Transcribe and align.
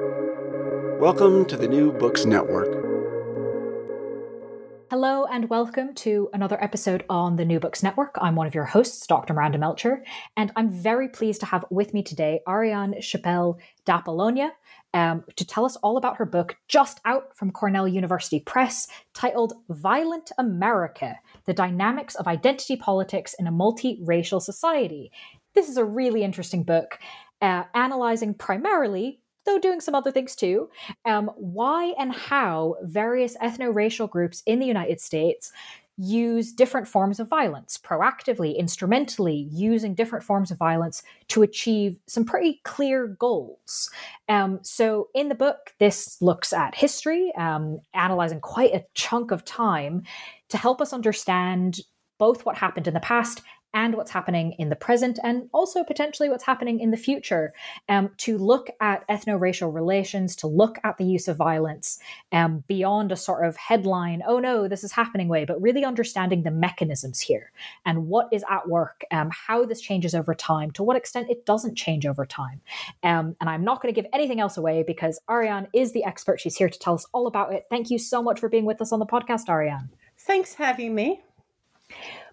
Welcome 0.00 1.44
to 1.44 1.56
the 1.56 1.68
New 1.68 1.92
Books 1.92 2.24
Network. 2.24 2.66
Hello 4.90 5.24
and 5.26 5.48
welcome 5.48 5.94
to 5.94 6.28
another 6.32 6.60
episode 6.60 7.04
on 7.08 7.36
the 7.36 7.44
New 7.44 7.60
Books 7.60 7.80
Network. 7.80 8.16
I'm 8.20 8.34
one 8.34 8.48
of 8.48 8.56
your 8.56 8.64
hosts, 8.64 9.06
Dr. 9.06 9.34
Miranda 9.34 9.58
Melcher, 9.58 10.04
and 10.36 10.50
I'm 10.56 10.68
very 10.68 11.08
pleased 11.08 11.38
to 11.40 11.46
have 11.46 11.64
with 11.70 11.94
me 11.94 12.02
today 12.02 12.40
Ariane 12.48 13.00
Chebel 13.00 13.60
d'Appollonia 13.84 14.50
um, 14.94 15.22
to 15.36 15.46
tell 15.46 15.64
us 15.64 15.76
all 15.76 15.96
about 15.96 16.16
her 16.16 16.26
book, 16.26 16.56
just 16.66 17.00
out 17.04 17.36
from 17.36 17.52
Cornell 17.52 17.86
University 17.86 18.40
Press, 18.40 18.88
titled 19.12 19.52
Violent 19.68 20.32
America 20.38 21.20
The 21.44 21.54
Dynamics 21.54 22.16
of 22.16 22.26
Identity 22.26 22.74
Politics 22.74 23.36
in 23.38 23.46
a 23.46 23.52
Multiracial 23.52 24.42
Society. 24.42 25.12
This 25.54 25.68
is 25.68 25.76
a 25.76 25.84
really 25.84 26.24
interesting 26.24 26.64
book, 26.64 26.98
uh, 27.40 27.62
analyzing 27.74 28.34
primarily 28.34 29.20
though 29.44 29.58
doing 29.58 29.80
some 29.80 29.94
other 29.94 30.10
things 30.10 30.34
too, 30.34 30.68
um, 31.04 31.30
why 31.36 31.94
and 31.98 32.12
how 32.12 32.76
various 32.82 33.36
ethno 33.38 33.74
racial 33.74 34.06
groups 34.06 34.42
in 34.46 34.58
the 34.58 34.66
United 34.66 35.00
States 35.00 35.52
use 35.96 36.52
different 36.52 36.88
forms 36.88 37.20
of 37.20 37.28
violence 37.28 37.78
proactively, 37.78 38.56
instrumentally, 38.56 39.48
using 39.52 39.94
different 39.94 40.24
forms 40.24 40.50
of 40.50 40.58
violence 40.58 41.02
to 41.28 41.42
achieve 41.42 41.96
some 42.06 42.24
pretty 42.24 42.60
clear 42.64 43.06
goals. 43.06 43.90
Um, 44.28 44.58
so, 44.62 45.08
in 45.14 45.28
the 45.28 45.34
book, 45.34 45.72
this 45.78 46.20
looks 46.20 46.52
at 46.52 46.74
history, 46.74 47.32
um, 47.36 47.78
analyzing 47.94 48.40
quite 48.40 48.74
a 48.74 48.84
chunk 48.94 49.30
of 49.30 49.44
time 49.44 50.02
to 50.48 50.56
help 50.56 50.80
us 50.80 50.92
understand 50.92 51.80
both 52.18 52.44
what 52.44 52.56
happened 52.56 52.88
in 52.88 52.94
the 52.94 53.00
past 53.00 53.42
and 53.74 53.96
what's 53.96 54.12
happening 54.12 54.52
in 54.58 54.68
the 54.68 54.76
present 54.76 55.18
and 55.22 55.48
also 55.52 55.84
potentially 55.84 56.28
what's 56.28 56.44
happening 56.44 56.80
in 56.80 56.90
the 56.90 56.96
future 56.96 57.52
um, 57.88 58.10
to 58.16 58.38
look 58.38 58.70
at 58.80 59.06
ethno-racial 59.08 59.70
relations 59.70 60.36
to 60.36 60.46
look 60.46 60.78
at 60.84 60.96
the 60.96 61.04
use 61.04 61.28
of 61.28 61.36
violence 61.36 61.98
um, 62.32 62.64
beyond 62.68 63.12
a 63.12 63.16
sort 63.16 63.44
of 63.44 63.56
headline 63.56 64.22
oh 64.26 64.38
no 64.38 64.68
this 64.68 64.84
is 64.84 64.92
happening 64.92 65.28
way 65.28 65.44
but 65.44 65.60
really 65.60 65.84
understanding 65.84 66.42
the 66.44 66.50
mechanisms 66.50 67.20
here 67.20 67.50
and 67.84 68.06
what 68.06 68.28
is 68.32 68.44
at 68.48 68.68
work 68.68 69.04
um, 69.10 69.30
how 69.30 69.64
this 69.64 69.80
changes 69.80 70.14
over 70.14 70.34
time 70.34 70.70
to 70.70 70.82
what 70.82 70.96
extent 70.96 71.28
it 71.28 71.44
doesn't 71.44 71.74
change 71.74 72.06
over 72.06 72.24
time. 72.24 72.60
Um, 73.02 73.34
and 73.40 73.50
i'm 73.50 73.64
not 73.64 73.82
going 73.82 73.92
to 73.92 74.00
give 74.00 74.08
anything 74.12 74.40
else 74.40 74.56
away 74.56 74.84
because 74.86 75.20
ariane 75.28 75.68
is 75.72 75.92
the 75.92 76.04
expert. 76.04 76.40
She's 76.40 76.56
here 76.56 76.68
to 76.68 76.78
tell 76.78 76.94
us 76.94 77.06
all 77.12 77.26
about 77.26 77.52
it. 77.52 77.64
Thank 77.68 77.90
you 77.90 77.98
so 77.98 78.22
much 78.22 78.40
for 78.40 78.48
being 78.48 78.64
with 78.64 78.80
us 78.80 78.92
on 78.92 78.98
the 78.98 79.06
podcast 79.06 79.48
ariane. 79.48 79.90
Thanks 80.16 80.54
having 80.54 80.94
me 80.94 81.22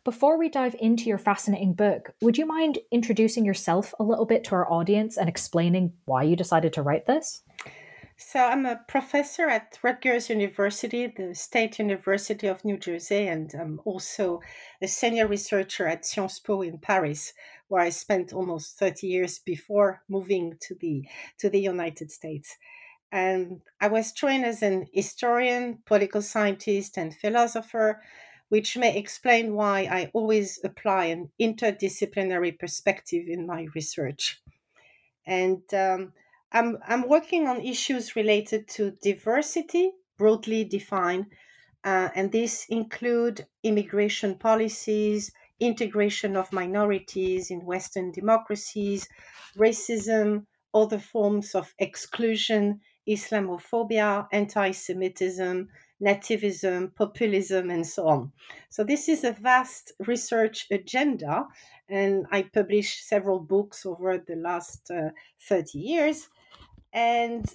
before 0.04 0.38
we 0.38 0.50
dive 0.50 0.76
into 0.80 1.04
your 1.04 1.20
fascinating 1.20 1.74
book, 1.74 2.14
would 2.22 2.38
you 2.38 2.46
mind 2.46 2.80
introducing 2.92 3.46
yourself 3.46 3.94
a 4.00 4.04
little 4.04 4.26
bit 4.26 4.44
to 4.46 4.56
our 4.56 4.72
audience 4.72 5.16
and 5.16 5.30
explaining 5.30 5.94
why 6.06 6.24
you 6.24 6.36
decided 6.36 6.74
to 6.74 6.82
write 6.82 7.06
this? 7.06 7.44
So, 8.18 8.40
I'm 8.40 8.66
a 8.68 8.82
professor 8.88 9.50
at 9.50 9.80
Rutgers 9.82 10.30
University, 10.30 11.08
the 11.08 11.34
State 11.34 11.80
University 11.80 12.48
of 12.48 12.64
New 12.64 12.78
Jersey, 12.78 13.28
and 13.28 13.52
I'm 13.60 13.82
also 13.84 14.42
a 14.82 14.88
senior 14.88 15.28
researcher 15.28 15.88
at 15.88 16.06
Sciences 16.06 16.40
Po 16.40 16.62
in 16.62 16.78
Paris, 16.78 17.34
where 17.68 17.82
I 17.82 17.90
spent 17.90 18.32
almost 18.32 18.78
30 18.78 19.08
years 19.08 19.40
before 19.40 20.04
moving 20.08 20.58
to 20.62 20.76
the, 20.76 21.06
to 21.40 21.50
the 21.50 21.60
United 21.60 22.12
States. 22.12 22.58
And 23.12 23.62
I 23.80 23.88
was 23.88 24.14
trained 24.14 24.46
as 24.46 24.62
an 24.62 24.88
historian, 24.94 25.80
political 25.86 26.22
scientist, 26.22 26.98
and 26.98 27.16
philosopher 27.16 28.02
which 28.52 28.76
may 28.76 28.98
explain 28.98 29.56
why 29.56 29.88
I 29.90 30.12
always 30.14 30.60
apply 30.66 31.06
an 31.06 31.32
interdisciplinary 31.40 32.60
perspective 32.60 33.30
in 33.30 33.48
my 33.48 33.68
research. 33.74 34.42
And 35.26 35.62
um, 35.74 36.12
I'm, 36.52 36.78
I'm 36.86 37.08
working 37.08 37.48
on 37.48 37.62
issues 37.62 38.18
related 38.18 38.68
to 38.76 38.92
diversity, 39.02 39.92
broadly 40.18 40.66
defined, 40.66 41.28
uh, 41.86 42.10
and 42.14 42.30
these 42.30 42.66
include 42.68 43.48
immigration 43.64 44.36
policies, 44.38 45.32
integration 45.62 46.36
of 46.36 46.52
minorities 46.52 47.52
in 47.52 47.66
Western 47.66 48.12
democracies, 48.12 49.08
racism, 49.58 50.46
other 50.74 51.00
forms 51.00 51.56
of 51.56 51.74
exclusion, 51.80 52.82
Islamophobia, 53.08 54.28
anti 54.34 54.72
Semitism, 54.72 55.70
nativism, 56.02 56.94
populism, 56.96 57.70
and 57.70 57.86
so 57.86 58.08
on. 58.08 58.32
So, 58.70 58.84
this 58.84 59.08
is 59.08 59.24
a 59.24 59.34
vast 59.34 59.94
research 60.00 60.68
agenda, 60.72 61.48
and 61.90 62.26
I 62.32 62.44
published 62.44 63.08
several 63.08 63.40
books 63.40 63.86
over 63.86 64.18
the 64.18 64.36
last 64.36 64.90
uh, 64.92 65.10
30 65.48 65.80
years. 65.80 66.30
And 66.94 67.46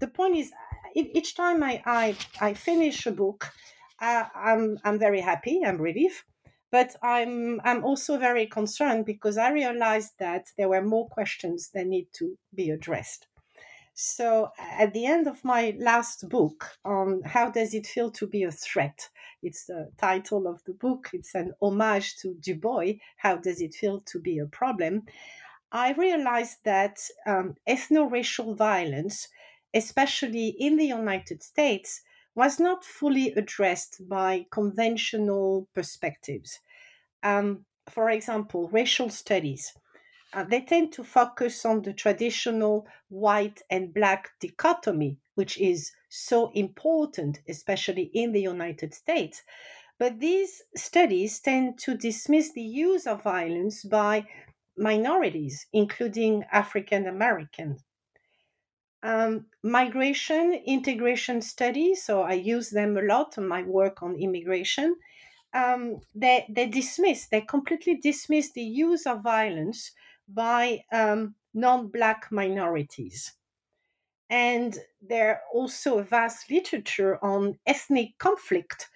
the 0.00 0.08
point 0.08 0.36
is, 0.36 0.52
each 0.94 1.36
time 1.36 1.62
I, 1.62 1.82
I, 1.86 2.16
I 2.40 2.54
finish 2.54 3.06
a 3.06 3.12
book, 3.12 3.52
uh, 4.00 4.24
I'm, 4.34 4.78
I'm 4.84 4.98
very 4.98 5.20
happy, 5.20 5.60
I'm 5.64 5.78
relieved. 5.78 6.24
But 6.72 6.94
I'm 7.02 7.60
I'm 7.64 7.84
also 7.84 8.16
very 8.16 8.46
concerned 8.46 9.04
because 9.04 9.36
I 9.36 9.50
realized 9.50 10.12
that 10.20 10.52
there 10.56 10.68
were 10.68 10.82
more 10.82 11.08
questions 11.08 11.70
that 11.74 11.88
need 11.88 12.06
to 12.12 12.38
be 12.54 12.70
addressed. 12.70 13.26
So 14.02 14.50
at 14.58 14.94
the 14.94 15.04
end 15.04 15.26
of 15.26 15.44
my 15.44 15.76
last 15.78 16.26
book 16.30 16.70
on 16.86 17.20
how 17.22 17.50
does 17.50 17.74
it 17.74 17.86
feel 17.86 18.10
to 18.12 18.26
be 18.26 18.44
a 18.44 18.50
threat, 18.50 19.10
it's 19.42 19.66
the 19.66 19.92
title 19.98 20.46
of 20.46 20.64
the 20.64 20.72
book. 20.72 21.10
It's 21.12 21.34
an 21.34 21.52
homage 21.60 22.16
to 22.20 22.34
Du 22.40 22.54
Bois. 22.54 22.94
How 23.18 23.36
does 23.36 23.60
it 23.60 23.74
feel 23.74 24.00
to 24.06 24.18
be 24.18 24.38
a 24.38 24.46
problem? 24.46 25.02
I 25.70 25.92
realized 25.92 26.64
that 26.64 26.98
um, 27.26 27.56
ethno-racial 27.68 28.54
violence, 28.54 29.28
especially 29.74 30.48
in 30.58 30.78
the 30.78 30.86
United 30.86 31.42
States, 31.42 32.00
was 32.34 32.58
not 32.58 32.86
fully 32.86 33.34
addressed 33.34 34.08
by 34.08 34.46
conventional 34.50 35.68
perspectives. 35.74 36.58
Um, 37.22 37.66
for 37.90 38.08
example, 38.08 38.70
racial 38.72 39.10
studies 39.10 39.74
uh, 40.32 40.44
they 40.44 40.60
tend 40.60 40.92
to 40.92 41.04
focus 41.04 41.64
on 41.64 41.82
the 41.82 41.92
traditional 41.92 42.86
white 43.08 43.62
and 43.70 43.92
black 43.92 44.30
dichotomy, 44.40 45.18
which 45.34 45.58
is 45.58 45.92
so 46.08 46.50
important, 46.54 47.40
especially 47.48 48.10
in 48.14 48.32
the 48.32 48.40
United 48.40 48.94
States. 48.94 49.42
But 49.98 50.20
these 50.20 50.62
studies 50.76 51.40
tend 51.40 51.78
to 51.80 51.96
dismiss 51.96 52.52
the 52.52 52.62
use 52.62 53.06
of 53.06 53.22
violence 53.22 53.84
by 53.84 54.26
minorities, 54.76 55.66
including 55.72 56.44
African 56.52 57.06
Americans. 57.06 57.84
Um, 59.02 59.46
migration 59.62 60.52
integration 60.66 61.42
studies, 61.42 62.04
so 62.04 62.22
I 62.22 62.34
use 62.34 62.70
them 62.70 62.96
a 62.96 63.02
lot 63.02 63.36
in 63.36 63.48
my 63.48 63.62
work 63.62 64.02
on 64.02 64.14
immigration. 64.14 64.96
Um, 65.52 66.00
they, 66.14 66.46
they 66.48 66.66
dismiss, 66.66 67.26
they 67.28 67.40
completely 67.40 67.96
dismiss 67.96 68.52
the 68.52 68.62
use 68.62 69.06
of 69.06 69.22
violence 69.22 69.90
by 70.34 70.84
um, 70.92 71.34
non 71.54 71.88
Black 71.88 72.28
minorities. 72.30 73.34
And 74.28 74.78
there 75.02 75.42
also 75.52 75.98
a 75.98 76.04
vast 76.04 76.50
literature 76.50 77.18
on 77.22 77.58
ethnic 77.66 78.16
conflict. 78.18 78.88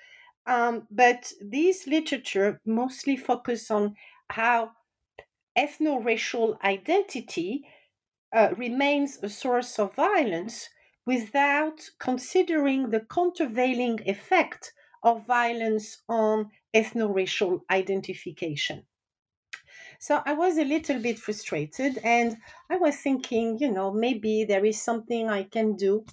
Um, 0.46 0.86
but 0.90 1.32
these 1.40 1.86
literature 1.86 2.60
mostly 2.64 3.16
focus 3.16 3.70
on 3.70 3.96
how 4.30 4.72
ethno-racial 5.58 6.58
identity 6.62 7.64
uh, 8.32 8.50
remains 8.56 9.18
a 9.22 9.28
source 9.28 9.78
of 9.78 9.94
violence 9.94 10.68
without 11.06 11.80
considering 11.98 12.90
the 12.90 13.00
countervailing 13.00 14.00
effect 14.06 14.72
of 15.02 15.26
violence 15.26 16.02
on 16.08 16.50
ethno-racial 16.74 17.64
identification. 17.70 18.84
So 19.98 20.22
I 20.24 20.32
was 20.34 20.58
a 20.58 20.64
little 20.64 20.98
bit 20.98 21.18
frustrated 21.18 21.98
and 22.04 22.36
I 22.70 22.76
was 22.76 22.96
thinking, 22.96 23.58
you 23.58 23.70
know, 23.70 23.90
maybe 23.92 24.44
there 24.44 24.64
is 24.64 24.80
something 24.80 25.28
I 25.28 25.44
can 25.44 25.76
do. 25.76 26.04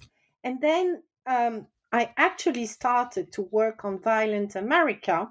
And 0.44 0.60
then 0.60 1.02
um, 1.26 1.66
I 1.92 2.12
actually 2.16 2.66
started 2.66 3.32
to 3.32 3.42
work 3.42 3.84
on 3.84 4.00
Violent 4.00 4.56
America 4.56 5.28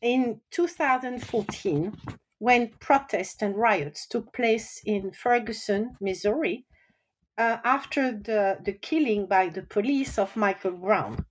in 0.00 0.40
2014 0.50 1.96
when 2.38 2.68
protests 2.80 3.40
and 3.40 3.56
riots 3.56 4.06
took 4.06 4.32
place 4.32 4.82
in 4.84 5.10
Ferguson, 5.12 5.96
Missouri, 6.00 6.66
uh, 7.38 7.58
after 7.64 8.12
the, 8.12 8.58
the 8.64 8.72
killing 8.72 9.26
by 9.26 9.48
the 9.48 9.62
police 9.62 10.18
of 10.18 10.36
Michael 10.36 10.72
Brown. 10.72 11.24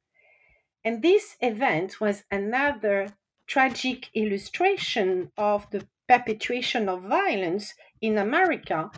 And 0.83 1.01
this 1.01 1.35
event 1.41 1.99
was 1.99 2.23
another 2.31 3.09
tragic 3.47 4.09
illustration 4.13 5.31
of 5.37 5.69
the 5.71 5.87
perpetration 6.07 6.89
of 6.89 7.03
violence 7.03 7.73
in 8.01 8.17
America, 8.17 8.91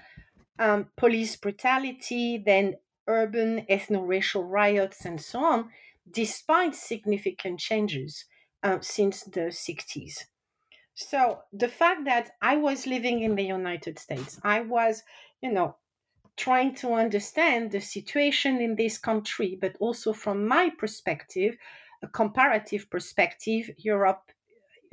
um, 0.59 0.87
police 0.97 1.35
brutality, 1.35 2.37
then 2.37 2.75
urban 3.07 3.65
ethno-racial 3.69 4.43
riots, 4.43 5.05
and 5.05 5.21
so 5.21 5.39
on, 5.39 5.69
despite 6.09 6.75
significant 6.75 7.59
changes 7.59 8.25
uh, 8.63 8.77
since 8.81 9.23
the 9.23 9.51
60s. 9.51 10.25
So 10.93 11.41
the 11.53 11.67
fact 11.67 12.05
that 12.05 12.31
I 12.41 12.57
was 12.57 12.87
living 12.87 13.21
in 13.21 13.35
the 13.35 13.43
United 13.43 13.99
States, 13.99 14.39
I 14.43 14.61
was, 14.61 15.03
you 15.41 15.51
know, 15.51 15.75
trying 16.37 16.73
to 16.75 16.93
understand 16.93 17.71
the 17.71 17.81
situation 17.81 18.61
in 18.61 18.75
this 18.75 18.97
country, 18.97 19.57
but 19.59 19.75
also 19.79 20.13
from 20.13 20.47
my 20.47 20.71
perspective, 20.77 21.55
a 22.01 22.07
comparative 22.07 22.89
perspective, 22.89 23.69
Europe, 23.77 24.31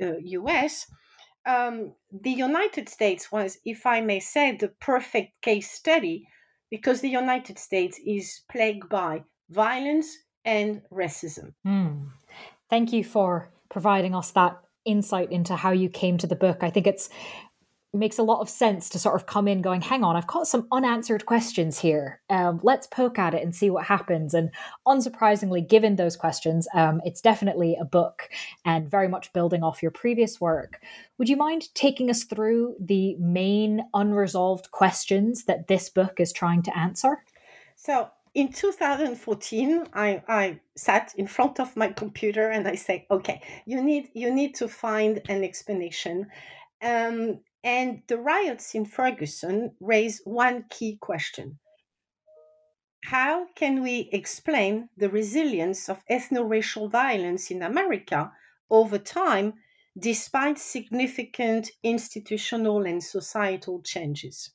uh, 0.01 0.17
US. 0.17 0.87
Um, 1.45 1.93
the 2.11 2.31
United 2.31 2.89
States 2.89 3.31
was, 3.31 3.59
if 3.65 3.85
I 3.85 4.01
may 4.01 4.19
say, 4.19 4.55
the 4.55 4.69
perfect 4.79 5.41
case 5.41 5.69
study 5.71 6.27
because 6.71 7.01
the 7.01 7.09
United 7.09 7.59
States 7.59 7.99
is 8.05 8.41
plagued 8.51 8.89
by 8.89 9.23
violence 9.49 10.17
and 10.43 10.81
racism. 10.91 11.53
Mm. 11.65 12.09
Thank 12.69 12.91
you 12.91 13.03
for 13.03 13.49
providing 13.69 14.15
us 14.15 14.31
that 14.31 14.59
insight 14.85 15.31
into 15.31 15.55
how 15.55 15.71
you 15.71 15.89
came 15.89 16.17
to 16.17 16.27
the 16.27 16.35
book. 16.35 16.59
I 16.61 16.69
think 16.69 16.87
it's 16.87 17.09
makes 17.95 18.17
a 18.17 18.23
lot 18.23 18.41
of 18.41 18.49
sense 18.49 18.89
to 18.89 18.99
sort 18.99 19.15
of 19.15 19.25
come 19.25 19.47
in 19.47 19.61
going, 19.61 19.81
hang 19.81 20.03
on, 20.03 20.15
I've 20.15 20.27
got 20.27 20.47
some 20.47 20.67
unanswered 20.71 21.25
questions 21.25 21.79
here. 21.79 22.21
Um, 22.29 22.59
let's 22.63 22.87
poke 22.87 23.17
at 23.19 23.33
it 23.33 23.43
and 23.43 23.55
see 23.55 23.69
what 23.69 23.85
happens. 23.85 24.33
And 24.33 24.51
unsurprisingly, 24.87 25.67
given 25.67 25.95
those 25.95 26.15
questions, 26.15 26.67
um, 26.73 27.01
it's 27.05 27.21
definitely 27.21 27.77
a 27.79 27.85
book 27.85 28.29
and 28.65 28.89
very 28.89 29.07
much 29.07 29.33
building 29.33 29.63
off 29.63 29.81
your 29.81 29.91
previous 29.91 30.41
work. 30.41 30.81
Would 31.17 31.29
you 31.29 31.37
mind 31.37 31.73
taking 31.73 32.09
us 32.09 32.23
through 32.23 32.75
the 32.79 33.15
main 33.17 33.83
unresolved 33.93 34.71
questions 34.71 35.45
that 35.45 35.67
this 35.67 35.89
book 35.89 36.19
is 36.19 36.33
trying 36.33 36.63
to 36.63 36.77
answer? 36.77 37.23
So, 37.75 38.09
in 38.33 38.51
2014 38.51 39.87
I, 39.93 40.21
I 40.27 40.59
sat 40.75 41.13
in 41.17 41.25
front 41.25 41.59
of 41.61 41.75
my 41.77 41.87
computer 41.87 42.49
and 42.49 42.67
i 42.67 42.75
said 42.75 43.05
okay 43.09 43.41
you 43.65 43.81
need 43.81 44.09
you 44.13 44.29
need 44.29 44.55
to 44.55 44.67
find 44.67 45.21
an 45.29 45.41
explanation 45.41 46.27
um, 46.81 47.39
and 47.65 48.03
the 48.07 48.19
riots 48.19 48.75
in 48.75 48.85
Ferguson 48.85 49.75
raise 49.79 50.21
one 50.23 50.65
key 50.69 50.97
question 51.01 51.57
How 53.05 53.47
can 53.55 53.81
we 53.81 54.07
explain 54.13 54.89
the 54.95 55.09
resilience 55.09 55.89
of 55.89 56.05
ethno 56.05 56.47
racial 56.47 56.87
violence 56.87 57.49
in 57.49 57.63
America 57.63 58.31
over 58.69 58.99
time, 58.99 59.55
despite 59.97 60.59
significant 60.59 61.71
institutional 61.81 62.85
and 62.85 63.03
societal 63.03 63.81
changes? 63.81 64.51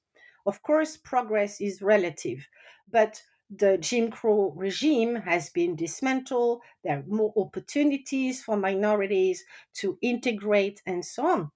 Of 0.46 0.62
course, 0.62 0.96
progress 0.96 1.60
is 1.60 1.82
relative, 1.82 2.46
but 2.90 3.22
the 3.50 3.76
Jim 3.76 4.12
Crow 4.12 4.52
regime 4.56 5.16
has 5.16 5.50
been 5.50 5.74
dismantled. 5.74 6.62
There 6.84 6.98
are 6.98 7.04
more 7.08 7.32
opportunities 7.36 8.44
for 8.44 8.56
minorities 8.56 9.44
to 9.80 9.98
integrate 10.00 10.80
and 10.86 11.04
so 11.04 11.26
on. 11.26 11.50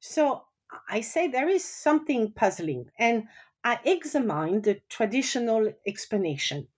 So 0.00 0.47
I 0.88 1.00
say 1.00 1.28
there 1.28 1.48
is 1.48 1.64
something 1.64 2.32
puzzling, 2.32 2.90
and 2.98 3.28
I 3.64 3.80
examine 3.84 4.62
the 4.62 4.80
traditional 4.88 5.72
explanation 5.86 6.68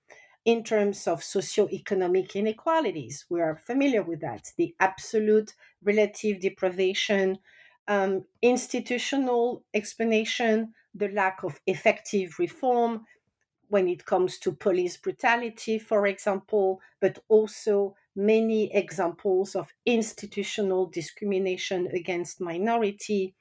in 0.44 0.64
terms 0.64 1.06
of 1.06 1.22
socio-economic 1.22 2.34
inequalities. 2.34 3.26
We 3.28 3.40
are 3.40 3.56
familiar 3.56 4.02
with 4.02 4.20
that, 4.20 4.52
the 4.56 4.74
absolute 4.80 5.54
relative 5.82 6.40
deprivation, 6.40 7.38
um, 7.88 8.24
institutional 8.42 9.64
explanation, 9.74 10.74
the 10.94 11.08
lack 11.08 11.42
of 11.42 11.60
effective 11.66 12.38
reform 12.38 13.06
when 13.68 13.86
it 13.88 14.04
comes 14.04 14.38
to 14.38 14.52
police 14.52 14.96
brutality, 14.96 15.78
for 15.78 16.06
example, 16.06 16.80
but 17.00 17.18
also 17.28 17.94
many 18.16 18.74
examples 18.74 19.54
of 19.54 19.72
institutional 19.86 20.86
discrimination 20.86 21.86
against 21.88 22.40
minority 22.40 23.34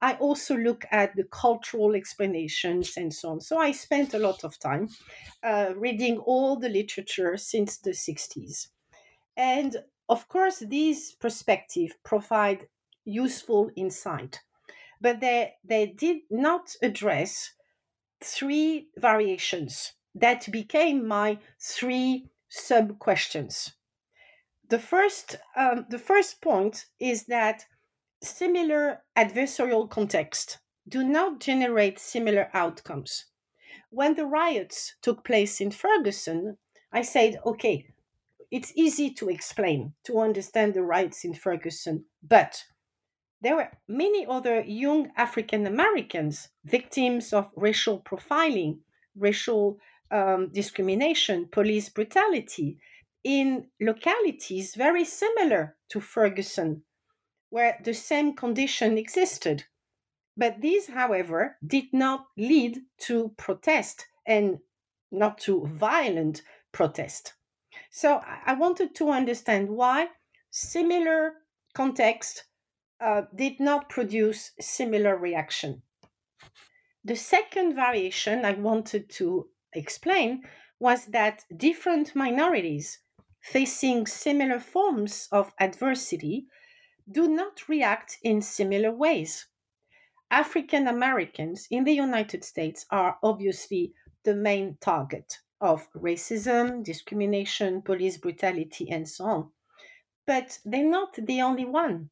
I 0.00 0.14
also 0.14 0.56
look 0.56 0.84
at 0.90 1.16
the 1.16 1.24
cultural 1.24 1.94
explanations 1.94 2.96
and 2.96 3.12
so 3.12 3.30
on. 3.30 3.40
So 3.40 3.58
I 3.58 3.72
spent 3.72 4.14
a 4.14 4.18
lot 4.18 4.44
of 4.44 4.58
time 4.58 4.88
uh, 5.42 5.72
reading 5.76 6.18
all 6.18 6.56
the 6.56 6.68
literature 6.68 7.36
since 7.36 7.78
the 7.78 7.90
60s. 7.90 8.68
And 9.36 9.76
of 10.08 10.28
course, 10.28 10.60
these 10.60 11.12
perspectives 11.12 11.94
provide 12.04 12.68
useful 13.04 13.70
insight, 13.76 14.40
but 15.00 15.20
they, 15.20 15.54
they 15.64 15.86
did 15.86 16.18
not 16.30 16.74
address 16.82 17.52
three 18.20 18.88
variations 18.96 19.92
that 20.14 20.50
became 20.50 21.06
my 21.06 21.38
three 21.60 22.28
sub 22.48 22.98
questions. 22.98 23.72
The 24.68 24.78
first, 24.78 25.36
um, 25.56 25.86
the 25.88 25.98
first 25.98 26.42
point 26.42 26.86
is 27.00 27.24
that 27.26 27.64
similar 28.22 29.02
adversarial 29.16 29.88
contexts 29.88 30.58
do 30.88 31.02
not 31.04 31.40
generate 31.40 31.98
similar 31.98 32.50
outcomes. 32.54 33.26
When 33.90 34.14
the 34.14 34.26
riots 34.26 34.94
took 35.02 35.24
place 35.24 35.60
in 35.60 35.70
Ferguson, 35.70 36.58
I 36.92 37.02
said, 37.02 37.40
okay, 37.44 37.86
it's 38.50 38.72
easy 38.74 39.10
to 39.14 39.28
explain, 39.28 39.94
to 40.04 40.20
understand 40.20 40.74
the 40.74 40.82
riots 40.82 41.24
in 41.24 41.34
Ferguson, 41.34 42.04
but 42.22 42.64
there 43.40 43.56
were 43.56 43.70
many 43.86 44.26
other 44.26 44.62
young 44.62 45.10
African 45.16 45.66
Americans 45.66 46.48
victims 46.64 47.32
of 47.32 47.50
racial 47.54 48.00
profiling, 48.00 48.78
racial 49.16 49.78
um, 50.10 50.50
discrimination, 50.52 51.48
police 51.50 51.88
brutality 51.88 52.78
in 53.22 53.66
localities 53.80 54.74
very 54.74 55.04
similar 55.04 55.76
to 55.90 56.00
Ferguson 56.00 56.82
where 57.50 57.78
the 57.82 57.94
same 57.94 58.34
condition 58.34 58.98
existed. 58.98 59.64
But 60.36 60.60
these, 60.60 60.88
however, 60.88 61.56
did 61.66 61.86
not 61.92 62.26
lead 62.36 62.78
to 63.06 63.30
protest 63.36 64.06
and 64.26 64.58
not 65.10 65.38
to 65.38 65.66
violent 65.66 66.42
protest. 66.72 67.34
So 67.90 68.20
I 68.46 68.54
wanted 68.54 68.94
to 68.96 69.10
understand 69.10 69.68
why 69.68 70.08
similar 70.50 71.34
context 71.74 72.44
uh, 73.00 73.22
did 73.34 73.60
not 73.60 73.88
produce 73.88 74.52
similar 74.60 75.16
reaction. 75.16 75.82
The 77.04 77.16
second 77.16 77.74
variation 77.74 78.44
I 78.44 78.52
wanted 78.52 79.08
to 79.10 79.48
explain 79.72 80.42
was 80.80 81.06
that 81.06 81.44
different 81.56 82.14
minorities 82.14 83.00
facing 83.40 84.06
similar 84.06 84.60
forms 84.60 85.28
of 85.32 85.52
adversity 85.58 86.46
do 87.10 87.28
not 87.28 87.68
react 87.68 88.18
in 88.22 88.42
similar 88.42 88.92
ways. 88.92 89.46
African 90.30 90.86
Americans 90.86 91.66
in 91.70 91.84
the 91.84 91.94
United 91.94 92.44
States 92.44 92.84
are 92.90 93.18
obviously 93.22 93.94
the 94.24 94.34
main 94.34 94.76
target 94.80 95.38
of 95.60 95.88
racism, 95.94 96.84
discrimination, 96.84 97.82
police 97.82 98.18
brutality, 98.18 98.90
and 98.90 99.08
so 99.08 99.24
on. 99.24 99.50
But 100.26 100.58
they're 100.64 100.88
not 100.88 101.14
the 101.14 101.40
only 101.40 101.64
one. 101.64 102.10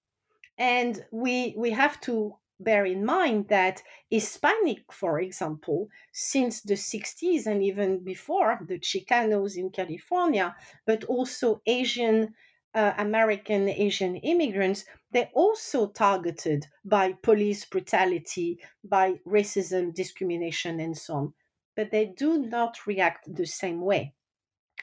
And 0.59 1.05
we, 1.11 1.55
we 1.57 1.71
have 1.71 2.01
to 2.03 2.37
bear 2.59 2.87
in 2.87 3.05
mind 3.05 3.49
that 3.49 3.83
Hispanic, 4.09 4.91
for 4.91 5.21
example, 5.21 5.89
since 6.13 6.63
the 6.63 6.75
60s 6.75 7.47
and 7.47 7.63
even 7.63 8.03
before 8.03 8.59
the 8.67 8.79
Chicanos 8.79 9.57
in 9.57 9.71
California, 9.71 10.57
but 10.87 11.05
also 11.05 11.61
Asian 11.67 12.35
uh, 12.77 12.93
American 12.99 13.69
Asian 13.69 14.17
immigrants, 14.17 14.85
they're 15.11 15.31
also 15.35 15.89
targeted 15.89 16.67
by 16.85 17.15
police 17.23 17.65
brutality, 17.65 18.61
by 18.85 19.15
racism, 19.27 19.95
discrimination, 19.95 20.79
and 20.79 20.97
so 20.97 21.15
on. 21.15 21.35
But 21.75 21.91
they 21.91 22.05
do 22.05 22.39
not 22.39 22.87
react 22.87 23.35
the 23.35 23.47
same 23.47 23.81
way. 23.81 24.13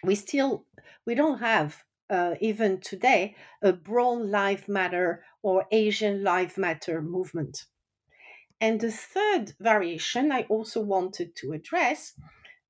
We 0.04 0.16
still 0.16 0.66
we 1.06 1.14
don't 1.14 1.40
have 1.40 1.84
uh, 2.10 2.36
even 2.42 2.82
today 2.82 3.36
a 3.62 3.72
Brown 3.72 4.32
Lives 4.32 4.68
Matter 4.68 5.24
or 5.44 5.66
Asian 5.72 6.24
Lives 6.24 6.58
Matter 6.58 7.02
movement. 7.02 7.66
And 8.60 8.80
the 8.80 8.92
third 8.92 9.54
variation 9.60 10.32
I 10.32 10.44
also 10.44 10.82
wanted 10.82 11.36
to 11.38 11.52
address 11.52 12.14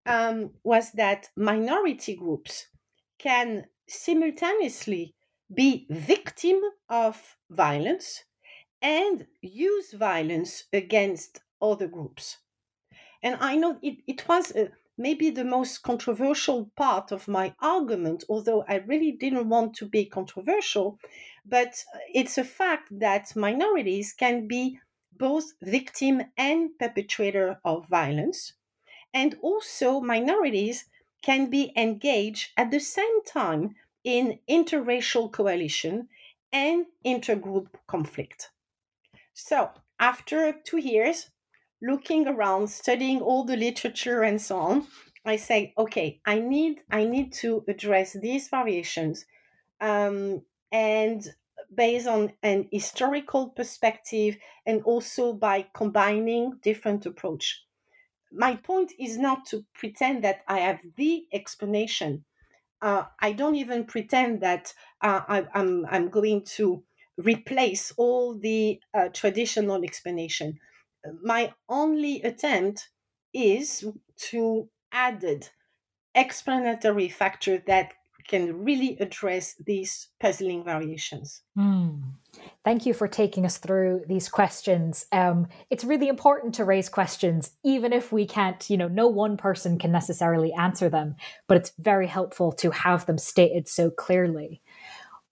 um, 0.05 0.51
was 0.63 0.91
that 0.93 1.29
minority 1.37 2.15
groups 2.15 2.67
can 3.19 3.65
simultaneously 3.87 5.15
be 5.53 5.85
victim 5.89 6.61
of 6.89 7.37
violence 7.49 8.23
and 8.81 9.27
use 9.41 9.93
violence 9.93 10.65
against 10.73 11.41
other 11.61 11.87
groups. 11.87 12.39
And 13.23 13.37
I 13.39 13.55
know 13.55 13.79
it, 13.81 13.99
it 14.05 14.27
was 14.27 14.51
uh, 14.55 14.67
maybe 14.97 15.29
the 15.29 15.45
most 15.45 15.79
controversial 15.83 16.71
part 16.75 17.11
of 17.11 17.27
my 17.27 17.55
argument, 17.59 18.23
although 18.29 18.63
I 18.67 18.75
really 18.75 19.11
didn't 19.13 19.49
want 19.49 19.73
to 19.75 19.85
be 19.87 20.05
controversial. 20.05 20.99
But 21.45 21.83
it's 22.13 22.37
a 22.37 22.43
fact 22.43 22.89
that 22.99 23.35
minorities 23.35 24.13
can 24.13 24.47
be 24.47 24.79
both 25.11 25.53
victim 25.61 26.23
and 26.37 26.77
perpetrator 26.79 27.59
of 27.63 27.87
violence. 27.87 28.53
And 29.13 29.37
also, 29.41 30.01
minorities 30.01 30.85
can 31.23 31.49
be 31.49 31.71
engaged 31.75 32.51
at 32.57 32.69
the 32.69 32.79
same 32.79 33.23
time 33.23 33.75
in 34.03 34.37
interracial 34.47 35.31
coalition 35.31 36.09
and 36.51 36.85
intergroup 37.05 37.67
conflict. 37.87 38.51
So, 39.33 39.71
after 39.99 40.53
two 40.53 40.77
years 40.77 41.31
looking 41.81 42.27
around, 42.27 42.67
studying 42.67 43.21
all 43.21 43.43
the 43.45 43.57
literature 43.57 44.21
and 44.21 44.39
so 44.39 44.57
on, 44.59 44.87
I 45.25 45.37
say, 45.37 45.73
okay, 45.77 46.19
I 46.25 46.39
need 46.39 46.81
I 46.91 47.05
need 47.05 47.33
to 47.43 47.63
address 47.67 48.13
these 48.13 48.49
variations, 48.49 49.25
um, 49.79 50.43
and 50.71 51.25
based 51.73 52.07
on 52.07 52.33
an 52.43 52.67
historical 52.71 53.49
perspective, 53.49 54.37
and 54.65 54.81
also 54.83 55.33
by 55.33 55.67
combining 55.73 56.59
different 56.61 57.05
approach. 57.05 57.63
My 58.33 58.55
point 58.55 58.93
is 58.99 59.17
not 59.17 59.45
to 59.47 59.65
pretend 59.73 60.23
that 60.23 60.43
I 60.47 60.59
have 60.59 60.79
the 60.95 61.27
explanation. 61.31 62.25
Uh, 62.81 63.05
I 63.19 63.33
don't 63.33 63.55
even 63.55 63.85
pretend 63.85 64.41
that 64.41 64.73
uh, 65.01 65.21
I, 65.27 65.47
I'm 65.53 65.85
I'm 65.85 66.09
going 66.09 66.43
to 66.57 66.83
replace 67.17 67.91
all 67.97 68.37
the 68.37 68.81
uh, 68.93 69.09
traditional 69.09 69.83
explanation. 69.83 70.59
My 71.21 71.53
only 71.69 72.21
attempt 72.23 72.89
is 73.33 73.85
to 74.29 74.69
added 74.91 75.49
explanatory 76.15 77.09
factor 77.09 77.57
that 77.67 77.93
can 78.27 78.63
really 78.63 78.97
address 78.99 79.55
these 79.55 80.09
puzzling 80.19 80.63
variations. 80.63 81.41
Mm. 81.57 82.13
Thank 82.63 82.85
you 82.85 82.93
for 82.93 83.07
taking 83.07 83.45
us 83.45 83.57
through 83.57 84.03
these 84.07 84.29
questions. 84.29 85.05
Um, 85.11 85.47
it's 85.69 85.83
really 85.83 86.07
important 86.07 86.55
to 86.55 86.65
raise 86.65 86.89
questions, 86.89 87.51
even 87.63 87.91
if 87.93 88.11
we 88.11 88.25
can't, 88.25 88.69
you 88.69 88.77
know, 88.77 88.87
no 88.87 89.07
one 89.07 89.37
person 89.37 89.77
can 89.77 89.91
necessarily 89.91 90.53
answer 90.53 90.89
them, 90.89 91.15
but 91.47 91.57
it's 91.57 91.73
very 91.77 92.07
helpful 92.07 92.51
to 92.53 92.71
have 92.71 93.05
them 93.05 93.17
stated 93.17 93.67
so 93.67 93.89
clearly. 93.89 94.61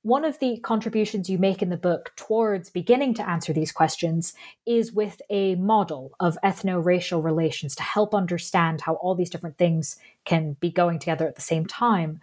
One 0.04 0.26
of 0.26 0.40
the 0.40 0.58
contributions 0.58 1.30
you 1.30 1.38
make 1.38 1.62
in 1.62 1.70
the 1.70 1.78
book 1.78 2.12
towards 2.16 2.72
beginning 2.72 3.14
to 3.16 3.30
answer 3.30 3.54
these 3.54 3.72
questions 3.72 4.34
is 4.66 4.92
with 4.92 5.22
a 5.30 5.54
model 5.56 6.16
of 6.20 6.40
ethno 6.44 6.84
racial 6.84 7.22
relations 7.22 7.76
to 7.76 7.84
help 7.84 8.16
understand 8.16 8.82
how 8.82 8.96
all 8.96 9.14
these 9.14 9.30
different 9.30 9.60
things 9.60 9.98
can 10.26 10.54
be 10.60 10.72
going 10.72 10.98
together 10.98 11.28
at 11.28 11.36
the 11.36 11.42
same 11.42 11.68
time. 11.68 12.20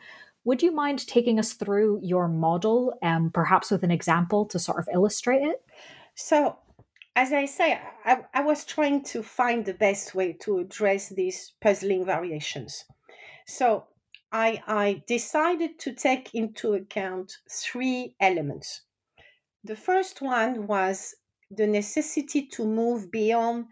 Would 0.48 0.62
you 0.62 0.72
mind 0.72 1.06
taking 1.06 1.38
us 1.38 1.52
through 1.52 2.00
your 2.02 2.26
model, 2.26 2.94
um, 3.02 3.30
perhaps 3.30 3.70
with 3.70 3.84
an 3.84 3.90
example 3.90 4.46
to 4.46 4.58
sort 4.58 4.78
of 4.78 4.88
illustrate 4.90 5.42
it? 5.42 5.62
So, 6.14 6.56
as 7.14 7.34
I 7.34 7.44
say, 7.44 7.78
I, 8.06 8.24
I 8.32 8.40
was 8.40 8.64
trying 8.64 9.04
to 9.12 9.22
find 9.22 9.62
the 9.62 9.74
best 9.74 10.14
way 10.14 10.32
to 10.44 10.60
address 10.60 11.10
these 11.10 11.52
puzzling 11.60 12.06
variations. 12.06 12.86
So, 13.46 13.88
I, 14.32 14.62
I 14.66 15.02
decided 15.06 15.78
to 15.80 15.92
take 15.92 16.34
into 16.34 16.72
account 16.72 17.30
three 17.50 18.14
elements. 18.18 18.84
The 19.64 19.76
first 19.76 20.22
one 20.22 20.66
was 20.66 21.14
the 21.50 21.66
necessity 21.66 22.46
to 22.52 22.64
move 22.64 23.10
beyond 23.10 23.66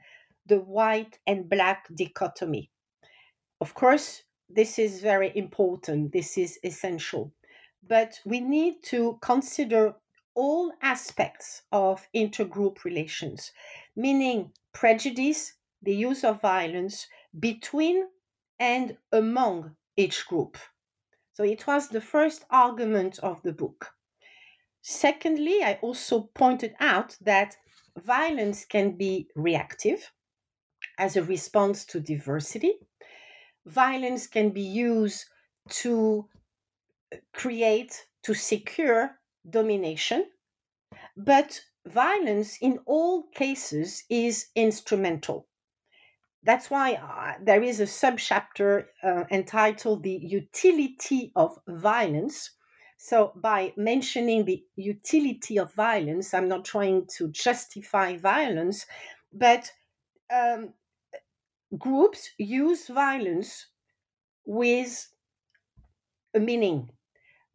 the 0.44 0.60
white 0.60 1.18
and 1.26 1.48
black 1.48 1.88
dichotomy. 1.96 2.70
Of 3.62 3.72
course, 3.72 4.24
this 4.48 4.78
is 4.78 5.00
very 5.00 5.32
important, 5.36 6.12
this 6.12 6.38
is 6.38 6.58
essential, 6.62 7.32
but 7.86 8.20
we 8.24 8.40
need 8.40 8.82
to 8.84 9.18
consider 9.20 9.94
all 10.34 10.72
aspects 10.82 11.62
of 11.72 12.06
intergroup 12.14 12.84
relations, 12.84 13.52
meaning 13.96 14.52
prejudice, 14.72 15.54
the 15.82 15.94
use 15.94 16.24
of 16.24 16.40
violence 16.40 17.06
between 17.38 18.06
and 18.58 18.96
among 19.12 19.74
each 19.96 20.26
group. 20.26 20.58
So 21.32 21.44
it 21.44 21.66
was 21.66 21.88
the 21.88 22.00
first 22.00 22.44
argument 22.50 23.18
of 23.20 23.42
the 23.42 23.52
book. 23.52 23.90
Secondly, 24.82 25.62
I 25.62 25.78
also 25.82 26.30
pointed 26.34 26.74
out 26.80 27.16
that 27.20 27.56
violence 27.98 28.64
can 28.64 28.96
be 28.96 29.28
reactive 29.34 30.12
as 30.98 31.16
a 31.16 31.22
response 31.22 31.84
to 31.86 32.00
diversity. 32.00 32.74
Violence 33.66 34.26
can 34.26 34.50
be 34.50 34.62
used 34.62 35.26
to 35.68 36.28
create, 37.32 38.06
to 38.22 38.34
secure 38.34 39.18
domination. 39.48 40.26
But 41.16 41.60
violence 41.86 42.58
in 42.60 42.78
all 42.86 43.24
cases 43.34 44.04
is 44.08 44.46
instrumental. 44.54 45.46
That's 46.42 46.70
why 46.70 46.94
uh, 46.94 47.42
there 47.42 47.62
is 47.62 47.80
a 47.80 47.86
subchapter 47.86 48.86
uh, 49.02 49.24
entitled 49.30 50.04
The 50.04 50.18
Utility 50.22 51.32
of 51.34 51.58
Violence. 51.66 52.52
So, 52.98 53.32
by 53.34 53.72
mentioning 53.76 54.44
the 54.44 54.64
utility 54.76 55.58
of 55.58 55.74
violence, 55.74 56.32
I'm 56.32 56.48
not 56.48 56.64
trying 56.64 57.08
to 57.18 57.28
justify 57.28 58.16
violence, 58.16 58.86
but 59.32 59.70
um, 60.32 60.72
groups 61.78 62.30
use 62.38 62.88
violence 62.88 63.66
with 64.44 65.08
a 66.34 66.40
meaning. 66.40 66.90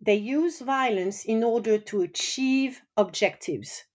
They 0.01 0.15
use 0.15 0.61
violence 0.61 1.25
in 1.25 1.43
order 1.43 1.77
to 1.77 2.01
achieve 2.01 2.81
objectives. 2.97 3.85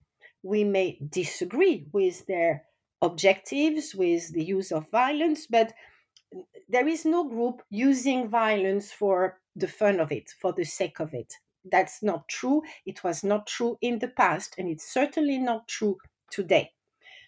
We 0.43 0.65
may 0.65 0.99
disagree 1.09 1.89
with 1.93 2.27
their 2.27 2.65
objectives 3.03 3.95
with 3.95 4.33
the 4.33 4.45
use 4.45 4.73
of 4.73 4.91
violence, 4.91 5.47
but 5.47 5.75
there 6.69 6.89
is 6.89 7.05
no 7.05 7.29
group 7.29 7.63
using 7.71 8.29
violence 8.29 8.93
for 8.93 9.41
the 9.55 9.69
fun 9.69 10.01
of 10.01 10.13
it, 10.13 10.31
for 10.41 10.53
the 10.53 10.65
sake 10.65 11.01
of 11.01 11.15
it. 11.15 11.35
That's 11.65 12.03
not 12.03 12.29
true. 12.29 12.63
It 12.85 13.03
was 13.03 13.25
not 13.25 13.47
true 13.47 13.77
in 13.81 13.99
the 13.99 14.09
past, 14.09 14.55
and 14.59 14.69
it's 14.69 14.93
certainly 14.93 15.39
not 15.39 15.67
true 15.67 15.99
today. 16.31 16.73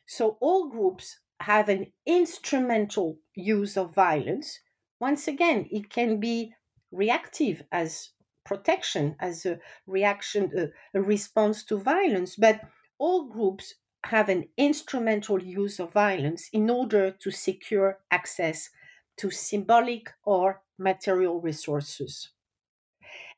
So, 0.07 0.39
all 0.41 0.69
groups 0.69 1.19
have 1.41 1.69
an 1.69 1.93
instrumental 2.07 3.19
use 3.35 3.77
of 3.77 3.95
violence. 3.95 4.61
Once 5.01 5.29
again, 5.29 5.69
it 5.71 5.91
can 5.91 6.19
be 6.19 6.53
reactive 6.91 7.63
as 7.71 8.11
protection, 8.45 9.15
as 9.21 9.45
a 9.47 9.59
reaction, 9.87 10.73
a, 10.95 11.01
response 11.01 11.65
to 11.65 11.79
violence, 11.79 12.35
but 12.37 12.61
all 12.99 13.29
groups 13.29 13.75
have 14.05 14.29
an 14.29 14.49
instrumental 14.57 15.43
use 15.43 15.79
of 15.79 15.93
violence 15.93 16.49
in 16.53 16.71
order 16.71 17.11
to 17.11 17.31
secure 17.31 17.99
access 18.11 18.71
to 19.19 19.31
symbolic 19.31 20.11
or 20.25 20.63
material 20.79 21.41
resources. 21.41 22.31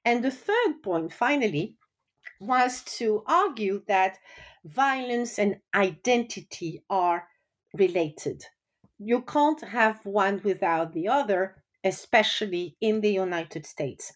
And 0.05 0.23
the 0.23 0.31
third 0.31 0.83
point, 0.83 1.13
finally, 1.13 1.77
was 2.41 2.83
to 2.99 3.23
argue 3.27 3.83
that 3.87 4.19
violence 4.65 5.39
and 5.39 5.57
identity 5.75 6.83
are 6.89 7.27
related. 7.75 8.45
You 8.99 9.23
can't 9.23 9.61
have 9.61 10.05
one 10.05 10.41
without 10.45 10.93
the 10.93 11.09
other, 11.09 11.63
especially 11.83 12.77
in 12.81 13.01
the 13.01 13.13
United 13.13 13.65
States, 13.67 14.13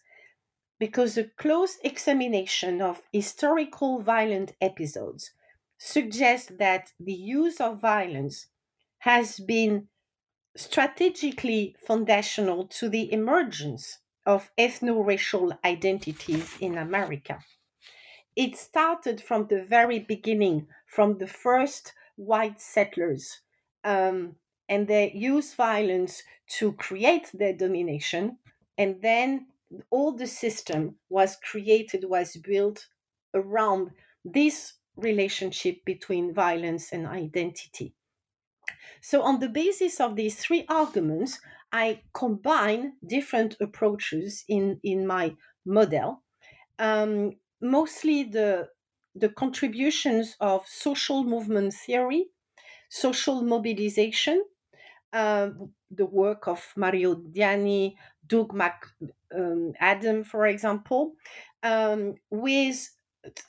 because 0.79 1.17
a 1.17 1.23
close 1.23 1.77
examination 1.83 2.81
of 2.81 3.01
historical 3.11 4.01
violent 4.01 4.53
episodes 4.61 5.31
suggests 5.77 6.51
that 6.57 6.91
the 6.99 7.13
use 7.13 7.59
of 7.59 7.81
violence 7.81 8.47
has 8.99 9.39
been 9.39 9.87
strategically 10.55 11.75
foundational 11.85 12.65
to 12.65 12.89
the 12.89 13.11
emergence 13.11 13.99
of 14.25 14.51
ethno 14.57 15.05
racial 15.05 15.57
identities 15.63 16.55
in 16.59 16.77
America. 16.77 17.39
It 18.35 18.57
started 18.57 19.21
from 19.21 19.47
the 19.47 19.63
very 19.63 19.99
beginning, 19.99 20.67
from 20.87 21.17
the 21.17 21.27
first 21.27 21.93
white 22.15 22.59
settlers, 22.59 23.41
um, 23.85 24.35
and 24.67 24.87
they 24.87 25.11
use 25.13 25.53
violence 25.53 26.23
to 26.57 26.73
create 26.73 27.29
their 27.33 27.53
domination, 27.53 28.37
and 28.77 29.01
then 29.01 29.47
all 29.89 30.11
the 30.11 30.27
system 30.27 30.95
was 31.09 31.37
created, 31.37 32.05
was 32.07 32.35
built 32.35 32.87
around 33.33 33.91
this 34.23 34.73
relationship 34.95 35.77
between 35.85 36.33
violence 36.33 36.91
and 36.91 37.05
identity. 37.07 37.93
So, 39.01 39.21
on 39.21 39.39
the 39.39 39.49
basis 39.49 39.99
of 39.99 40.15
these 40.15 40.35
three 40.35 40.65
arguments, 40.67 41.39
I 41.71 42.01
combine 42.13 42.93
different 43.05 43.55
approaches 43.59 44.43
in, 44.47 44.79
in 44.83 45.05
my 45.05 45.35
model. 45.65 46.23
Um, 46.79 47.33
mostly 47.61 48.23
the, 48.23 48.69
the 49.13 49.29
contributions 49.29 50.35
of 50.39 50.65
social 50.67 51.23
movement 51.23 51.73
theory, 51.73 52.27
social 52.95 53.41
mobilization, 53.41 54.45
uh, 55.11 55.49
the 55.91 56.05
work 56.05 56.47
of 56.47 56.61
Mario 56.77 57.15
Diani, 57.15 57.95
Doug 58.25 58.53
McAdam, 58.53 60.19
um, 60.19 60.23
for 60.23 60.47
example, 60.47 61.13
um, 61.61 62.15
with 62.29 62.89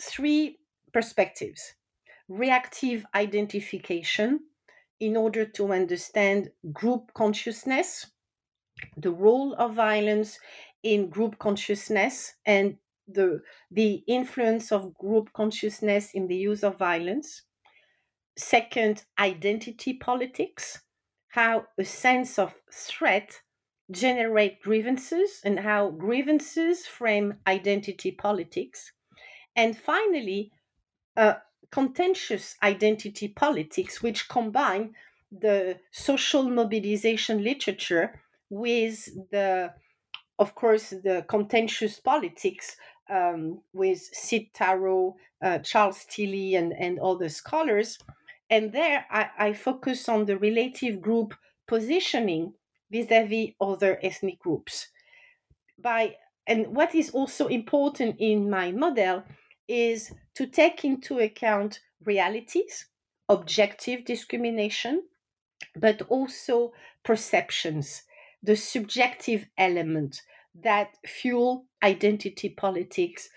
three 0.00 0.58
perspectives 0.92 1.74
reactive 2.28 3.06
identification 3.14 4.40
in 4.98 5.16
order 5.16 5.44
to 5.44 5.72
understand 5.72 6.50
group 6.72 7.12
consciousness, 7.14 8.06
the 8.96 9.12
role 9.12 9.54
of 9.54 9.74
violence 9.74 10.40
in 10.82 11.08
group 11.08 11.38
consciousness, 11.38 12.34
and 12.44 12.78
the, 13.06 13.40
the 13.70 14.02
influence 14.08 14.72
of 14.72 14.92
group 14.94 15.32
consciousness 15.34 16.10
in 16.14 16.26
the 16.26 16.34
use 16.34 16.64
of 16.64 16.76
violence. 16.78 17.42
Second, 18.36 19.04
identity 19.18 19.94
politics, 19.94 20.82
how 21.28 21.66
a 21.78 21.84
sense 21.84 22.38
of 22.38 22.54
threat 22.72 23.40
generate 23.90 24.62
grievances 24.62 25.40
and 25.44 25.60
how 25.60 25.90
grievances 25.90 26.86
frame 26.86 27.34
identity 27.46 28.10
politics. 28.10 28.92
And 29.54 29.76
finally, 29.76 30.52
uh, 31.16 31.34
contentious 31.70 32.56
identity 32.62 33.28
politics, 33.28 34.02
which 34.02 34.28
combine 34.28 34.94
the 35.30 35.78
social 35.90 36.44
mobilization 36.48 37.42
literature 37.42 38.20
with 38.50 39.08
the, 39.30 39.72
of 40.38 40.54
course, 40.54 40.90
the 40.90 41.24
contentious 41.28 41.98
politics 42.00 42.76
um, 43.10 43.60
with 43.72 43.98
Sid 44.12 44.52
Tarrow, 44.54 45.16
uh, 45.42 45.58
Charles 45.58 46.04
Tilly, 46.08 46.54
and, 46.54 46.72
and 46.72 46.98
other 46.98 47.28
scholars. 47.28 47.98
And 48.48 48.72
there 48.72 49.06
I, 49.10 49.30
I 49.38 49.52
focus 49.52 50.08
on 50.08 50.26
the 50.26 50.38
relative 50.38 51.00
group 51.00 51.34
positioning 51.66 52.54
vis-a-vis 52.90 53.50
other 53.60 53.98
ethnic 54.02 54.38
groups. 54.38 54.88
By 55.78 56.16
and 56.46 56.76
what 56.76 56.94
is 56.94 57.10
also 57.10 57.48
important 57.48 58.16
in 58.18 58.48
my 58.48 58.70
model 58.70 59.24
is 59.66 60.12
to 60.34 60.46
take 60.46 60.84
into 60.84 61.18
account 61.18 61.80
realities, 62.04 62.86
objective 63.28 64.04
discrimination, 64.04 65.02
but 65.74 66.02
also 66.02 66.72
perceptions, 67.02 68.04
the 68.42 68.54
subjective 68.54 69.46
element 69.58 70.22
that 70.62 70.96
fuel 71.04 71.66
identity 71.82 72.48
politics, 72.48 73.28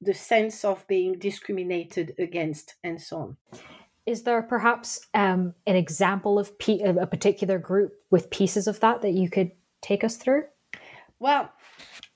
the 0.00 0.14
sense 0.14 0.64
of 0.64 0.86
being 0.86 1.18
discriminated 1.18 2.14
against, 2.18 2.74
and 2.84 3.00
so 3.00 3.16
on. 3.16 3.36
Is 4.06 4.22
there 4.22 4.40
perhaps 4.42 5.00
um, 5.14 5.54
an 5.66 5.74
example 5.74 6.38
of 6.38 6.56
pe- 6.58 6.78
a 6.78 7.06
particular 7.06 7.58
group 7.58 7.92
with 8.10 8.30
pieces 8.30 8.68
of 8.68 8.78
that 8.80 9.02
that 9.02 9.12
you 9.12 9.28
could 9.28 9.50
take 9.82 10.04
us 10.04 10.16
through? 10.16 10.44
Well, 11.18 11.52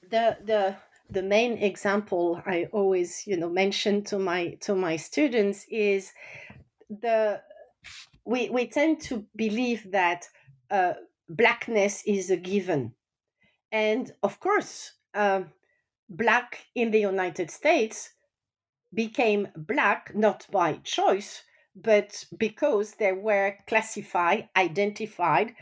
the 0.09 0.39
the 0.45 0.77
the 1.11 1.23
main 1.23 1.59
example 1.59 2.41
I 2.47 2.69
always 2.73 3.27
you 3.27 3.37
know 3.37 3.49
mention 3.49 4.05
to 4.05 4.19
my 4.19 4.57
to 4.61 4.75
my 4.75 4.97
students 4.97 5.67
is 5.69 6.13
the 6.89 7.41
we 8.25 8.51
we 8.51 8.69
tend 8.69 9.01
to 9.03 9.27
believe 9.35 9.91
that 9.91 10.29
uh, 10.71 10.95
blackness 11.29 12.05
is 12.07 12.31
a 12.31 12.37
given, 12.37 12.95
and 13.73 14.13
of 14.23 14.39
course, 14.39 14.93
uh, 15.15 15.43
black 16.09 16.67
in 16.75 16.93
the 16.93 17.01
United 17.01 17.51
States 17.51 18.11
became 18.95 19.49
black 19.57 20.13
not 20.15 20.47
by 20.51 20.75
choice 20.85 21.43
but 21.75 22.25
because 22.39 22.95
they 22.95 23.13
were 23.13 23.57
classified, 23.67 24.49
identified, 24.57 25.55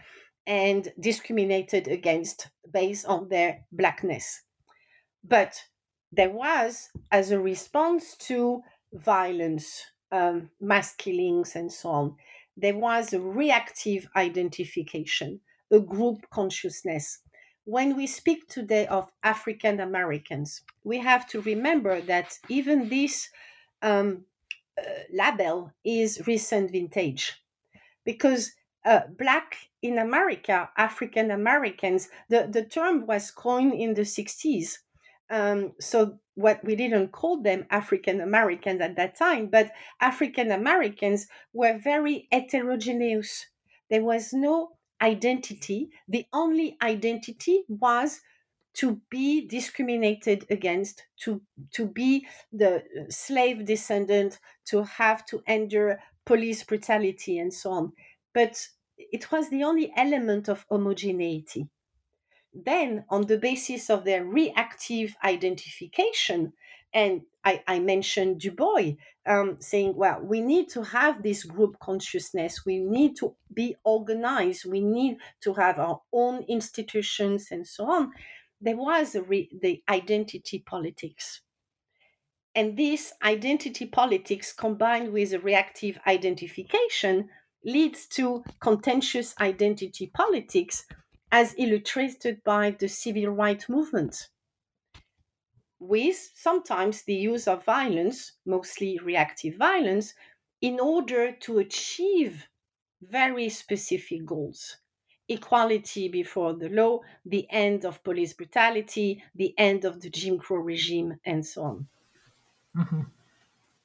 and 0.47 0.93
discriminated 0.99 1.89
against 1.89 2.49
based 2.73 3.07
on 3.07 3.29
their 3.29 3.65
blackness. 3.71 4.43
But 5.23 5.63
there 6.11 6.31
was, 6.31 6.89
as 7.13 7.31
a 7.31 7.39
response 7.39 8.17
to 8.29 8.63
violence, 8.93 9.83
um, 10.11 10.51
mass 10.61 10.95
killings, 10.95 11.55
and 11.55 11.71
so 11.71 11.89
on, 11.91 12.17
there 12.57 12.77
was 12.77 13.13
a 13.13 13.21
reactive 13.21 14.09
identification, 14.17 15.41
a 15.71 15.81
group 15.81 16.27
consciousness. 16.31 17.21
When 17.65 17.95
we 17.95 18.07
speak 18.07 18.49
today 18.49 18.87
of 18.87 19.11
African 19.23 19.81
Americans, 19.81 20.63
we 20.83 20.99
have 20.99 21.29
to 21.29 21.43
remember 21.43 22.01
that 22.01 22.39
even 22.49 22.89
this 22.89 23.29
um, 23.83 24.25
label 25.13 25.73
is 25.85 26.27
recent 26.27 26.71
vintage 26.71 27.35
because 28.05 28.53
uh, 28.85 29.01
black 29.19 29.57
in 29.83 29.99
America, 29.99 30.71
African 30.77 31.31
Americans, 31.31 32.09
the, 32.29 32.49
the 32.51 32.65
term 32.65 33.07
was 33.07 33.31
coined 33.31 33.75
in 33.75 33.95
the 33.95 34.03
60s. 34.03 34.79
Um, 35.31 35.73
so 35.79 36.19
what 36.35 36.65
we 36.65 36.75
didn't 36.75 37.13
call 37.13 37.43
them 37.43 37.67
African 37.71 38.21
Americans 38.21 38.81
at 38.81 38.97
that 38.97 39.17
time, 39.17 39.49
but 39.49 39.73
African 40.01 40.53
Americans 40.53 41.27
were 41.53 41.79
very 41.79 42.29
heterogeneous. 42.33 43.47
There 43.91 44.05
was 44.05 44.33
no 44.33 44.79
identity. 45.03 45.91
The 46.09 46.27
only 46.33 46.77
identity 46.83 47.65
was 47.69 48.21
to 48.79 49.01
be 49.11 49.45
discriminated 49.45 50.47
against, 50.51 51.03
to, 51.19 51.43
to 51.73 51.85
be 51.85 52.27
the 52.53 52.85
slave 53.11 53.65
descendant, 53.65 54.39
to 54.65 54.85
have 54.85 55.27
to 55.27 55.43
endure 55.49 55.99
police 56.25 56.63
brutality 56.63 57.39
and 57.39 57.53
so 57.53 57.73
on. 57.73 57.93
But 58.33 58.69
it 58.97 59.33
was 59.33 59.51
the 59.51 59.65
only 59.65 59.93
element 59.97 60.49
of 60.49 60.65
homogeneity. 60.71 61.69
Then, 62.55 63.05
on 63.11 63.23
the 63.27 63.39
basis 63.39 63.91
of 63.91 64.05
their 64.05 64.25
reactive 64.25 65.17
identification, 65.25 66.53
and 66.95 67.23
I, 67.45 67.63
I 67.67 67.81
mentioned 67.81 68.41
Du 68.41 68.53
Bois 68.53 68.93
um, 69.27 69.57
saying, 69.61 69.95
well, 69.97 70.21
we 70.23 70.41
need 70.41 70.69
to 70.71 70.83
have 70.83 71.23
this 71.23 71.45
group 71.45 71.79
consciousness. 71.81 72.65
We 72.65 72.79
need 72.79 73.17
to 73.17 73.35
be 73.53 73.77
organized. 73.85 74.65
We 74.65 74.81
need 74.81 75.19
to 75.43 75.53
have 75.55 75.79
our 75.79 76.01
own 76.13 76.45
institutions 76.49 77.49
and 77.51 77.67
so 77.67 77.91
on 77.91 78.13
there 78.61 78.77
was 78.77 79.15
re- 79.15 79.51
the 79.63 79.83
identity 79.89 80.59
politics. 80.59 81.41
And 82.55 82.77
this 82.77 83.13
identity 83.23 83.87
politics 83.87 84.53
combined 84.53 85.13
with 85.13 85.33
reactive 85.45 85.99
identification 86.07 87.31
leads 87.65 88.07
to 88.09 88.43
contentious 88.61 89.35
identity 89.41 90.09
politics 90.09 90.87
as 91.31 91.55
illustrated 91.59 92.43
by 92.43 92.71
the 92.71 92.89
civil 92.89 93.29
rights 93.29 93.69
movement, 93.69 94.29
with 95.79 96.31
sometimes 96.35 97.03
the 97.03 97.15
use 97.15 97.47
of 97.47 97.65
violence, 97.65 98.33
mostly 98.47 98.99
reactive 98.99 99.55
violence, 99.57 100.15
in 100.61 100.81
order 100.81 101.31
to 101.33 101.59
achieve 101.59 102.49
very 103.01 103.49
specific 103.49 104.25
goals 104.25 104.79
equality 105.29 106.09
before 106.09 106.55
the 106.55 106.69
law, 106.69 107.01
the 107.27 107.47
end 107.51 107.85
of 107.85 108.03
police 108.03 108.33
brutality, 108.33 109.23
the 109.35 109.55
end 109.59 109.85
of 109.85 110.01
the 110.01 110.11
Jim 110.11 110.39
Crow 110.39 110.59
regime, 110.59 111.19
and 111.25 111.45
so 111.45 111.63
on. 111.63 111.87
Mm-hmm. 112.77 113.01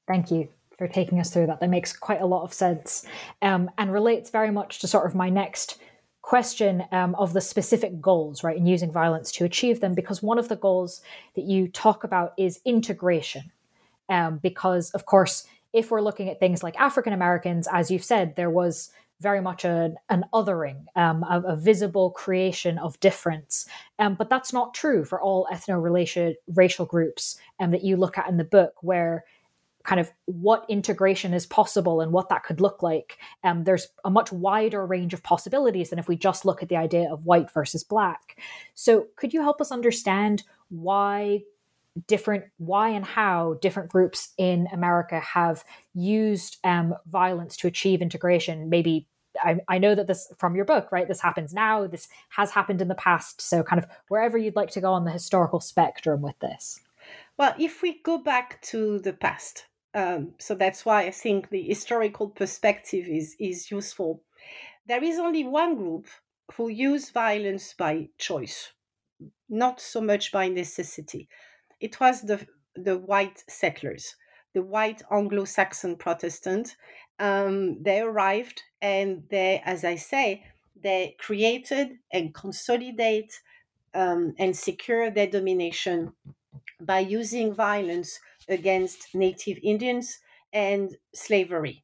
Thank 0.08 0.32
you 0.32 0.50
for 0.78 0.88
taking 0.88 1.20
us 1.20 1.32
through 1.32 1.48
that. 1.48 1.60
That 1.60 1.70
makes 1.70 1.94
quite 1.94 2.22
a 2.22 2.26
lot 2.26 2.44
of 2.44 2.54
sense 2.54 3.06
um, 3.42 3.70
and 3.78 3.92
relates 3.94 4.30
very 4.30 4.52
much 4.52 4.80
to 4.80 4.88
sort 4.88 5.06
of 5.06 5.16
my 5.16 5.30
next 5.30 5.80
question 6.22 6.84
um, 6.92 7.16
of 7.16 7.34
the 7.34 7.42
specific 7.42 8.02
goals, 8.02 8.44
right, 8.44 8.58
in 8.58 8.66
using 8.66 8.92
violence 8.92 9.32
to 9.34 9.44
achieve 9.44 9.82
them, 9.82 9.94
because 9.94 10.24
one 10.24 10.40
of 10.40 10.48
the 10.48 10.56
goals 10.56 11.02
that 11.36 11.44
you 11.44 11.68
talk 11.68 12.04
about 12.04 12.34
is 12.38 12.60
integration. 12.66 13.52
Um, 14.10 14.38
because, 14.38 14.92
of 14.92 15.06
course, 15.06 15.48
if 15.72 15.90
we're 15.90 16.02
looking 16.02 16.30
at 16.30 16.40
things 16.40 16.62
like 16.62 16.80
African 16.80 17.14
Americans, 17.14 17.68
as 17.72 17.90
you've 17.90 18.04
said, 18.04 18.36
there 18.36 18.50
was 18.50 18.92
very 19.24 19.42
much 19.42 19.66
a, 19.66 19.94
an 20.10 20.26
othering, 20.34 20.86
um, 20.96 21.24
a, 21.24 21.42
a, 21.48 21.56
visible 21.56 22.12
creation 22.12 22.78
of 22.78 23.00
difference. 23.00 23.66
Um, 23.98 24.16
but 24.16 24.30
that's 24.30 24.54
not 24.54 24.74
true 24.74 25.06
for 25.06 25.22
all 25.22 25.48
ethno 25.52 26.36
racial 26.48 26.86
groups 26.86 27.38
um, 27.60 27.72
that 27.72 27.84
you 27.84 27.98
look 27.98 28.18
at 28.18 28.30
in 28.30 28.38
the 28.38 28.44
book, 28.44 28.74
where 28.82 29.24
kind 29.84 30.00
of 30.00 30.12
what 30.26 30.66
integration 30.70 31.34
is 31.34 31.46
possible 31.46 32.02
and 32.02 32.12
what 32.12 32.30
that 32.30 32.44
could 32.44 32.62
look 32.62 32.84
like. 32.84 33.18
Um, 33.44 33.64
there's 33.64 33.88
a 34.06 34.10
much 34.10 34.32
wider 34.32 34.86
range 34.86 35.14
of 35.14 35.24
possibilities 35.24 35.90
than 35.90 36.00
if 36.00 36.08
we 36.08 36.16
just 36.16 36.46
look 36.46 36.62
at 36.62 36.70
the 36.70 36.78
idea 36.78 37.12
of 37.12 37.26
white 37.26 37.52
versus 37.52 37.84
black. 37.84 38.40
So, 38.74 39.08
could 39.16 39.34
you 39.34 39.42
help 39.42 39.62
us 39.62 39.72
understand 39.72 40.44
why 40.70 41.44
different 42.08 42.46
why 42.58 42.90
and 42.90 43.06
how 43.06 43.56
different 43.62 43.90
groups 43.90 44.34
in 44.38 44.68
America 44.74 45.20
have 45.20 45.64
used 45.94 46.58
um, 46.64 46.96
violence 47.08 47.56
to 47.58 47.68
achieve 47.68 48.02
integration, 48.02 48.70
maybe 48.70 49.08
I, 49.42 49.60
I 49.68 49.78
know 49.78 49.96
that 49.96 50.08
this 50.08 50.32
from 50.38 50.56
your 50.56 50.66
book, 50.66 50.92
right? 50.92 51.08
This 51.08 51.22
happens 51.22 51.54
now. 51.54 51.88
This 51.88 52.08
has 52.30 52.52
happened 52.52 52.82
in 52.82 52.88
the 52.88 52.96
past. 52.96 53.42
So, 53.42 53.64
kind 53.64 53.82
of 53.82 53.90
wherever 54.08 54.38
you'd 54.38 54.56
like 54.56 54.72
to 54.72 54.82
go 54.82 54.94
on 54.94 55.06
the 55.06 55.12
historical 55.12 55.60
spectrum 55.60 56.22
with 56.22 56.38
this. 56.40 56.80
Well, 57.38 57.56
if 57.60 57.82
we 57.82 58.02
go 58.04 58.18
back 58.18 58.62
to 58.64 59.00
the 59.00 59.14
past, 59.14 59.66
um, 59.94 60.34
so 60.40 60.56
that's 60.56 60.86
why 60.86 61.04
I 61.04 61.12
think 61.12 61.50
the 61.50 61.62
historical 61.62 62.30
perspective 62.30 63.08
is 63.08 63.36
is 63.40 63.72
useful. 63.72 64.22
There 64.88 65.04
is 65.04 65.20
only 65.20 65.44
one 65.44 65.76
group 65.76 66.08
who 66.56 66.70
use 66.70 67.10
violence 67.10 67.74
by 67.74 68.10
choice, 68.18 68.72
not 69.50 69.80
so 69.80 70.02
much 70.02 70.32
by 70.32 70.50
necessity. 70.50 71.28
It 71.80 72.00
was 72.00 72.22
the 72.22 72.46
the 72.76 72.98
white 72.98 73.44
settlers, 73.48 74.16
the 74.54 74.64
white 74.64 75.02
Anglo-Saxon 75.12 75.96
Protestant 75.98 76.76
um, 77.20 77.82
they 77.84 78.02
arrived 78.02 78.64
and 78.82 79.24
they, 79.30 79.62
as 79.66 79.84
I 79.84 79.96
say, 79.96 80.46
they 80.82 81.16
created 81.20 82.00
and 82.12 82.34
consolidate 82.34 83.40
um, 83.94 84.34
and 84.38 84.56
secure 84.56 85.10
their 85.10 85.28
domination 85.28 86.14
by 86.82 87.00
using 87.00 87.54
violence 87.54 88.20
against 88.50 89.16
native 89.16 89.58
Indians 89.64 90.20
and 90.52 90.98
slavery. 91.14 91.84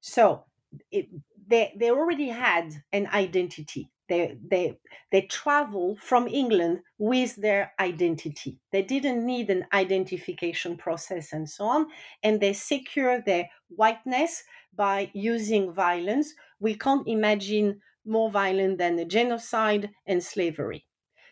So 0.00 0.44
it, 0.90 1.08
they, 1.46 1.72
they 1.78 1.90
already 1.90 2.28
had 2.28 2.72
an 2.92 3.06
identity. 3.12 3.90
They, 4.08 4.36
they, 4.46 4.78
they 5.10 5.22
travel 5.22 5.96
from 6.00 6.26
England 6.26 6.80
with 6.98 7.36
their 7.36 7.72
identity. 7.78 8.58
They 8.72 8.82
didn't 8.82 9.24
need 9.24 9.48
an 9.48 9.66
identification 9.72 10.76
process 10.76 11.32
and 11.32 11.48
so 11.48 11.64
on. 11.64 11.86
And 12.22 12.40
they 12.40 12.52
secure 12.52 13.20
their 13.20 13.48
whiteness 13.68 14.42
by 14.74 15.10
using 15.12 15.72
violence. 15.72 16.34
We 16.60 16.74
can't 16.74 17.06
imagine 17.06 17.80
more 18.04 18.30
violent 18.30 18.78
than 18.78 18.98
a 18.98 19.04
genocide 19.04 19.90
and 20.06 20.22
slavery. 20.22 20.86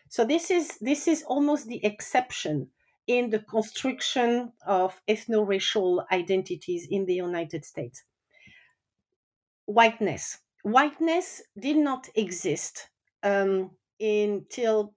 So 0.09 0.25
this 0.25 0.51
is 0.51 0.77
this 0.79 1.07
is 1.07 1.23
almost 1.23 1.67
the 1.67 1.83
exception 1.85 2.69
in 3.07 3.29
the 3.29 3.39
construction 3.39 4.51
of 4.65 5.01
ethno-racial 5.07 6.05
identities 6.11 6.87
in 6.89 7.05
the 7.05 7.15
United 7.15 7.65
States. 7.65 8.03
Whiteness. 9.65 10.37
Whiteness 10.63 11.41
did 11.59 11.77
not 11.77 12.07
exist 12.15 12.89
um, 13.23 13.71
until 13.99 14.93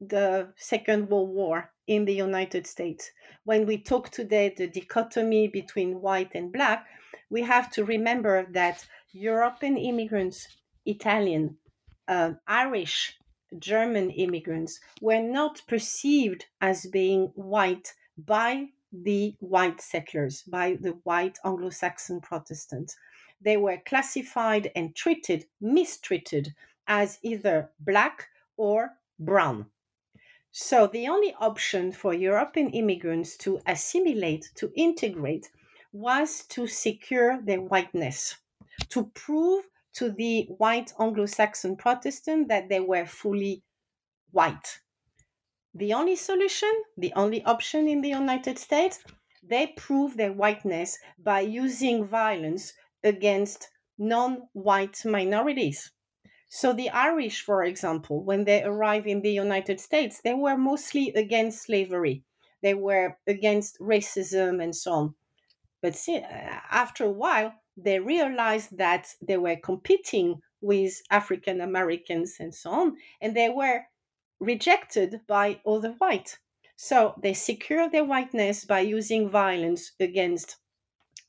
the 0.00 0.52
Second 0.56 1.08
World 1.08 1.30
War 1.30 1.70
in 1.86 2.04
the 2.04 2.14
United 2.14 2.66
States. 2.66 3.10
When 3.44 3.66
we 3.66 3.78
talk 3.78 4.10
today 4.10 4.54
the 4.56 4.66
dichotomy 4.66 5.48
between 5.48 6.00
white 6.00 6.32
and 6.34 6.52
black, 6.52 6.86
we 7.30 7.42
have 7.42 7.70
to 7.72 7.84
remember 7.84 8.46
that 8.50 8.86
European 9.12 9.76
immigrants, 9.76 10.48
Italian, 10.84 11.56
uh, 12.08 12.32
Irish, 12.46 13.18
German 13.58 14.10
immigrants 14.10 14.80
were 15.00 15.22
not 15.22 15.62
perceived 15.68 16.46
as 16.60 16.86
being 16.86 17.32
white 17.34 17.94
by 18.18 18.68
the 18.92 19.36
white 19.40 19.80
settlers, 19.80 20.42
by 20.42 20.76
the 20.80 20.98
white 21.04 21.38
Anglo 21.44 21.70
Saxon 21.70 22.20
Protestants. 22.20 22.96
They 23.40 23.56
were 23.56 23.78
classified 23.84 24.70
and 24.74 24.94
treated, 24.94 25.46
mistreated, 25.60 26.54
as 26.86 27.18
either 27.22 27.70
black 27.80 28.28
or 28.56 28.98
brown. 29.18 29.70
So 30.52 30.86
the 30.86 31.08
only 31.08 31.34
option 31.40 31.90
for 31.90 32.14
European 32.14 32.70
immigrants 32.70 33.36
to 33.38 33.60
assimilate, 33.66 34.50
to 34.54 34.72
integrate, 34.76 35.50
was 35.94 36.44
to 36.48 36.66
secure 36.66 37.40
their 37.40 37.60
whiteness, 37.60 38.36
to 38.88 39.06
prove 39.14 39.64
to 39.92 40.10
the 40.10 40.44
white 40.58 40.92
Anglo 40.98 41.24
Saxon 41.24 41.76
Protestant 41.76 42.48
that 42.48 42.68
they 42.68 42.80
were 42.80 43.06
fully 43.06 43.62
white. 44.32 44.80
The 45.72 45.92
only 45.92 46.16
solution, 46.16 46.72
the 46.96 47.12
only 47.14 47.44
option 47.44 47.86
in 47.86 48.00
the 48.00 48.08
United 48.08 48.58
States, 48.58 49.04
they 49.40 49.68
prove 49.68 50.16
their 50.16 50.32
whiteness 50.32 50.98
by 51.16 51.40
using 51.40 52.04
violence 52.04 52.72
against 53.04 53.70
non 53.96 54.48
white 54.52 55.04
minorities. 55.04 55.92
So, 56.48 56.72
the 56.72 56.90
Irish, 56.90 57.42
for 57.42 57.62
example, 57.62 58.24
when 58.24 58.44
they 58.44 58.64
arrived 58.64 59.06
in 59.06 59.22
the 59.22 59.32
United 59.32 59.78
States, 59.78 60.20
they 60.24 60.34
were 60.34 60.56
mostly 60.56 61.12
against 61.14 61.62
slavery, 61.62 62.24
they 62.62 62.74
were 62.74 63.16
against 63.28 63.78
racism 63.78 64.60
and 64.60 64.74
so 64.74 64.92
on. 64.92 65.14
But 65.84 65.96
see, 65.96 66.16
uh, 66.16 66.60
after 66.70 67.04
a 67.04 67.10
while, 67.10 67.52
they 67.76 67.98
realized 67.98 68.78
that 68.78 69.14
they 69.20 69.36
were 69.36 69.56
competing 69.56 70.40
with 70.62 71.02
African 71.10 71.60
Americans 71.60 72.36
and 72.40 72.54
so 72.54 72.70
on, 72.70 72.96
and 73.20 73.36
they 73.36 73.50
were 73.50 73.82
rejected 74.40 75.20
by 75.26 75.60
all 75.62 75.80
the 75.80 75.92
white. 75.98 76.38
So 76.74 77.14
they 77.22 77.34
secure 77.34 77.90
their 77.90 78.06
whiteness 78.06 78.64
by 78.64 78.80
using 78.80 79.28
violence 79.28 79.92
against 80.00 80.56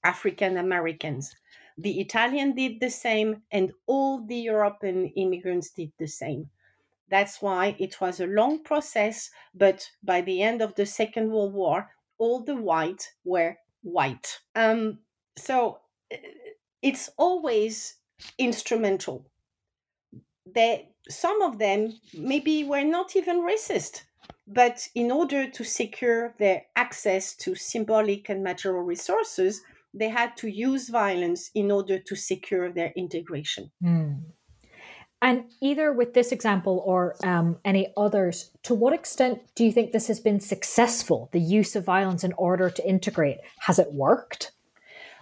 African 0.06 0.56
Americans. 0.56 1.36
The 1.78 2.00
Italian 2.00 2.56
did 2.56 2.80
the 2.80 2.92
same, 2.92 3.44
and 3.52 3.74
all 3.88 4.26
the 4.26 4.38
European 4.38 5.08
immigrants 5.18 5.72
did 5.72 5.92
the 6.00 6.08
same. 6.08 6.50
That's 7.10 7.42
why 7.42 7.76
it 7.78 8.00
was 8.00 8.22
a 8.22 8.26
long 8.26 8.64
process, 8.64 9.32
but 9.54 9.92
by 10.02 10.22
the 10.22 10.42
end 10.42 10.62
of 10.62 10.76
the 10.76 10.86
Second 10.86 11.30
World 11.30 11.54
War, 11.54 11.92
all 12.18 12.42
the 12.42 12.56
white 12.56 13.12
were 13.26 13.58
white. 13.86 14.40
Um, 14.56 15.00
so 15.38 15.80
it's 16.82 17.10
always 17.18 17.96
instrumental. 18.38 19.26
They, 20.46 20.90
some 21.10 21.42
of 21.42 21.60
them 21.60 21.94
maybe 22.14 22.64
were 22.64 22.84
not 22.84 23.16
even 23.16 23.42
racist, 23.42 24.02
but 24.48 24.88
in 24.96 25.12
order 25.12 25.50
to 25.50 25.64
secure 25.64 26.34
their 26.40 26.64
access 26.76 27.36
to 27.38 27.56
symbolic 27.56 28.30
and 28.30 28.44
material 28.44 28.84
resources, 28.84 29.62
they 29.94 30.10
had 30.10 30.36
to 30.38 30.48
use 30.48 30.90
violence 30.90 31.52
in 31.56 31.72
order 31.72 32.00
to 32.00 32.16
secure 32.16 32.72
their 32.72 32.92
integration. 32.96 33.72
Mm. 33.84 34.22
And 35.26 35.46
either 35.60 35.92
with 35.92 36.14
this 36.14 36.32
example 36.32 36.84
or 36.86 37.16
um, 37.24 37.58
any 37.66 37.92
others, 37.98 38.52
to 38.62 38.76
what 38.76 38.94
extent 38.94 39.40
do 39.56 39.66
you 39.66 39.72
think 39.72 39.92
this 39.92 40.08
has 40.08 40.20
been 40.20 40.40
successful, 40.40 41.30
the 41.32 41.40
use 41.40 41.76
of 41.76 41.84
violence 41.84 42.24
in 42.24 42.32
order 42.34 42.70
to 42.70 42.88
integrate? 42.88 43.40
Has 43.62 43.80
it 43.80 43.92
worked? 43.92 44.52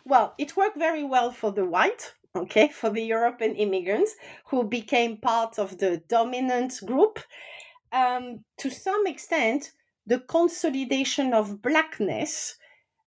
Well, 0.04 0.34
it 0.38 0.58
worked 0.58 0.78
very 0.78 1.06
well 1.06 1.32
for 1.32 1.54
the 1.54 1.64
white, 1.64 2.12
okay, 2.36 2.68
for 2.68 2.90
the 2.90 3.02
European 3.02 3.56
immigrants 3.56 4.16
who 4.48 4.66
became 4.66 5.16
part 5.16 5.58
of 5.58 5.78
the 5.78 6.04
dominant 6.10 6.82
group. 6.86 7.20
Um, 7.94 8.44
to 8.58 8.70
some 8.70 9.08
extent, 9.08 9.72
the 10.06 10.20
consolidation 10.20 11.34
of 11.34 11.62
blackness 11.62 12.58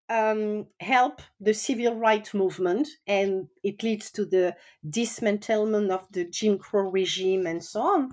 um, 0.09 0.67
help 0.81 1.21
the 1.41 1.53
civil 1.53 1.95
rights 1.95 2.33
movement 2.35 2.89
and 3.07 3.49
it 3.63 3.83
leads 3.83 4.11
to 4.13 4.25
the 4.25 4.57
dismantlement 4.89 5.91
of 5.91 6.07
the 6.13 6.25
Jim 6.25 6.59
Crow 6.59 6.91
regime 6.91 7.47
and 7.47 7.63
so 7.63 7.81
on. 7.81 8.11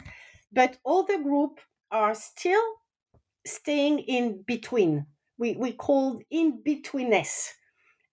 But 0.51 0.77
all 0.83 1.03
the 1.03 1.19
group 1.19 1.59
are 1.91 2.15
still 2.15 2.63
staying 3.45 3.99
in 3.99 4.43
between. 4.43 5.05
We, 5.37 5.55
we 5.55 5.73
call 5.73 6.21
in 6.29 6.61
betweenness. 6.65 7.49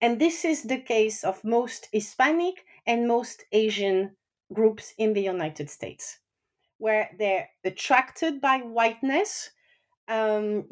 And 0.00 0.18
this 0.18 0.44
is 0.44 0.62
the 0.62 0.78
case 0.78 1.24
of 1.24 1.44
most 1.44 1.88
Hispanic 1.92 2.64
and 2.86 3.06
most 3.06 3.44
Asian 3.52 4.16
groups 4.52 4.94
in 4.98 5.12
the 5.12 5.22
United 5.22 5.70
States, 5.70 6.18
where 6.78 7.10
they're 7.18 7.48
attracted 7.64 8.40
by 8.40 8.58
whiteness, 8.58 9.50
um, 10.08 10.66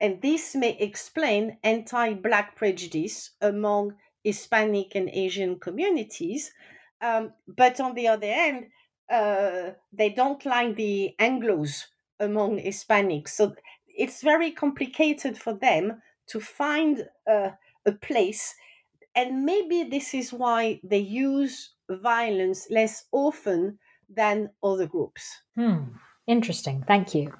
and 0.00 0.22
this 0.22 0.54
may 0.54 0.76
explain 0.78 1.58
anti 1.62 2.14
Black 2.14 2.56
prejudice 2.56 3.30
among 3.40 3.94
Hispanic 4.22 4.94
and 4.94 5.08
Asian 5.10 5.58
communities. 5.58 6.52
Um, 7.00 7.32
but 7.46 7.80
on 7.80 7.94
the 7.94 8.08
other 8.08 8.26
hand, 8.26 8.66
uh, 9.10 9.70
they 9.92 10.10
don't 10.10 10.44
like 10.44 10.76
the 10.76 11.14
Anglos 11.18 11.86
among 12.20 12.58
Hispanics. 12.58 13.30
So 13.30 13.54
it's 13.86 14.22
very 14.22 14.50
complicated 14.50 15.38
for 15.38 15.54
them 15.54 16.02
to 16.28 16.40
find 16.40 17.08
uh, 17.28 17.50
a 17.86 17.92
place. 17.92 18.54
And 19.14 19.44
maybe 19.44 19.84
this 19.84 20.14
is 20.14 20.32
why 20.32 20.80
they 20.84 20.98
use 20.98 21.74
violence 21.88 22.68
less 22.70 23.06
often 23.12 23.78
than 24.08 24.50
other 24.62 24.86
groups. 24.86 25.42
Hmm. 25.56 25.96
Interesting. 26.26 26.84
Thank 26.86 27.14
you 27.14 27.32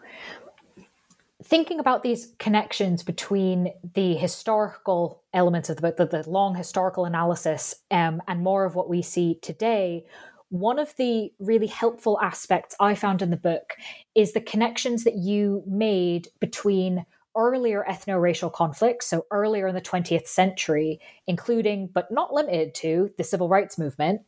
thinking 1.42 1.79
about 1.79 2.03
these 2.03 2.35
connections 2.38 3.03
between 3.03 3.72
the 3.94 4.14
historical 4.14 5.22
elements 5.33 5.70
of 5.70 5.77
the 5.77 5.83
book, 5.83 5.96
the, 5.96 6.07
the 6.07 6.29
long 6.29 6.57
historical 6.57 7.05
analysis, 7.05 7.77
um, 7.90 8.20
and 8.27 8.42
more 8.42 8.64
of 8.64 8.74
what 8.74 8.88
we 8.88 9.03
see 9.03 9.38
today, 9.40 10.05
one 10.51 10.79
of 10.79 10.94
the 10.96 11.31
really 11.38 11.66
helpful 11.66 12.18
aspects 12.20 12.74
I 12.81 12.94
found 12.94 13.22
in 13.22 13.31
the 13.31 13.37
book 13.37 13.74
is 14.14 14.33
the 14.33 14.40
connections 14.40 15.05
that 15.05 15.16
you 15.16 15.62
made 15.66 16.29
between 16.40 17.05
earlier 17.37 17.85
ethno 17.88 18.20
racial 18.20 18.51
conflicts, 18.51 19.07
so 19.07 19.27
earlier 19.31 19.68
in 19.68 19.74
the 19.74 19.81
20th 19.81 20.27
century, 20.27 21.01
including 21.27 21.88
but 21.92 22.11
not 22.11 22.33
limited 22.33 22.74
to 22.74 23.12
the 23.16 23.24
civil 23.24 23.48
rights 23.48 23.79
movement. 23.79 24.22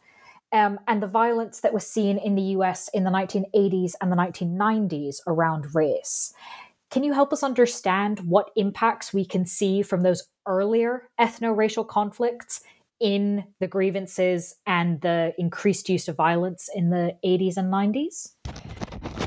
Um, 0.53 0.81
and 0.89 1.01
the 1.01 1.07
violence 1.07 1.61
that 1.61 1.73
was 1.73 1.87
seen 1.87 2.19
in 2.19 2.35
the 2.35 2.43
US 2.43 2.89
in 2.93 3.05
the 3.05 3.11
1980s 3.11 3.95
and 4.01 4.13
the 4.13 4.17
1990s 4.17 5.19
around 5.27 5.75
race. 5.75 6.35
Can 6.91 7.05
you 7.05 7.13
help 7.13 7.33
us 7.33 7.45
understand 7.45 8.19
what 8.21 8.51
impacts 8.57 9.15
we 9.15 9.25
can 9.25 9.47
see 9.47 9.81
from 9.83 10.03
those 10.03 10.25
earlier 10.47 11.09
ethno 11.21 11.57
racial 11.57 11.85
conflicts 11.85 12.63
in 12.99 13.45
the 13.61 13.69
grievances 13.69 14.57
and 14.67 15.01
the 15.01 15.33
increased 15.39 15.89
use 15.89 16.09
of 16.09 16.17
violence 16.17 16.69
in 16.75 16.91
the 16.91 17.17
80s 17.25 17.57
and 17.57 17.73
90s? 17.73 18.33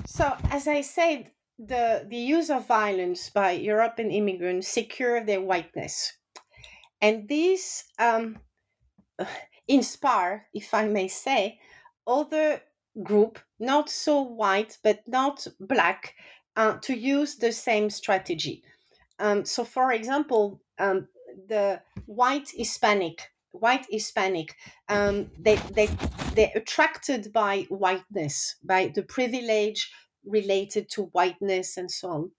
So, 0.05 0.35
as 0.51 0.67
I 0.67 0.81
said, 0.81 1.31
the, 1.57 2.05
the 2.09 2.17
use 2.17 2.49
of 2.49 2.67
violence 2.67 3.29
by 3.29 3.51
European 3.51 4.11
immigrants 4.11 4.67
secure 4.67 5.23
their 5.23 5.41
whiteness. 5.41 6.11
And 7.01 7.29
this 7.29 7.85
um, 7.97 8.39
inspire, 9.69 10.47
if 10.53 10.73
I 10.73 10.87
may 10.87 11.07
say, 11.07 11.59
other 12.05 12.61
group, 13.01 13.39
not 13.57 13.89
so 13.89 14.21
white, 14.21 14.77
but 14.83 14.99
not 15.07 15.47
black, 15.61 16.15
uh, 16.55 16.77
to 16.81 16.97
use 16.97 17.35
the 17.35 17.51
same 17.51 17.89
strategy. 17.89 18.63
Um, 19.19 19.45
so, 19.45 19.63
for 19.63 19.91
example, 19.91 20.61
um, 20.79 21.07
the 21.47 21.81
white 22.05 22.49
Hispanic 22.53 23.29
white 23.53 23.85
Hispanic, 23.89 24.55
um, 24.89 25.29
they 25.39 25.55
they 25.73 25.87
they're 26.35 26.51
attracted 26.55 27.31
by 27.31 27.65
whiteness, 27.69 28.55
by 28.63 28.91
the 28.93 29.03
privilege 29.03 29.91
related 30.25 30.89
to 30.89 31.03
whiteness 31.13 31.77
and 31.77 31.89
so 31.89 32.09
on. 32.09 32.31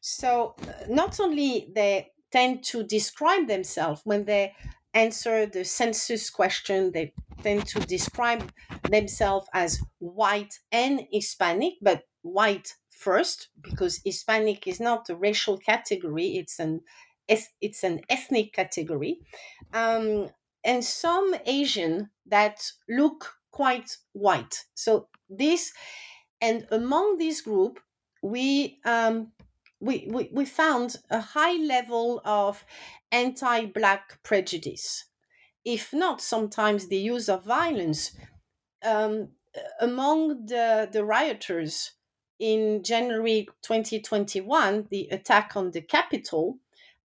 So 0.00 0.54
uh, 0.62 0.72
not 0.88 1.18
only 1.18 1.68
they 1.74 2.08
tend 2.30 2.62
to 2.64 2.82
describe 2.84 3.48
themselves 3.48 4.02
when 4.04 4.24
they 4.24 4.54
answer 4.94 5.46
the 5.46 5.64
census 5.64 6.28
question, 6.30 6.92
they 6.92 7.12
tend 7.42 7.66
to 7.68 7.80
describe 7.80 8.52
themselves 8.90 9.46
as 9.54 9.80
white 9.98 10.58
and 10.70 11.06
Hispanic, 11.10 11.74
but 11.80 12.02
white 12.22 12.74
first 13.00 13.48
because 13.62 14.00
Hispanic 14.04 14.66
is 14.66 14.78
not 14.78 15.08
a 15.08 15.16
racial 15.16 15.58
category; 15.58 16.36
it's 16.36 16.58
an 16.58 16.82
it's 17.60 17.84
an 17.84 18.00
ethnic 18.08 18.52
category, 18.52 19.20
um, 19.72 20.30
and 20.64 20.84
some 20.84 21.34
Asian 21.46 22.10
that 22.26 22.72
look 22.88 23.34
quite 23.50 23.96
white. 24.12 24.64
So 24.74 25.08
this, 25.28 25.72
and 26.40 26.66
among 26.70 27.18
this 27.18 27.40
group, 27.40 27.80
we 28.22 28.78
um, 28.84 29.32
we, 29.80 30.08
we, 30.10 30.28
we 30.32 30.44
found 30.44 30.96
a 31.10 31.20
high 31.20 31.56
level 31.56 32.20
of 32.24 32.64
anti 33.10 33.66
Black 33.66 34.22
prejudice, 34.22 35.06
if 35.64 35.92
not 35.92 36.20
sometimes 36.20 36.88
the 36.88 36.98
use 36.98 37.28
of 37.28 37.44
violence. 37.44 38.16
Um, 38.82 39.30
among 39.80 40.46
the, 40.46 40.88
the 40.90 41.04
rioters 41.04 41.92
in 42.40 42.82
January 42.82 43.46
2021, 43.62 44.88
the 44.90 45.08
attack 45.10 45.56
on 45.56 45.70
the 45.70 45.82
Capitol, 45.82 46.58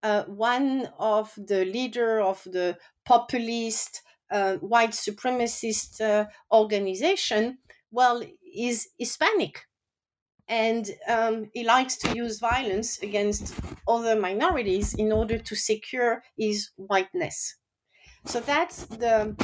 uh, 0.03 0.25
one 0.25 0.89
of 0.99 1.35
the 1.37 1.65
leader 1.65 2.21
of 2.21 2.43
the 2.45 2.79
populist 3.05 4.03
uh, 4.31 4.57
white 4.57 4.91
supremacist 4.91 6.01
uh, 6.01 6.27
organization, 6.53 7.59
well, 7.91 8.23
is 8.57 8.89
Hispanic 8.99 9.67
and 10.49 10.91
um, 11.09 11.51
he 11.55 11.65
likes 11.65 11.97
to 11.97 12.15
use 12.15 12.39
violence 12.39 12.99
against 13.03 13.55
other 13.89 14.19
minorities 14.19 14.95
in 14.95 15.11
order 15.11 15.39
to 15.39 15.55
secure 15.57 16.23
his 16.37 16.71
whiteness. 16.77 17.57
So 18.27 18.41
that's 18.41 18.87
the 18.87 19.35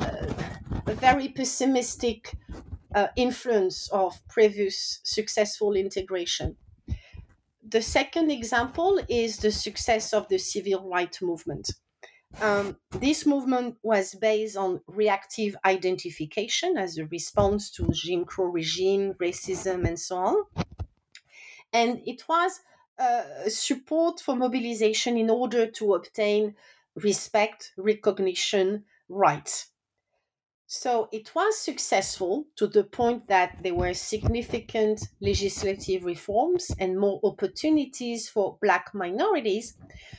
uh, 0.00 0.92
very 0.94 1.28
pessimistic 1.28 2.34
uh, 2.94 3.08
influence 3.16 3.88
of 3.90 4.20
previous 4.28 5.00
successful 5.04 5.74
integration. 5.74 6.56
The 7.64 7.82
second 7.82 8.30
example 8.30 9.00
is 9.08 9.38
the 9.38 9.50
success 9.52 10.12
of 10.12 10.28
the 10.28 10.38
civil 10.38 10.88
rights 10.88 11.20
movement. 11.22 11.70
Um, 12.40 12.78
this 12.90 13.26
movement 13.26 13.78
was 13.82 14.14
based 14.16 14.56
on 14.56 14.82
reactive 14.88 15.56
identification 15.64 16.76
as 16.78 16.98
a 16.98 17.06
response 17.06 17.70
to 17.72 17.88
Jim 17.92 18.24
Crow 18.26 18.46
regime, 18.46 19.14
racism, 19.14 19.86
and 19.86 19.98
so 20.00 20.16
on. 20.18 20.44
And 21.72 22.02
it 22.06 22.26
was 22.28 22.60
uh, 22.98 23.48
support 23.48 24.20
for 24.20 24.36
mobilization 24.36 25.16
in 25.16 25.30
order 25.30 25.70
to 25.70 25.94
obtain 25.94 26.56
respect, 26.94 27.72
recognition, 27.76 28.84
rights. 29.08 29.71
So 30.74 31.10
it 31.12 31.34
was 31.34 31.58
successful 31.58 32.46
to 32.56 32.66
the 32.66 32.84
point 32.84 33.28
that 33.28 33.58
there 33.62 33.74
were 33.74 33.92
significant 33.92 35.06
legislative 35.20 36.02
reforms 36.02 36.70
and 36.78 36.98
more 36.98 37.20
opportunities 37.24 38.30
for 38.30 38.56
Black 38.62 38.94
minorities. 38.94 39.74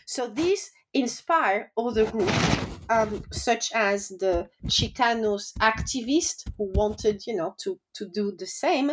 So 0.05 0.27
this 0.27 0.69
inspired 0.93 1.71
other 1.75 2.05
groups, 2.05 2.57
um, 2.87 3.23
such 3.31 3.71
as 3.73 4.09
the 4.09 4.47
Chicanos 4.67 5.53
activists 5.59 6.45
who 6.55 6.71
wanted, 6.75 7.23
you 7.25 7.35
know, 7.35 7.55
to, 7.63 7.79
to 7.95 8.07
do 8.13 8.31
the 8.37 8.45
same. 8.45 8.91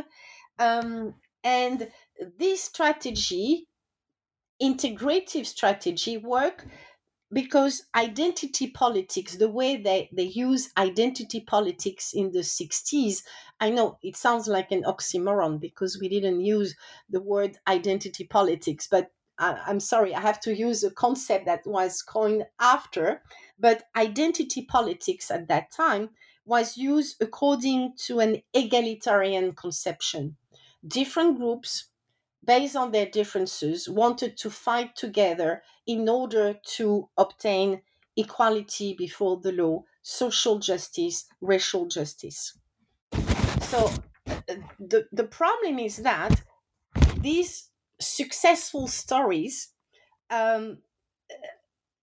Um, 0.59 1.13
and 1.45 1.91
this 2.39 2.65
strategy, 2.65 3.67
integrative 4.63 5.45
strategy, 5.45 6.17
work 6.17 6.65
because 7.33 7.85
identity 7.95 8.71
politics, 8.71 9.37
the 9.37 9.49
way 9.49 9.77
they, 9.77 10.11
they 10.13 10.25
use 10.25 10.71
identity 10.77 11.41
politics 11.41 12.13
in 12.13 12.33
the 12.33 12.41
60s, 12.41 13.23
I 13.61 13.71
know 13.71 13.99
it 14.03 14.17
sounds 14.17 14.49
like 14.49 14.73
an 14.73 14.83
oxymoron 14.83 15.61
because 15.61 15.99
we 16.01 16.09
didn't 16.09 16.41
use 16.41 16.75
the 17.09 17.21
word 17.21 17.57
identity 17.69 18.25
politics, 18.25 18.89
but 18.91 19.11
I, 19.39 19.59
am 19.69 19.81
sorry, 19.81 20.15
I 20.15 20.21
have 20.21 20.41
to 20.41 20.55
use 20.55 20.83
a 20.83 20.91
concept 20.91 21.47
that 21.47 21.67
was 21.67 22.03
coined 22.03 22.45
after, 22.59 23.23
but 23.59 23.85
identity 23.97 24.63
politics 24.63 25.31
at 25.31 25.49
that 25.49 25.71
time 25.71 26.11
was 26.45 26.77
used 26.77 27.23
according 27.23 27.95
to 28.07 28.19
an 28.19 28.43
egalitarian 28.53 29.53
conception. 29.53 30.37
Different 30.87 31.39
groups, 31.39 31.90
based 32.45 32.77
on 32.77 32.93
their 32.93 33.07
differences, 33.07 33.89
wanted 33.89 34.37
to 34.39 34.51
fight 34.51 34.97
together 34.97 35.63
in 35.87 36.09
order 36.09 36.55
to 36.77 37.09
obtain 37.17 37.83
equality 38.17 38.95
before 38.95 39.41
the 39.41 39.53
law, 39.53 39.83
social 40.03 40.59
justice, 40.59 41.27
racial 41.41 41.87
justice. 41.87 42.59
So 43.63 43.91
the, 44.79 45.07
the 45.13 45.25
problem 45.25 45.79
is 45.79 45.99
that 45.99 46.43
these 47.19 47.71
successful 48.01 48.89
stories 48.89 49.73
um, 50.31 50.79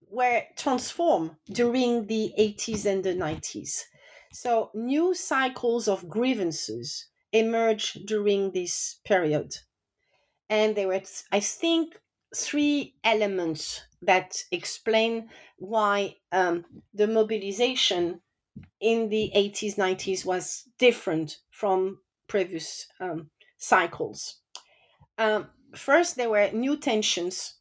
were 0.09 0.43
transformed 0.55 1.35
during 1.51 2.07
the 2.07 2.33
80s 2.39 2.85
and 2.85 3.03
the 3.03 3.13
90s. 3.13 3.83
So 4.31 4.71
new 4.73 5.13
cycles 5.13 5.87
of 5.87 6.09
grievances 6.09 7.07
emerged 7.31 8.05
during 8.05 8.51
this 8.51 8.99
period. 9.05 9.57
And 10.49 10.75
there 10.75 10.87
were, 10.87 11.01
I 11.31 11.39
think, 11.39 11.99
three 12.35 12.95
elements 13.03 13.81
that 14.01 14.43
explain 14.51 15.29
why 15.57 16.17
um, 16.31 16.65
the 16.93 17.07
mobilization 17.07 18.21
in 18.79 19.09
the 19.09 19.31
80s, 19.35 19.75
90s 19.75 20.25
was 20.25 20.63
different 20.77 21.39
from 21.51 21.99
previous 22.27 22.87
um, 22.99 23.29
cycles. 23.57 24.37
Um, 25.17 25.49
first, 25.75 26.15
there 26.15 26.29
were 26.29 26.51
new 26.51 26.77
tensions 26.77 27.55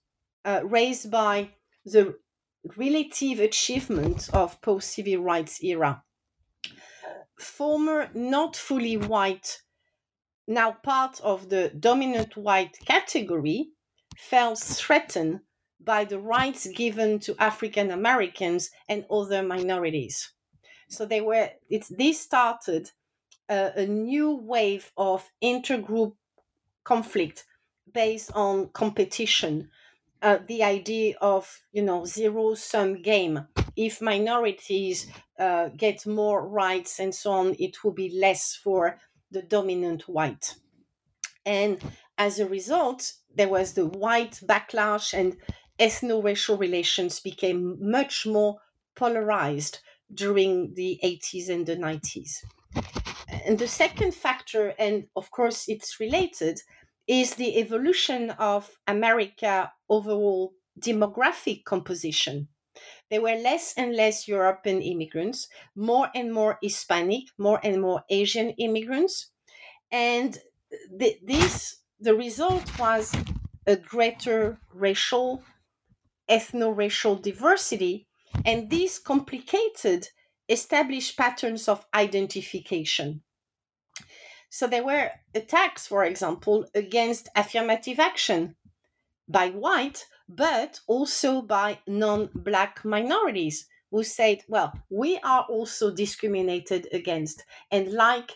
uh, 0.44 0.60
raised 0.64 1.10
by 1.10 1.50
the 1.84 2.16
relative 2.76 3.40
achievement 3.40 4.28
of 4.32 4.60
post 4.60 4.90
civil 4.90 5.22
rights 5.22 5.62
era. 5.62 6.02
Former 7.38 8.10
not 8.14 8.56
fully 8.56 8.96
white, 8.96 9.62
now 10.46 10.72
part 10.72 11.20
of 11.22 11.48
the 11.48 11.70
dominant 11.70 12.36
white 12.36 12.78
category, 12.84 13.70
felt 14.16 14.58
threatened 14.58 15.40
by 15.80 16.04
the 16.04 16.18
rights 16.18 16.66
given 16.68 17.18
to 17.20 17.36
African 17.38 17.90
Americans 17.90 18.70
and 18.88 19.04
other 19.10 19.42
minorities. 19.42 20.32
So 20.88 21.04
they 21.06 21.20
were. 21.20 21.50
It's 21.68 21.88
this 21.88 22.20
started 22.20 22.90
uh, 23.48 23.70
a 23.76 23.86
new 23.86 24.36
wave 24.36 24.92
of 24.96 25.30
intergroup 25.42 26.14
conflict 26.84 27.44
based 27.92 28.30
on 28.34 28.68
competition 28.68 29.68
uh, 30.22 30.38
the 30.46 30.62
idea 30.62 31.14
of 31.20 31.62
you 31.72 31.82
know 31.82 32.04
zero 32.04 32.54
sum 32.54 33.02
game 33.02 33.46
if 33.76 34.00
minorities 34.00 35.06
uh, 35.38 35.68
get 35.76 36.06
more 36.06 36.48
rights 36.48 36.98
and 36.98 37.14
so 37.14 37.30
on 37.32 37.56
it 37.58 37.84
will 37.84 37.92
be 37.92 38.18
less 38.18 38.54
for 38.54 38.98
the 39.36 39.42
dominant 39.42 40.02
white 40.08 40.54
and 41.44 41.74
as 42.16 42.38
a 42.38 42.48
result 42.58 43.12
there 43.34 43.52
was 43.56 43.74
the 43.74 43.86
white 43.86 44.40
backlash 44.50 45.12
and 45.12 45.36
ethno-racial 45.78 46.56
relations 46.56 47.20
became 47.20 47.76
much 47.80 48.26
more 48.26 48.56
polarized 48.94 49.80
during 50.14 50.72
the 50.74 50.98
80s 51.04 51.48
and 51.50 51.66
the 51.66 51.76
90s 51.76 52.30
and 53.46 53.58
the 53.58 53.68
second 53.68 54.14
factor 54.14 54.74
and 54.78 55.06
of 55.14 55.30
course 55.30 55.68
it's 55.68 56.00
related 56.00 56.60
is 57.06 57.34
the 57.34 57.58
evolution 57.58 58.30
of 58.30 58.70
America 58.86 59.72
overall 59.88 60.52
demographic 60.80 61.64
composition. 61.64 62.48
There 63.10 63.22
were 63.22 63.36
less 63.36 63.74
and 63.76 63.94
less 63.94 64.26
European 64.26 64.82
immigrants, 64.82 65.48
more 65.74 66.10
and 66.14 66.32
more 66.32 66.58
Hispanic, 66.62 67.24
more 67.38 67.60
and 67.62 67.80
more 67.80 68.02
Asian 68.10 68.50
immigrants, 68.50 69.30
and 69.90 70.38
the, 70.90 71.16
this 71.22 71.76
the 72.00 72.14
result 72.14 72.78
was 72.78 73.14
a 73.66 73.76
greater 73.76 74.58
racial, 74.74 75.42
ethno-racial 76.28 77.16
diversity, 77.16 78.06
and 78.44 78.70
this 78.70 78.98
complicated 78.98 80.08
established 80.48 81.16
patterns 81.16 81.68
of 81.68 81.86
identification. 81.94 83.22
So 84.50 84.66
there 84.66 84.84
were 84.84 85.10
attacks, 85.34 85.86
for 85.86 86.04
example, 86.04 86.66
against 86.74 87.28
affirmative 87.34 87.98
action 87.98 88.56
by 89.28 89.50
white, 89.50 90.06
but 90.28 90.80
also 90.86 91.42
by 91.42 91.80
non 91.86 92.30
black 92.34 92.84
minorities, 92.84 93.66
who 93.90 94.02
said, 94.02 94.42
well, 94.48 94.72
we 94.90 95.18
are 95.18 95.44
also 95.48 95.94
discriminated 95.94 96.88
against. 96.92 97.44
And 97.70 97.92
like 97.92 98.32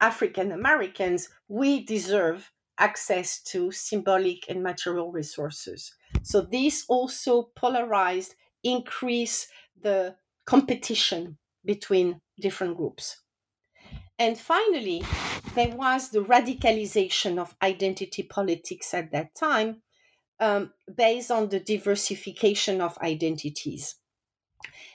African 0.00 0.52
Americans, 0.52 1.28
we 1.48 1.84
deserve 1.84 2.50
access 2.78 3.42
to 3.42 3.72
symbolic 3.72 4.44
and 4.48 4.62
material 4.62 5.10
resources. 5.10 5.94
So 6.22 6.40
this 6.40 6.84
also 6.88 7.50
polarized, 7.56 8.34
increased 8.62 9.48
the 9.80 10.16
competition 10.46 11.38
between 11.64 12.20
different 12.40 12.76
groups. 12.76 13.20
And 14.18 14.38
finally, 14.38 15.04
there 15.54 15.74
was 15.76 16.10
the 16.10 16.24
radicalization 16.24 17.38
of 17.38 17.54
identity 17.62 18.24
politics 18.24 18.92
at 18.94 19.12
that 19.12 19.34
time 19.34 19.82
um, 20.40 20.72
based 20.94 21.30
on 21.30 21.48
the 21.48 21.60
diversification 21.60 22.80
of 22.80 22.98
identities. 22.98 23.96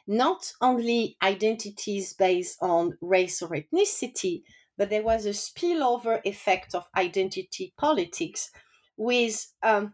Not 0.05 0.53
only 0.61 1.17
identities 1.21 2.13
based 2.13 2.57
on 2.61 2.97
race 3.01 3.41
or 3.41 3.49
ethnicity, 3.49 4.43
but 4.77 4.89
there 4.89 5.03
was 5.03 5.25
a 5.25 5.29
spillover 5.29 6.21
effect 6.25 6.73
of 6.75 6.89
identity 6.97 7.73
politics 7.77 8.51
with 8.97 9.53
um, 9.61 9.93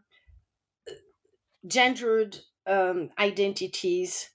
gendered 1.68 2.40
um, 2.66 3.10
identities, 3.18 4.30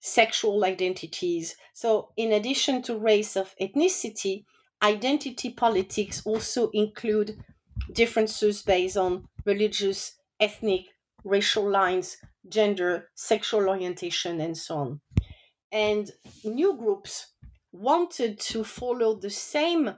sexual 0.00 0.64
identities. 0.64 1.56
So, 1.72 2.10
in 2.16 2.32
addition 2.32 2.82
to 2.82 2.98
race 2.98 3.36
of 3.36 3.54
ethnicity, 3.60 4.44
identity 4.82 5.50
politics 5.50 6.22
also 6.24 6.70
include 6.70 7.42
differences 7.92 8.62
based 8.62 8.96
on 8.96 9.28
religious, 9.44 10.16
ethnic, 10.40 10.86
racial 11.24 11.68
lines, 11.68 12.16
gender, 12.48 13.08
sexual 13.14 13.68
orientation, 13.68 14.40
and 14.40 14.56
so 14.56 14.76
on. 14.76 15.00
And 15.72 16.10
new 16.44 16.76
groups 16.76 17.32
wanted 17.72 18.38
to 18.38 18.64
follow 18.64 19.14
the 19.14 19.30
same 19.30 19.94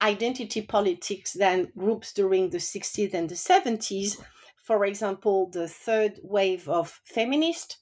identity 0.00 0.62
politics 0.62 1.32
than 1.32 1.72
groups 1.76 2.12
during 2.12 2.50
the 2.50 2.58
60s 2.58 3.14
and 3.14 3.28
the 3.28 3.34
70s. 3.34 4.22
For 4.62 4.84
example, 4.84 5.50
the 5.50 5.68
third 5.68 6.20
wave 6.22 6.68
of 6.68 7.00
feminists, 7.04 7.78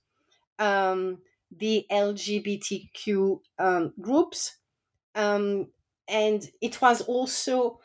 um, 0.58 1.18
the 1.50 1.85
LGBTQ 1.90 3.40
um, 3.58 3.92
groups, 4.00 4.56
um, 5.14 5.68
and 6.08 6.48
it 6.61 6.80
was 6.80 7.02
also 7.02 7.80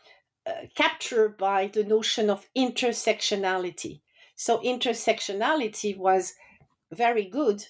captured 0.75 1.37
by 1.37 1.67
the 1.67 1.83
notion 1.83 2.29
of 2.29 2.47
intersectionality. 2.55 4.01
So, 4.35 4.59
intersectionality 4.59 5.97
was 5.97 6.33
very 6.91 7.25
good 7.25 7.65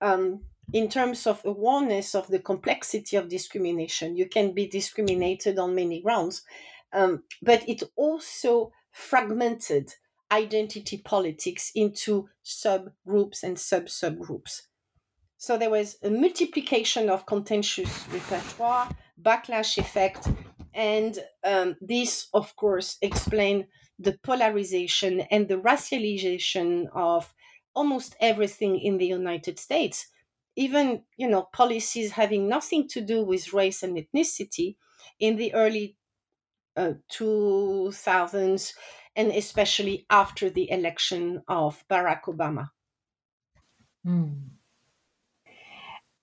um, 0.00 0.40
in 0.72 0.88
terms 0.88 1.26
of 1.26 1.44
awareness 1.44 2.14
of 2.14 2.28
the 2.28 2.38
complexity 2.38 3.16
of 3.16 3.28
discrimination. 3.28 4.16
You 4.16 4.28
can 4.28 4.52
be 4.52 4.66
discriminated 4.66 5.58
on 5.58 5.74
many 5.74 6.02
grounds, 6.02 6.42
um, 6.92 7.22
but 7.42 7.68
it 7.68 7.82
also 7.96 8.72
fragmented 8.90 9.94
identity 10.30 10.98
politics 10.98 11.72
into 11.74 12.28
subgroups 12.44 13.42
and 13.42 13.58
sub 13.58 13.86
subgroups. 13.86 14.62
So 15.38 15.56
there 15.56 15.70
was 15.70 15.96
a 16.02 16.10
multiplication 16.10 17.08
of 17.08 17.24
contentious 17.24 18.06
repertoire, 18.08 18.90
backlash 19.22 19.78
effect, 19.78 20.28
and 20.78 21.18
um, 21.44 21.76
this, 21.82 22.28
of 22.32 22.56
course, 22.56 22.96
explained 23.02 23.66
the 23.98 24.16
polarization 24.22 25.20
and 25.30 25.48
the 25.48 25.58
racialization 25.58 26.86
of 26.94 27.34
almost 27.74 28.16
everything 28.20 28.78
in 28.78 28.96
the 28.96 29.06
United 29.06 29.58
States 29.58 30.06
even 30.58 31.02
you 31.16 31.28
know 31.28 31.42
policies 31.52 32.10
having 32.10 32.48
nothing 32.48 32.88
to 32.88 33.00
do 33.00 33.24
with 33.24 33.52
race 33.52 33.84
and 33.84 33.96
ethnicity 33.96 34.76
in 35.20 35.36
the 35.36 35.54
early 35.54 35.96
uh, 36.76 36.94
2000s 37.12 38.72
and 39.14 39.30
especially 39.32 40.04
after 40.10 40.50
the 40.50 40.70
election 40.70 41.42
of 41.48 41.82
Barack 41.88 42.22
Obama. 42.26 42.68
Mm. 44.06 44.50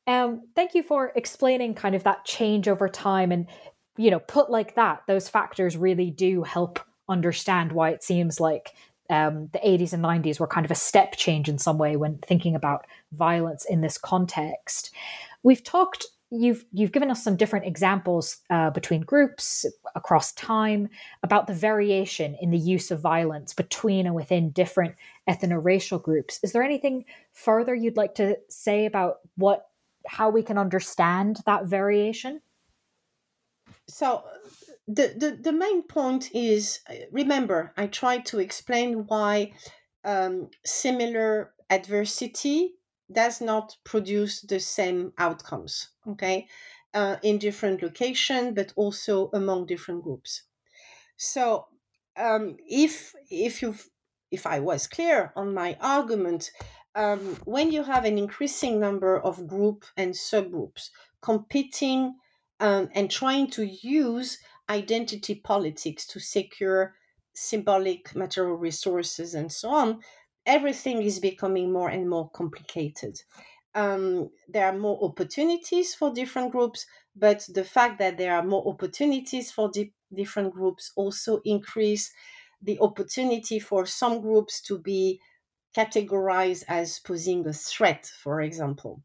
Um, 0.08 0.42
thank 0.56 0.76
you 0.76 0.84
for 0.84 1.12
explaining 1.16 1.74
kind 1.74 1.96
of 1.96 2.04
that 2.04 2.26
change 2.26 2.68
over 2.68 2.88
time 2.88 3.32
and 3.32 3.48
you 3.98 4.12
know 4.12 4.20
put 4.20 4.50
like 4.50 4.76
that 4.76 5.04
those 5.08 5.30
factors 5.30 5.78
really 5.78 6.12
do 6.12 6.44
help 6.44 6.80
understand 7.08 7.72
why 7.72 7.90
it 7.90 8.04
seems 8.04 8.40
like 8.40 8.74
um, 9.10 9.50
the 9.54 9.60
80s 9.60 9.94
and 9.94 10.04
90s 10.04 10.40
were 10.40 10.48
kind 10.48 10.66
of 10.66 10.72
a 10.72 10.76
step 10.76 11.16
change 11.16 11.48
in 11.48 11.60
some 11.60 11.78
way 11.78 11.96
when 11.96 12.18
thinking 12.20 12.56
about 12.56 12.88
violence 13.12 13.64
in 13.64 13.82
this 13.82 13.98
context. 14.00 14.92
We've 15.44 15.64
talked 15.64 16.08
you've 16.32 16.66
you've 16.72 16.92
given 16.92 17.12
us 17.12 17.24
some 17.24 17.36
different 17.36 17.66
examples 17.66 18.38
uh, 18.50 18.72
between 18.72 19.02
groups 19.02 19.66
across 19.94 20.34
time 20.34 20.90
about 21.24 21.46
the 21.48 21.54
variation 21.54 22.36
in 22.42 22.50
the 22.50 22.58
use 22.58 22.90
of 22.90 23.00
violence 23.00 23.54
between 23.54 24.06
and 24.08 24.16
within 24.16 24.50
different 24.50 24.96
ethno-racial 25.30 26.00
groups 26.00 26.40
is 26.42 26.52
there 26.52 26.64
anything 26.64 27.06
further 27.34 27.76
you'd 27.76 27.96
like 27.96 28.16
to 28.16 28.36
say 28.50 28.88
about 28.88 29.18
what 29.36 29.68
how 30.08 30.30
we 30.30 30.42
can 30.42 30.58
understand 30.58 31.38
that 31.46 31.66
variation 31.66 32.42
so 33.88 34.24
the, 34.88 35.14
the, 35.18 35.38
the 35.42 35.52
main 35.52 35.84
point 35.84 36.30
is 36.34 36.80
uh, 36.90 36.94
remember, 37.12 37.74
I 37.78 37.88
tried 37.88 38.26
to 38.28 38.40
explain 38.40 39.06
why 39.08 39.54
um, 40.04 40.50
similar 40.64 41.54
adversity 41.70 42.76
does 43.12 43.42
not 43.42 43.76
produce 43.84 44.42
the 44.42 44.60
same 44.60 45.14
outcomes, 45.18 45.90
okay, 46.08 46.48
uh, 46.94 47.18
in 47.24 47.38
different 47.38 47.82
location 47.82 48.54
but 48.54 48.74
also 48.76 49.30
among 49.34 49.66
different 49.66 50.04
groups. 50.04 50.44
So, 51.18 51.68
um, 52.18 52.58
if 52.68 53.14
if 53.30 53.62
you 53.62 53.76
if 54.32 54.46
I 54.46 54.60
was 54.60 54.88
clear 54.88 55.32
on 55.36 55.54
my 55.54 55.78
argument, 55.82 56.52
um, 56.96 57.38
when 57.46 57.72
you 57.72 57.84
have 57.84 58.06
an 58.06 58.18
increasing 58.18 58.80
number 58.80 59.20
of 59.20 59.48
group 59.48 59.86
and 59.98 60.14
subgroups 60.14 60.90
competing 61.22 62.16
um, 62.66 62.90
and 62.96 63.12
trying 63.12 63.48
to 63.52 63.64
use 63.64 64.40
identity 64.70 65.36
politics 65.36 66.08
to 66.08 66.20
secure 66.20 66.96
symbolic 67.36 68.16
material 68.16 68.56
resources 68.56 69.36
and 69.36 69.52
so 69.52 69.70
on, 69.70 70.02
everything 70.48 71.04
is 71.04 71.20
becoming 71.20 71.72
more 71.72 71.90
and 71.90 72.10
more 72.10 72.28
complicated. 72.32 73.22
Um, 73.76 74.32
there 74.48 74.66
are 74.66 74.76
more 74.76 74.98
opportunities 75.04 75.94
for 75.94 76.12
different 76.12 76.52
groups, 76.54 76.88
but 77.16 77.48
the 77.54 77.64
fact 77.64 78.00
that 78.00 78.18
there 78.18 78.34
are 78.36 78.44
more 78.44 78.68
opportunities 78.68 79.52
for 79.52 79.70
di- 79.70 79.94
different 80.12 80.52
groups 80.52 80.92
also 80.96 81.42
increase 81.46 82.12
the 82.64 82.80
opportunity 82.80 83.60
for 83.60 83.86
some 83.86 84.22
groups 84.22 84.60
to 84.62 84.80
be 84.80 85.22
categorized 85.78 86.64
as 86.68 86.98
posing 86.98 87.46
a 87.48 87.54
threat, 87.54 88.08
for 88.24 88.42
example. 88.42 89.04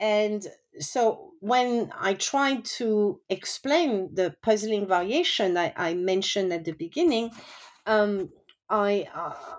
And 0.00 0.46
so 0.78 1.32
when 1.40 1.92
I 1.96 2.14
tried 2.14 2.64
to 2.78 3.20
explain 3.28 4.14
the 4.14 4.36
puzzling 4.42 4.86
variation 4.86 5.56
I, 5.56 5.72
I 5.76 5.94
mentioned 5.94 6.52
at 6.52 6.64
the 6.64 6.72
beginning, 6.72 7.30
um, 7.86 8.32
I 8.68 9.08
uh, 9.14 9.56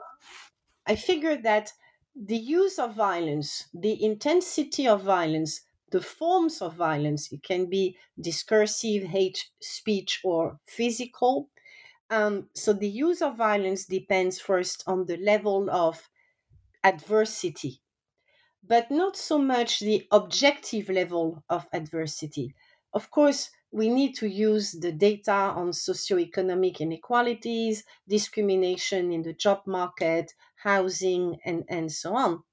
I 0.85 0.95
figured 0.95 1.43
that 1.43 1.73
the 2.15 2.37
use 2.37 2.79
of 2.79 2.95
violence, 2.95 3.69
the 3.73 4.03
intensity 4.03 4.87
of 4.87 5.03
violence, 5.03 5.61
the 5.91 6.01
forms 6.01 6.61
of 6.61 6.75
violence, 6.75 7.31
it 7.31 7.43
can 7.43 7.67
be 7.69 7.97
discursive, 8.19 9.03
hate 9.03 9.49
speech, 9.61 10.19
or 10.23 10.59
physical. 10.67 11.49
Um, 12.09 12.49
so 12.55 12.73
the 12.73 12.89
use 12.89 13.21
of 13.21 13.37
violence 13.37 13.85
depends 13.85 14.39
first 14.39 14.83
on 14.87 15.05
the 15.05 15.17
level 15.17 15.69
of 15.69 16.09
adversity 16.83 17.81
but 18.63 18.91
not 18.91 19.15
so 19.15 19.37
much 19.37 19.79
the 19.79 20.07
objective 20.11 20.89
level 20.89 21.43
of 21.49 21.67
adversity. 21.73 22.53
Of 22.93 23.09
course, 23.11 23.51
we 23.71 23.89
need 23.89 24.15
to 24.15 24.27
use 24.27 24.71
the 24.71 24.91
data 24.91 25.31
on 25.31 25.69
socioeconomic 25.69 26.79
inequalities, 26.79 27.83
discrimination 28.07 29.11
in 29.11 29.21
the 29.21 29.33
job 29.33 29.61
market, 29.65 30.33
housing, 30.55 31.37
and, 31.45 31.63
and 31.69 31.91
so 31.91 32.15
on. 32.15 32.43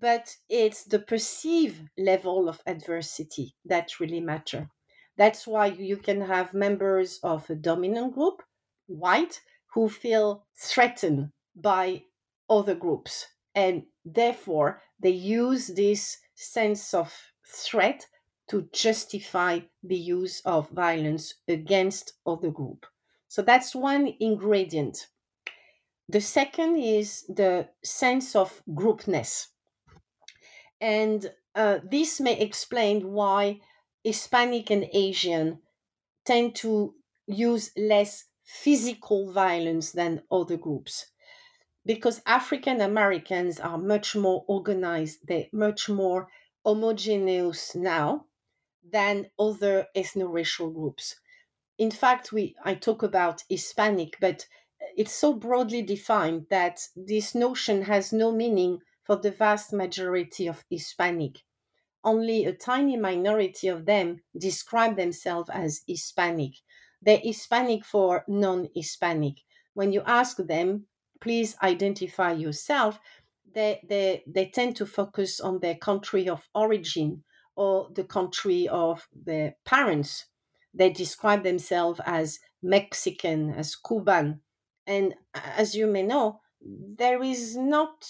But 0.00 0.36
it's 0.48 0.84
the 0.84 1.00
perceived 1.00 1.88
level 1.98 2.48
of 2.48 2.62
adversity 2.66 3.56
that 3.64 4.00
really 4.00 4.20
matter. 4.20 4.70
That's 5.16 5.46
why 5.46 5.66
you 5.66 5.96
can 5.96 6.20
have 6.22 6.54
members 6.54 7.18
of 7.22 7.50
a 7.50 7.54
dominant 7.56 8.14
group, 8.14 8.42
white, 8.86 9.42
who 9.74 9.88
feel 9.88 10.46
threatened 10.56 11.32
by 11.54 12.04
other 12.48 12.74
groups 12.74 13.26
and 13.54 13.84
therefore 14.04 14.82
they 15.00 15.10
use 15.10 15.68
this 15.68 16.18
sense 16.34 16.94
of 16.94 17.32
threat 17.46 18.06
to 18.48 18.68
justify 18.72 19.60
the 19.82 19.96
use 19.96 20.40
of 20.44 20.70
violence 20.70 21.34
against 21.46 22.14
other 22.26 22.50
group. 22.50 22.86
So 23.28 23.42
that's 23.42 23.74
one 23.74 24.14
ingredient. 24.20 25.08
The 26.08 26.20
second 26.20 26.78
is 26.78 27.24
the 27.28 27.68
sense 27.82 28.34
of 28.34 28.62
groupness. 28.74 29.48
And 30.80 31.34
Uh, 31.54 31.80
this 31.90 32.20
may 32.20 32.38
explain 32.38 33.12
why 33.12 33.60
Hispanic 34.04 34.70
and 34.70 34.84
Asian 34.92 35.58
tend 36.24 36.54
to 36.54 36.94
use 37.26 37.72
less 37.76 38.30
physical 38.44 39.32
violence 39.32 39.90
than 39.90 40.22
other 40.30 40.56
groups 40.56 41.10
because 41.84 42.20
African 42.26 42.80
Americans 42.80 43.60
are 43.60 43.78
much 43.78 44.14
more 44.16 44.44
organized, 44.46 45.20
they're 45.26 45.48
much 45.52 45.88
more 45.88 46.28
homogeneous 46.64 47.74
now 47.74 48.26
than 48.90 49.30
other 49.38 49.86
ethno-racial 49.96 50.70
groups. 50.70 51.16
In 51.78 51.90
fact, 51.90 52.32
we 52.32 52.56
I 52.64 52.74
talk 52.74 53.02
about 53.02 53.44
Hispanic, 53.48 54.16
but 54.20 54.46
it's 54.96 55.12
so 55.12 55.32
broadly 55.32 55.82
defined 55.82 56.46
that 56.50 56.88
this 56.96 57.34
notion 57.34 57.82
has 57.82 58.12
no 58.12 58.32
meaning 58.32 58.80
for 59.04 59.16
the 59.16 59.30
vast 59.30 59.72
majority 59.72 60.46
of 60.46 60.64
Hispanic. 60.70 61.44
Only 62.04 62.44
a 62.44 62.52
tiny 62.52 62.96
minority 62.96 63.68
of 63.68 63.86
them 63.86 64.22
describe 64.36 64.96
themselves 64.96 65.50
as 65.50 65.82
Hispanic. 65.86 66.54
They're 67.00 67.18
Hispanic 67.18 67.84
for 67.84 68.24
non 68.28 68.68
Hispanic. 68.74 69.36
When 69.74 69.92
you 69.92 70.02
ask 70.04 70.36
them, 70.36 70.86
please 71.20 71.56
identify 71.62 72.32
yourself, 72.32 72.98
they, 73.54 73.80
they, 73.88 74.22
they 74.26 74.46
tend 74.46 74.76
to 74.76 74.86
focus 74.86 75.40
on 75.40 75.60
their 75.60 75.74
country 75.74 76.28
of 76.28 76.48
origin 76.54 77.24
or 77.56 77.88
the 77.94 78.04
country 78.04 78.68
of 78.68 79.08
their 79.12 79.56
parents. 79.64 80.26
They 80.74 80.90
describe 80.90 81.42
themselves 81.42 82.00
as 82.06 82.38
Mexican, 82.62 83.50
as 83.50 83.74
Cuban. 83.74 84.40
And 84.86 85.14
as 85.34 85.74
you 85.74 85.86
may 85.86 86.02
know, 86.02 86.40
there 86.60 87.22
is 87.22 87.56
not 87.56 88.08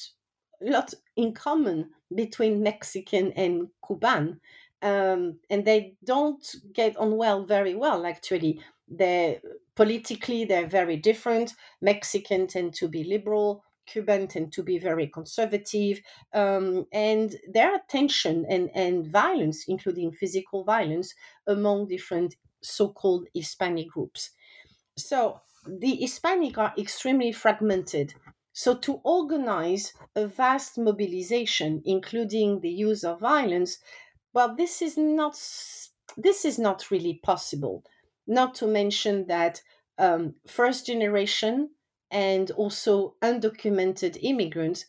a 0.60 0.70
lot 0.70 0.94
in 1.16 1.32
common 1.32 1.90
between 2.14 2.62
Mexican 2.62 3.32
and 3.32 3.68
Cuban. 3.86 4.40
Um, 4.82 5.38
and 5.50 5.64
they 5.64 5.94
don't 6.04 6.44
get 6.72 6.96
on 6.96 7.16
well 7.16 7.44
very 7.44 7.74
well, 7.74 8.06
actually. 8.06 8.60
They 8.86 9.40
politically 9.78 10.44
they're 10.44 10.66
very 10.66 10.96
different. 10.96 11.54
Mexican 11.80 12.48
tend 12.48 12.74
to 12.74 12.88
be 12.88 13.04
liberal, 13.04 13.62
Cuban 13.86 14.26
tend 14.26 14.52
to 14.54 14.62
be 14.64 14.76
very 14.76 15.06
conservative, 15.06 16.00
um, 16.34 16.84
and 16.92 17.36
there 17.52 17.70
are 17.72 17.80
tension 17.88 18.44
and, 18.50 18.70
and 18.74 19.06
violence, 19.06 19.66
including 19.68 20.10
physical 20.10 20.64
violence, 20.64 21.14
among 21.46 21.86
different 21.86 22.34
so-called 22.60 23.28
Hispanic 23.32 23.88
groups. 23.90 24.30
So 24.96 25.42
the 25.64 25.94
Hispanic 25.94 26.58
are 26.58 26.74
extremely 26.76 27.30
fragmented. 27.30 28.14
So 28.52 28.74
to 28.78 29.00
organize 29.04 29.92
a 30.16 30.26
vast 30.26 30.76
mobilization, 30.76 31.82
including 31.84 32.62
the 32.62 32.74
use 32.88 33.04
of 33.04 33.20
violence, 33.20 33.78
well, 34.32 34.56
this 34.56 34.82
is 34.82 34.98
not 34.98 35.36
this 36.16 36.44
is 36.44 36.58
not 36.58 36.90
really 36.90 37.20
possible. 37.22 37.84
Not 38.28 38.54
to 38.56 38.68
mention 38.68 39.26
that 39.26 39.62
um, 39.98 40.34
first 40.46 40.86
generation 40.86 41.70
and 42.10 42.50
also 42.52 43.16
undocumented 43.22 44.16
immigrants 44.22 44.86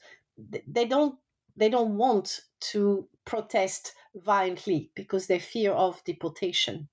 they 0.67 0.85
don't 0.85 1.15
they 1.55 1.69
don't 1.69 1.97
want 1.97 2.39
to 2.61 3.07
protest 3.25 3.93
violently 4.15 4.91
because 4.95 5.27
they 5.27 5.39
fear 5.39 5.73
of 5.73 6.01
deportation. 6.05 6.87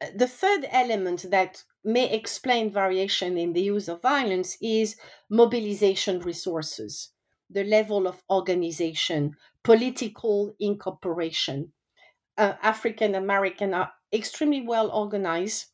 Uh, 0.00 0.08
the 0.16 0.26
third 0.26 0.66
element 0.70 1.30
that 1.30 1.62
may 1.84 2.12
explain 2.12 2.70
variation 2.70 3.38
in 3.38 3.52
the 3.52 3.62
use 3.62 3.88
of 3.88 4.02
violence 4.02 4.56
is 4.60 4.96
mobilization 5.30 6.18
resources, 6.20 7.10
the 7.48 7.62
level 7.62 8.08
of 8.08 8.22
organization, 8.28 9.36
political 9.62 10.52
incorporation. 10.58 11.72
Uh, 12.36 12.54
African 12.62 13.14
American 13.14 13.72
are 13.72 13.92
extremely 14.12 14.60
well 14.60 14.90
organized, 14.90 15.66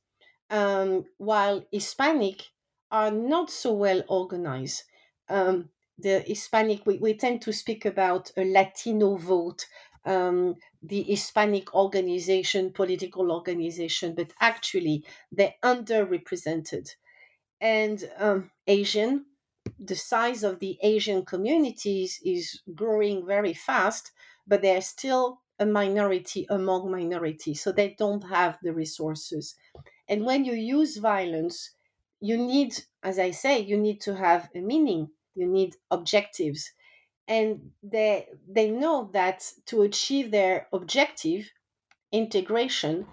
um, 0.51 1.05
while 1.19 1.65
Hispanic 1.73 2.43
are 2.91 3.11
not 3.11 3.51
so 3.51 3.73
well 3.73 4.03
organized. 4.09 4.85
Um, 5.29 5.71
the 5.99 6.21
Hispanic, 6.21 6.87
we, 6.87 6.99
we 6.99 7.15
tend 7.15 7.43
to 7.43 7.53
speak 7.53 7.85
about 7.85 8.31
a 8.37 8.45
Latino 8.45 9.17
vote, 9.17 9.67
um, 10.05 10.57
the 10.83 11.03
Hispanic 11.03 11.75
organization, 11.75 12.73
political 12.73 13.33
organization, 13.33 14.15
but 14.15 14.33
actually 14.41 15.05
they're 15.33 15.55
underrepresented. 15.63 16.89
And 17.61 18.09
um, 18.17 18.51
Asian, 18.67 19.27
the 19.79 19.97
size 19.97 20.45
of 20.45 20.61
the 20.61 20.79
Asian 20.83 21.25
communities 21.25 22.21
is 22.25 22.63
growing 22.75 23.27
very 23.27 23.53
fast, 23.53 24.13
but 24.47 24.63
they're 24.63 24.81
still 24.81 25.41
a 25.59 25.67
minority 25.67 26.47
among 26.51 26.91
minorities, 26.91 27.63
so 27.63 27.73
they 27.73 27.95
don't 27.99 28.25
have 28.29 28.59
the 28.63 28.73
resources. 28.73 29.55
And 30.09 30.25
when 30.25 30.45
you 30.45 30.55
use 30.55 30.97
violence, 30.97 31.73
you 32.21 32.37
need, 32.37 32.79
as 33.03 33.19
I 33.19 33.31
say, 33.33 33.61
you 33.61 33.77
need 33.77 34.01
to 34.03 34.15
have 34.15 34.49
a 34.55 34.61
meaning, 34.61 35.11
you 35.35 35.47
need 35.47 35.77
objectives. 35.91 36.73
And 37.27 37.71
they, 37.83 38.29
they 38.49 38.71
know 38.71 39.11
that 39.13 39.53
to 39.67 39.83
achieve 39.83 40.31
their 40.31 40.67
objective, 40.73 41.51
integration, 42.11 43.07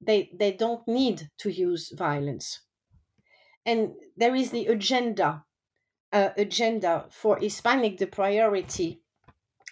they, 0.00 0.30
they 0.34 0.52
don't 0.52 0.86
need 0.88 1.30
to 1.38 1.50
use 1.50 1.92
violence. 1.96 2.60
And 3.64 3.92
there 4.16 4.34
is 4.34 4.50
the 4.50 4.66
agenda. 4.66 5.44
Uh, 6.12 6.28
agenda 6.36 7.06
for 7.08 7.38
Hispanic, 7.38 7.96
the 7.96 8.06
priority 8.06 9.00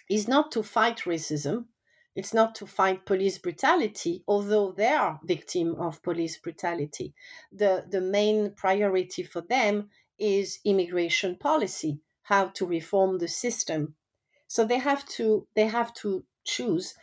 is 0.09 0.27
not 0.27 0.51
to 0.53 0.63
fight 0.63 1.01
racism, 1.05 1.65
it's 2.15 2.33
not 2.33 2.55
to 2.55 2.65
fight 2.65 3.05
police 3.05 3.37
brutality, 3.37 4.23
although 4.27 4.71
they 4.71 4.87
are 4.89 5.19
victim 5.23 5.75
of 5.75 6.03
police 6.03 6.37
brutality. 6.37 7.13
The, 7.51 7.85
the 7.89 8.01
main 8.01 8.53
priority 8.55 9.23
for 9.23 9.41
them 9.41 9.89
is 10.19 10.59
immigration 10.65 11.37
policy, 11.37 11.99
how 12.23 12.47
to 12.47 12.65
reform 12.65 13.17
the 13.17 13.27
system. 13.27 13.95
So 14.47 14.65
they 14.65 14.79
have 14.79 15.07
to 15.09 15.47
they 15.55 15.67
have 15.67 15.93
to 15.95 16.25
choose. 16.43 16.93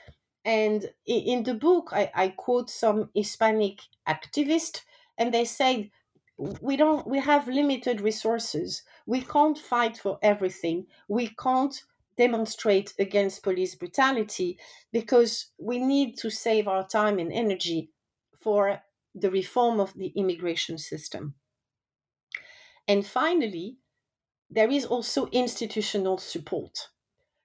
And 0.45 0.91
in 1.07 1.43
the 1.45 1.55
book, 1.55 1.91
I, 1.93 2.11
I 2.15 2.29
quote 2.29 2.71
some 2.71 3.11
Hispanic 3.15 3.81
activists, 4.07 4.83
and 5.17 5.33
they 5.33 5.47
say 5.47 5.91
we 6.61 6.77
don't 6.77 7.07
we 7.07 7.19
have 7.19 7.49
limited 7.49 8.03
resources. 8.03 8.83
We 9.07 9.23
can't 9.23 9.59
fight 9.59 9.97
for 9.97 10.19
everything. 10.23 10.87
We 11.09 11.29
can't 11.29 11.83
demonstrate 12.19 12.93
against 12.99 13.43
police 13.43 13.77
brutality 13.77 14.59
because 14.93 15.53
we 15.59 15.79
need 15.79 16.19
to 16.19 16.29
save 16.29 16.69
our 16.69 16.87
time 16.87 17.19
and 17.19 17.33
energy 17.33 17.91
for 18.41 18.83
the 19.15 19.31
reform 19.31 19.81
of 19.81 19.95
the 19.95 20.13
immigration 20.17 20.77
system. 20.77 21.35
And 22.87 23.07
finally, 23.07 23.79
there 24.51 24.71
is 24.71 24.85
also 24.85 25.29
institutional 25.33 26.19
support. 26.19 26.89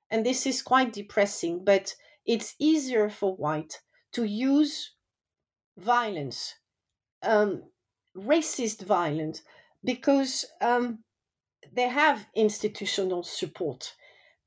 And 0.10 0.26
this 0.26 0.46
is 0.46 0.62
quite 0.62 0.94
depressing, 0.94 1.64
but 1.64 1.96
it's 2.26 2.56
easier 2.60 3.10
for 3.10 3.36
white 3.36 3.80
to 4.14 4.24
use 4.24 4.94
violence, 5.78 6.56
um, 7.22 7.64
racist 8.16 8.84
violence, 8.84 9.42
because 9.84 10.46
um, 10.62 11.00
they 11.72 11.90
have 11.90 12.28
institutional 12.36 13.24
support 13.24 13.94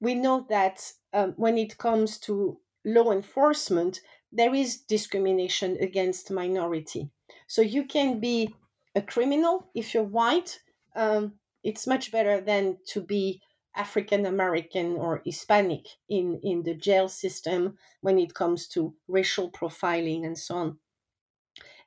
we 0.01 0.15
know 0.15 0.47
that 0.49 0.93
um, 1.13 1.35
when 1.37 1.59
it 1.59 1.79
comes 1.79 2.19
to 2.19 2.59
law 2.85 3.11
enforcement, 3.13 4.01
there 4.33 4.55
is 4.55 4.79
discrimination 4.79 5.77
against 5.81 6.31
minority. 6.31 7.11
So 7.47 7.63
you 7.63 7.85
can 7.85 8.21
be 8.21 8.55
a 8.95 9.03
criminal 9.03 9.71
if 9.75 9.95
you're 9.95 10.03
white. 10.03 10.61
Um, 10.95 11.35
it's 11.63 11.87
much 11.87 12.13
better 12.13 12.41
than 12.41 12.79
to 12.89 13.01
be 13.01 13.41
African 13.75 14.27
American 14.27 14.97
or 14.97 15.23
Hispanic 15.25 15.87
in, 16.09 16.41
in 16.43 16.63
the 16.63 16.75
jail 16.75 17.09
system 17.09 17.77
when 18.01 18.19
it 18.19 18.35
comes 18.35 18.69
to 18.69 18.95
racial 19.07 19.51
profiling 19.51 20.25
and 20.25 20.39
so 20.39 20.57
on. 20.57 20.79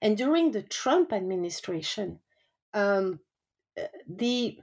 And 0.01 0.15
during 0.15 0.51
the 0.51 0.61
Trump 0.61 1.11
administration, 1.11 2.19
um, 2.73 3.19
uh, 3.77 3.87
the 4.07 4.59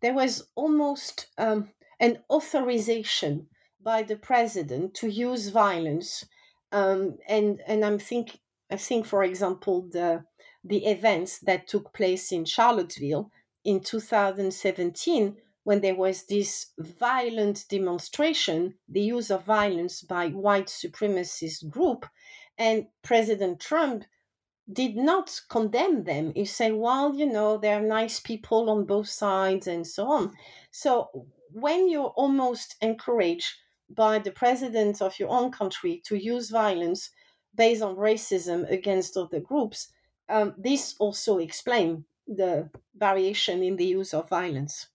there 0.00 0.14
was 0.14 0.48
almost 0.56 1.28
um, 1.38 1.70
an 2.02 2.18
authorization 2.28 3.46
by 3.80 4.02
the 4.02 4.16
president 4.16 4.92
to 4.94 5.08
use 5.08 5.48
violence. 5.48 6.26
Um, 6.72 7.18
and 7.28 7.62
and 7.66 7.84
I'm 7.84 7.98
think 7.98 8.40
I 8.70 8.76
think, 8.76 9.06
for 9.06 9.22
example, 9.22 9.88
the 9.90 10.24
the 10.64 10.84
events 10.86 11.38
that 11.40 11.68
took 11.68 11.94
place 11.94 12.32
in 12.32 12.44
Charlottesville 12.44 13.30
in 13.64 13.80
2017 13.80 15.36
when 15.64 15.80
there 15.80 15.94
was 15.94 16.24
this 16.24 16.72
violent 16.78 17.64
demonstration, 17.68 18.74
the 18.88 19.00
use 19.00 19.30
of 19.30 19.44
violence 19.44 20.02
by 20.02 20.28
white 20.28 20.66
supremacist 20.66 21.68
group, 21.70 22.04
and 22.58 22.86
President 23.02 23.60
Trump 23.60 24.04
did 24.72 24.96
not 24.96 25.40
condemn 25.48 26.02
them. 26.02 26.32
He 26.34 26.46
said, 26.46 26.74
well, 26.74 27.14
you 27.14 27.26
know, 27.26 27.58
there 27.58 27.78
are 27.78 27.86
nice 27.86 28.18
people 28.18 28.70
on 28.70 28.86
both 28.86 29.08
sides 29.08 29.68
and 29.68 29.86
so 29.86 30.08
on. 30.08 30.32
So 30.72 31.26
when 31.52 31.88
you're 31.88 32.14
almost 32.16 32.76
encouraged 32.80 33.54
by 33.90 34.18
the 34.18 34.30
president 34.30 35.02
of 35.02 35.18
your 35.18 35.28
own 35.28 35.50
country 35.50 36.02
to 36.06 36.16
use 36.16 36.50
violence 36.50 37.10
based 37.54 37.82
on 37.82 37.96
racism 37.96 38.70
against 38.70 39.16
other 39.16 39.40
groups, 39.40 39.88
um, 40.28 40.54
this 40.56 40.94
also 40.98 41.38
explains 41.38 42.04
the 42.26 42.70
variation 42.96 43.62
in 43.62 43.76
the 43.76 43.84
use 43.84 44.14
of 44.14 44.28
violence. 44.28 44.88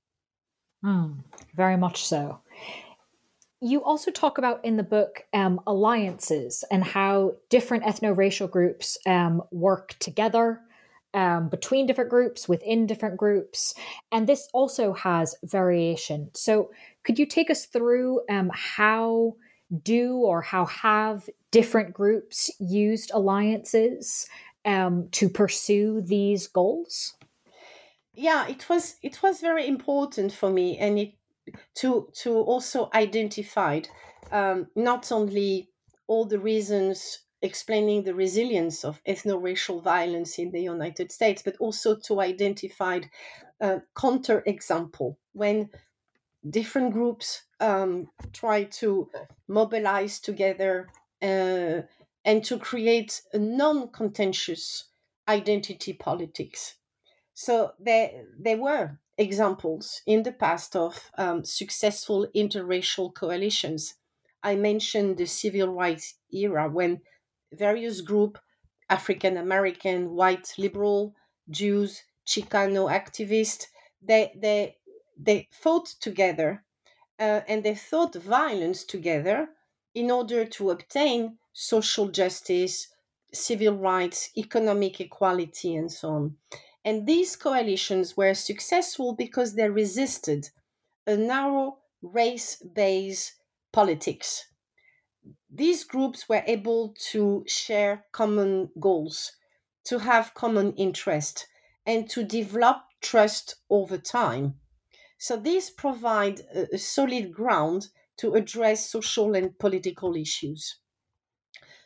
Mm, 0.83 1.23
very 1.55 1.77
much 1.77 2.05
so. 2.05 2.39
You 3.59 3.83
also 3.83 4.11
talk 4.11 4.37
about 4.37 4.63
in 4.63 4.77
the 4.77 4.83
book 4.83 5.25
um, 5.33 5.59
alliances 5.65 6.63
and 6.71 6.83
how 6.83 7.35
different 7.49 7.83
ethno 7.83 8.15
racial 8.15 8.47
groups 8.47 8.97
um, 9.07 9.41
work 9.51 9.95
together 9.99 10.61
um, 11.17 11.49
between 11.49 11.87
different 11.87 12.11
groups, 12.11 12.47
within 12.47 12.85
different 12.85 13.17
groups. 13.17 13.73
And 14.11 14.27
this 14.27 14.47
also 14.53 14.93
has 14.93 15.35
variation. 15.43 16.29
So, 16.35 16.69
could 17.03 17.17
you 17.17 17.25
take 17.25 17.49
us 17.49 17.65
through 17.65 18.21
um, 18.29 18.51
how 18.53 19.35
do 19.83 20.17
or 20.17 20.41
how 20.41 20.65
have 20.65 21.27
different 21.51 21.91
groups 21.91 22.51
used 22.59 23.09
alliances 23.13 24.27
um, 24.63 25.07
to 25.13 25.27
pursue 25.27 26.01
these 26.01 26.45
goals? 26.45 27.15
Yeah, 28.13 28.47
it 28.47 28.69
was 28.69 28.97
it 29.01 29.23
was 29.23 29.41
very 29.41 29.67
important 29.67 30.31
for 30.31 30.51
me, 30.51 30.77
and 30.77 30.99
it 30.99 31.13
to 31.75 32.09
to 32.21 32.31
also 32.35 32.89
identify 32.93 33.81
um, 34.31 34.67
not 34.75 35.11
only 35.11 35.69
all 36.05 36.25
the 36.25 36.39
reasons 36.39 37.19
explaining 37.41 38.03
the 38.03 38.15
resilience 38.15 38.83
of 38.83 39.01
ethno-racial 39.03 39.81
violence 39.81 40.39
in 40.39 40.51
the 40.51 40.61
United 40.61 41.11
States, 41.11 41.41
but 41.43 41.55
also 41.57 41.95
to 41.95 42.19
identify 42.19 42.99
a 43.59 43.81
counter-example 43.95 45.17
when 45.33 45.69
different 46.49 46.93
groups 46.93 47.43
um, 47.59 48.07
try 48.33 48.63
to 48.63 49.09
mobilize 49.47 50.19
together 50.19 50.87
uh, 51.21 51.81
and 52.25 52.43
to 52.43 52.57
create 52.57 53.21
a 53.33 53.37
non-contentious 53.37 54.85
identity 55.27 55.93
politics. 55.93 56.75
So 57.33 57.73
there, 57.79 58.25
there 58.39 58.57
were 58.57 58.99
examples 59.17 60.01
in 60.05 60.23
the 60.23 60.31
past 60.31 60.75
of 60.75 61.11
um, 61.17 61.43
successful 61.43 62.27
interracial 62.35 63.13
coalitions. 63.13 63.95
I 64.43 64.55
mentioned 64.55 65.17
the 65.17 65.25
civil 65.25 65.73
rights 65.73 66.15
era 66.31 66.69
when 66.69 67.01
various 67.57 68.01
group 68.01 68.39
African 68.89 69.37
American, 69.37 70.15
white 70.15 70.53
liberal, 70.57 71.15
Jews, 71.49 72.03
Chicano 72.25 72.89
activists 72.89 73.67
they 74.01 74.31
they 74.35 74.77
they 75.17 75.47
fought 75.51 75.87
together 75.99 76.63
uh, 77.19 77.41
and 77.47 77.63
they 77.63 77.75
fought 77.75 78.15
violence 78.15 78.83
together 78.85 79.49
in 79.93 80.11
order 80.11 80.45
to 80.45 80.69
obtain 80.69 81.37
social 81.53 82.07
justice, 82.09 82.89
civil 83.33 83.75
rights, 83.75 84.29
economic 84.37 85.01
equality, 85.01 85.75
and 85.75 85.91
so 85.91 86.09
on. 86.09 86.37
And 86.85 87.07
these 87.07 87.35
coalitions 87.35 88.15
were 88.15 88.33
successful 88.33 89.13
because 89.13 89.55
they 89.55 89.69
resisted 89.69 90.51
a 91.07 91.17
narrow 91.17 91.79
race 92.01 92.57
based 92.57 93.33
politics. 93.73 94.45
These 95.57 95.85
groups 95.85 96.29
were 96.29 96.43
able 96.45 96.93
to 97.11 97.43
share 97.47 98.05
common 98.11 98.69
goals, 98.79 99.31
to 99.85 99.97
have 99.97 100.35
common 100.35 100.73
interest, 100.75 101.47
and 101.83 102.07
to 102.11 102.23
develop 102.23 102.77
trust 103.01 103.55
over 103.67 103.97
time. 103.97 104.59
So 105.17 105.35
these 105.35 105.71
provide 105.71 106.41
a, 106.53 106.75
a 106.75 106.77
solid 106.77 107.33
ground 107.33 107.87
to 108.17 108.35
address 108.35 108.87
social 108.87 109.35
and 109.35 109.57
political 109.57 110.15
issues. 110.15 110.79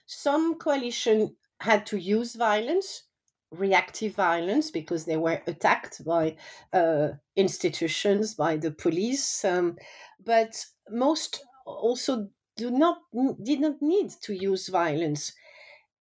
Some 0.05 0.55
coalition 0.55 1.37
had 1.61 1.85
to 1.87 1.97
use 1.97 2.35
violence 2.35 3.03
reactive 3.51 4.15
violence 4.15 4.71
because 4.71 5.05
they 5.05 5.17
were 5.17 5.41
attacked 5.45 6.03
by 6.05 6.37
uh, 6.73 7.09
institutions, 7.35 8.33
by 8.33 8.55
the 8.55 8.71
police. 8.71 9.43
Um, 9.43 9.77
but 10.23 10.65
most 10.89 11.43
also 11.65 12.29
do 12.55 12.71
not 12.71 13.01
did 13.43 13.59
not 13.61 13.81
need 13.81 14.11
to 14.21 14.33
use 14.33 14.67
violence, 14.67 15.33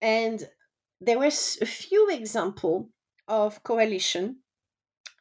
and 0.00 0.48
there 1.00 1.18
were 1.18 1.26
a 1.26 1.66
few 1.66 2.10
examples 2.10 2.86
of 3.28 3.62
coalition 3.62 4.40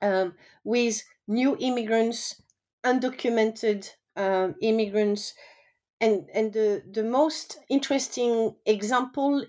um, 0.02 0.36
with 0.64 1.04
new 1.28 1.56
immigrants, 1.60 2.42
undocumented 2.84 3.90
um, 4.16 4.56
immigrants, 4.62 5.34
and 6.02 6.30
and 6.34 6.54
the 6.54 6.84
the 6.92 7.04
most 7.04 7.60
interesting 7.70 8.56
example 8.66 9.46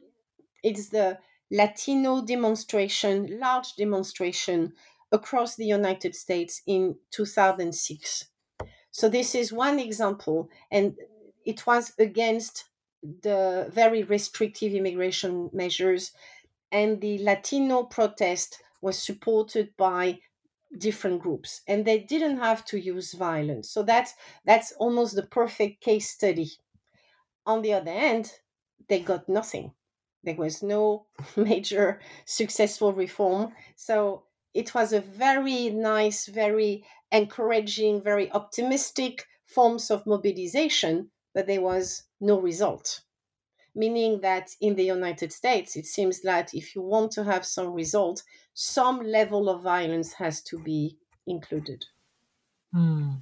is 0.62 0.91
the 0.91 1.18
Latino 1.51 2.24
demonstration, 2.24 3.39
large 3.41 3.74
demonstration 3.76 4.72
across 5.11 5.57
the 5.57 5.66
United 5.66 6.14
States 6.14 6.62
in 6.66 6.97
2006. 7.11 8.26
So 8.93 9.09
this 9.09 9.35
is 9.35 9.53
one 9.53 9.78
example, 9.78 10.49
and 10.70 10.97
it 11.45 11.66
was 11.66 11.93
against 11.99 12.64
the 13.03 13.68
very 13.72 14.03
restrictive 14.03 14.72
immigration 14.72 15.51
measures, 15.53 16.12
and 16.72 17.01
the 17.01 17.18
Latino 17.18 17.84
protest 17.84 18.62
was 18.82 19.03
supported 19.03 19.76
by 19.76 20.20
different 20.78 21.22
groups, 21.22 21.62
and 21.66 21.84
they 21.84 21.99
didn't 22.01 22.38
have 22.38 22.64
to 22.66 22.78
use 22.78 23.14
violence. 23.14 23.70
So 23.70 23.82
that's 23.82 24.14
that's 24.45 24.72
almost 24.72 25.16
the 25.16 25.26
perfect 25.26 25.80
case 25.82 26.11
study. 26.11 26.51
On 27.47 27.62
the 27.62 27.74
other 27.74 27.93
hand, 27.93 28.41
they 28.88 29.01
got 29.01 29.28
nothing 29.28 29.74
there 30.22 30.34
was 30.34 30.62
no 30.62 31.07
major 31.36 32.01
successful 32.24 32.93
reform. 32.93 33.55
So 33.76 34.24
it 34.55 34.74
was 34.74 34.93
a 34.93 35.01
very 35.01 35.70
nice, 35.70 36.26
very 36.26 36.84
encouraging, 37.12 38.03
very 38.03 38.30
optimistic 38.32 39.26
forms 39.47 39.91
of 39.91 40.07
mobilization, 40.07 41.11
but 41.35 41.47
there 41.47 41.61
was 41.61 42.05
no 42.20 42.41
result. 42.41 43.03
Meaning 43.74 44.20
that 44.22 44.51
in 44.61 44.74
the 44.74 44.85
United 44.85 45.33
States, 45.33 45.76
it 45.76 45.87
seems 45.87 46.22
that 46.22 46.55
if 46.55 46.74
you 46.74 46.83
want 46.83 47.12
to 47.12 47.24
have 47.24 47.47
some 47.47 47.72
result, 47.72 48.22
some 48.55 49.01
level 49.01 49.49
of 49.49 49.62
violence 49.62 50.12
has 50.14 50.43
to 50.43 50.59
be 50.59 50.99
included. 51.26 51.85
Hmm. 52.72 53.12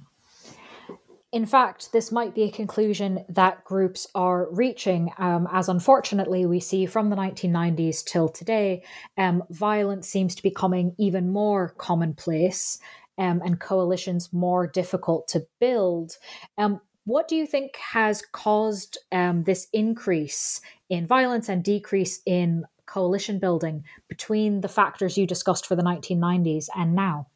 In 1.31 1.45
fact, 1.45 1.91
this 1.91 2.11
might 2.11 2.33
be 2.33 2.43
a 2.43 2.51
conclusion 2.51 3.23
that 3.29 3.63
groups 3.63 4.07
are 4.15 4.47
reaching, 4.51 5.11
um, 5.19 5.47
as 5.51 5.69
unfortunately 5.69 6.47
we 6.47 6.59
see 6.59 6.87
from 6.87 7.11
the 7.11 7.15
1990s 7.15 8.03
till 8.03 8.29
today, 8.29 8.83
um, 9.15 9.43
violence 9.51 10.07
seems 10.07 10.33
to 10.33 10.41
be 10.41 10.49
becoming 10.49 10.95
even 10.97 11.31
more 11.31 11.75
commonplace 11.77 12.79
um, 13.19 13.41
and 13.45 13.59
coalitions 13.59 14.33
more 14.33 14.65
difficult 14.65 15.27
to 15.27 15.45
build. 15.59 16.13
Um, 16.57 16.81
what 17.09 17.27
do 17.27 17.35
you 17.35 17.47
think 17.47 17.75
has 17.77 18.21
caused 18.21 18.99
um, 19.11 19.43
this 19.43 19.67
increase 19.73 20.61
in 20.89 21.07
violence 21.07 21.49
and 21.49 21.63
decrease 21.63 22.21
in 22.25 22.65
coalition 22.85 23.39
building 23.39 23.83
between 24.07 24.61
the 24.61 24.67
factors 24.67 25.17
you 25.17 25.25
discussed 25.25 25.65
for 25.65 25.75
the 25.75 25.81
1990s 25.81 26.67
and 26.75 26.93
now? 26.93 27.27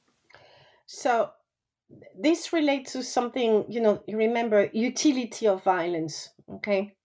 So, 0.86 1.32
this 2.19 2.53
relates 2.53 2.93
to 2.93 3.03
something 3.03 3.65
you 3.67 3.82
know 3.82 4.03
you 4.07 4.17
remember 4.17 4.69
utility 4.74 5.47
of 5.47 5.63
violence 5.63 6.30
okay 6.49 6.95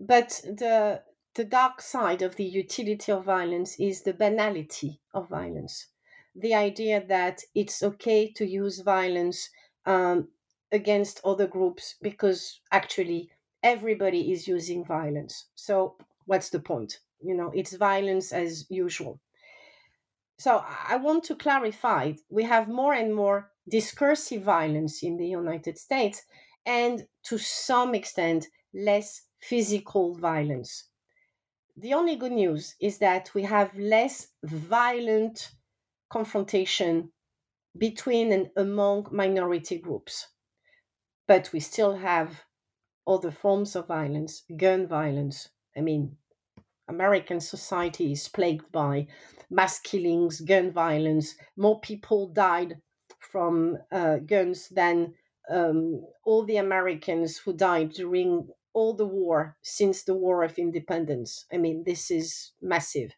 but 0.00 0.40
the 0.44 1.00
the 1.34 1.44
dark 1.44 1.80
side 1.80 2.22
of 2.22 2.34
the 2.34 2.44
utility 2.44 3.12
of 3.12 3.24
violence 3.24 3.78
is 3.78 4.02
the 4.02 4.14
banality 4.14 5.00
of 5.14 5.28
violence 5.28 5.88
the 6.34 6.54
idea 6.54 7.04
that 7.06 7.40
it's 7.54 7.84
okay 7.84 8.32
to 8.32 8.44
use 8.44 8.80
violence 8.80 9.48
um, 9.84 10.26
against 10.72 11.20
other 11.24 11.46
groups 11.46 11.94
because 12.02 12.60
actually 12.72 13.30
everybody 13.62 14.32
is 14.32 14.48
using 14.48 14.84
violence 14.84 15.46
so 15.54 15.96
what's 16.26 16.50
the 16.50 16.60
point 16.60 17.00
you 17.20 17.34
know 17.34 17.50
it's 17.54 17.76
violence 17.76 18.32
as 18.32 18.66
usual 18.70 19.20
so 20.38 20.64
i 20.88 20.96
want 20.96 21.24
to 21.24 21.34
clarify 21.34 22.12
we 22.28 22.42
have 22.42 22.68
more 22.68 22.92
and 22.92 23.14
more 23.14 23.50
discursive 23.68 24.42
violence 24.42 25.02
in 25.02 25.16
the 25.16 25.26
United 25.26 25.78
States, 25.78 26.22
and 26.64 27.06
to 27.24 27.38
some 27.38 27.94
extent, 27.94 28.46
less 28.74 29.22
physical 29.40 30.14
violence. 30.14 30.88
The 31.76 31.94
only 31.94 32.16
good 32.16 32.32
news 32.32 32.74
is 32.80 32.98
that 32.98 33.30
we 33.34 33.42
have 33.42 33.76
less 33.76 34.28
violent 34.42 35.50
confrontation 36.10 37.12
between 37.76 38.32
and 38.32 38.50
among 38.56 39.08
minority 39.10 39.78
groups. 39.78 40.28
But 41.26 41.50
we 41.52 41.60
still 41.60 41.96
have 41.96 42.44
other 43.06 43.30
forms 43.30 43.76
of 43.76 43.88
violence, 43.88 44.42
gun 44.56 44.86
violence. 44.86 45.48
I 45.76 45.80
mean, 45.80 46.16
American 46.88 47.40
society 47.40 48.12
is 48.12 48.28
plagued 48.28 48.70
by 48.72 49.08
mass 49.50 49.78
killings, 49.78 50.40
gun 50.40 50.70
violence. 50.72 51.34
More 51.56 51.80
people 51.80 52.28
died 52.28 52.76
from 53.20 53.78
uh, 53.90 54.18
guns 54.18 54.68
than 54.68 55.14
um, 55.50 56.04
all 56.24 56.44
the 56.44 56.56
Americans 56.56 57.38
who 57.38 57.52
died 57.52 57.92
during 57.92 58.48
all 58.72 58.94
the 58.94 59.06
war 59.06 59.56
since 59.62 60.02
the 60.02 60.14
War 60.14 60.42
of 60.42 60.58
Independence. 60.58 61.46
I 61.52 61.56
mean, 61.56 61.84
this 61.86 62.10
is 62.10 62.52
massive. 62.60 63.12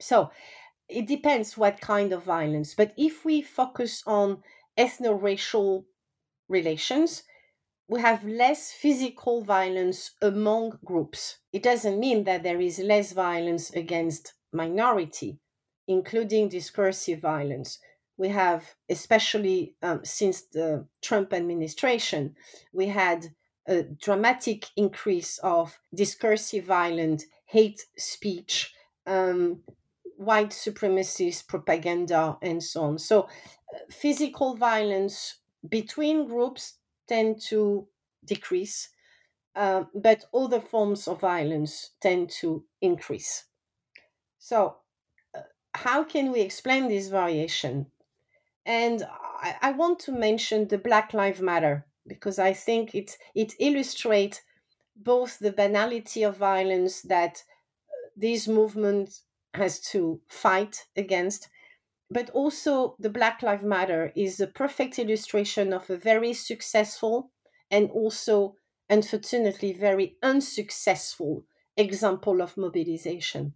So 0.00 0.30
it 0.88 1.06
depends 1.06 1.56
what 1.56 1.80
kind 1.80 2.12
of 2.12 2.24
violence. 2.24 2.74
But 2.74 2.92
if 2.96 3.24
we 3.24 3.42
focus 3.42 4.02
on 4.06 4.42
ethno 4.78 5.20
racial 5.20 5.86
relations, 6.50 7.22
we 7.88 8.00
have 8.00 8.24
less 8.24 8.72
physical 8.72 9.42
violence 9.42 10.12
among 10.22 10.78
groups. 10.84 11.38
It 11.52 11.62
doesn't 11.62 11.98
mean 11.98 12.24
that 12.24 12.42
there 12.44 12.60
is 12.60 12.78
less 12.78 13.12
violence 13.12 13.70
against 13.70 14.34
minority, 14.52 15.40
including 15.88 16.48
discursive 16.48 17.20
violence. 17.20 17.78
We 18.16 18.28
have, 18.28 18.76
especially 18.88 19.74
um, 19.82 20.04
since 20.04 20.42
the 20.42 20.86
Trump 21.02 21.32
administration, 21.32 22.36
we 22.72 22.86
had 22.86 23.34
a 23.66 23.82
dramatic 23.82 24.66
increase 24.76 25.38
of 25.38 25.80
discursive 25.94 26.64
violence, 26.64 27.26
hate 27.46 27.86
speech, 27.96 28.72
um, 29.06 29.62
white 30.16 30.50
supremacist 30.50 31.48
propaganda, 31.48 32.36
and 32.42 32.62
so 32.62 32.82
on. 32.82 32.98
So, 32.98 33.22
uh, 33.22 33.78
physical 33.90 34.56
violence 34.56 35.39
between 35.68 36.26
groups 36.26 36.78
tend 37.08 37.40
to 37.42 37.86
decrease, 38.24 38.90
uh, 39.54 39.84
but 39.94 40.24
other 40.32 40.60
forms 40.60 41.08
of 41.08 41.20
violence 41.20 41.90
tend 42.00 42.30
to 42.30 42.64
increase. 42.80 43.44
So, 44.38 44.76
uh, 45.34 45.40
how 45.74 46.04
can 46.04 46.32
we 46.32 46.40
explain 46.40 46.88
this 46.88 47.08
variation? 47.08 47.86
And 48.64 49.02
I, 49.42 49.56
I 49.62 49.72
want 49.72 49.98
to 50.00 50.12
mention 50.12 50.68
the 50.68 50.78
Black 50.78 51.12
Lives 51.12 51.40
Matter 51.40 51.86
because 52.06 52.38
I 52.38 52.52
think 52.52 52.94
it 52.94 53.16
it 53.34 53.54
illustrates 53.58 54.40
both 54.96 55.38
the 55.38 55.52
banality 55.52 56.22
of 56.22 56.36
violence 56.36 57.02
that 57.02 57.42
uh, 57.88 58.08
this 58.16 58.46
movement 58.46 59.20
has 59.54 59.80
to 59.80 60.20
fight 60.28 60.86
against, 60.96 61.48
but 62.10 62.28
also 62.30 62.96
the 62.98 63.10
Black 63.10 63.42
Lives 63.42 63.64
Matter 63.64 64.12
is 64.16 64.40
a 64.40 64.46
perfect 64.46 64.98
illustration 64.98 65.72
of 65.72 65.88
a 65.88 65.96
very 65.96 66.32
successful 66.32 67.30
and 67.70 67.88
also, 67.90 68.56
unfortunately, 68.88 69.72
very 69.72 70.16
unsuccessful 70.22 71.44
example 71.76 72.42
of 72.42 72.56
mobilization. 72.56 73.54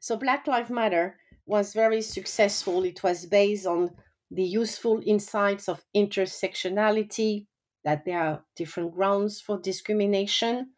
So, 0.00 0.16
Black 0.16 0.46
Lives 0.46 0.70
Matter 0.70 1.16
was 1.46 1.72
very 1.72 2.02
successful. 2.02 2.84
It 2.84 3.02
was 3.02 3.26
based 3.26 3.66
on 3.66 3.90
the 4.30 4.44
useful 4.44 5.02
insights 5.04 5.68
of 5.68 5.84
intersectionality, 5.96 7.46
that 7.84 8.04
there 8.04 8.20
are 8.20 8.44
different 8.54 8.94
grounds 8.94 9.40
for 9.40 9.58
discrimination. 9.58 10.72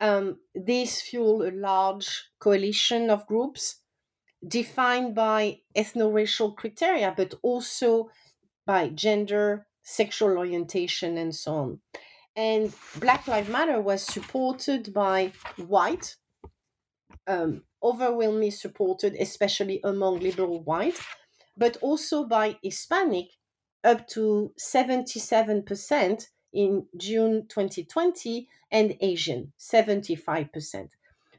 Um, 0.00 0.38
this 0.54 1.02
fueled 1.02 1.42
a 1.42 1.50
large 1.50 2.28
coalition 2.38 3.10
of 3.10 3.26
groups 3.26 3.80
defined 4.46 5.14
by 5.14 5.60
ethno-racial 5.76 6.52
criteria, 6.52 7.12
but 7.16 7.34
also 7.42 8.10
by 8.66 8.88
gender, 8.88 9.66
sexual 9.82 10.36
orientation, 10.38 11.16
and 11.16 11.34
so 11.34 11.54
on. 11.54 11.80
And 12.34 12.72
Black 13.00 13.26
Lives 13.26 13.48
Matter 13.48 13.80
was 13.80 14.02
supported 14.02 14.92
by 14.92 15.32
white, 15.56 16.16
um, 17.26 17.62
overwhelmingly 17.82 18.50
supported, 18.50 19.14
especially 19.18 19.80
among 19.84 20.20
liberal 20.20 20.62
white, 20.62 20.98
but 21.56 21.76
also 21.78 22.24
by 22.24 22.56
Hispanic, 22.62 23.28
up 23.84 24.06
to 24.08 24.52
77% 24.60 26.26
in 26.52 26.86
June 26.96 27.46
2020, 27.48 28.48
and 28.70 28.96
Asian, 29.00 29.52
75%. 29.58 30.88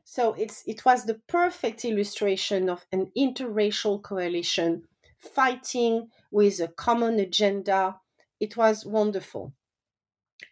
So 0.10 0.32
it's 0.36 0.64
it 0.66 0.86
was 0.86 1.04
the 1.04 1.20
perfect 1.28 1.84
illustration 1.84 2.70
of 2.70 2.86
an 2.94 3.12
interracial 3.16 4.02
coalition 4.02 4.88
fighting 5.20 6.12
with 6.32 6.62
a 6.62 6.70
common 6.70 7.20
agenda. 7.20 8.00
It 8.40 8.56
was 8.56 8.86
wonderful. 8.86 9.52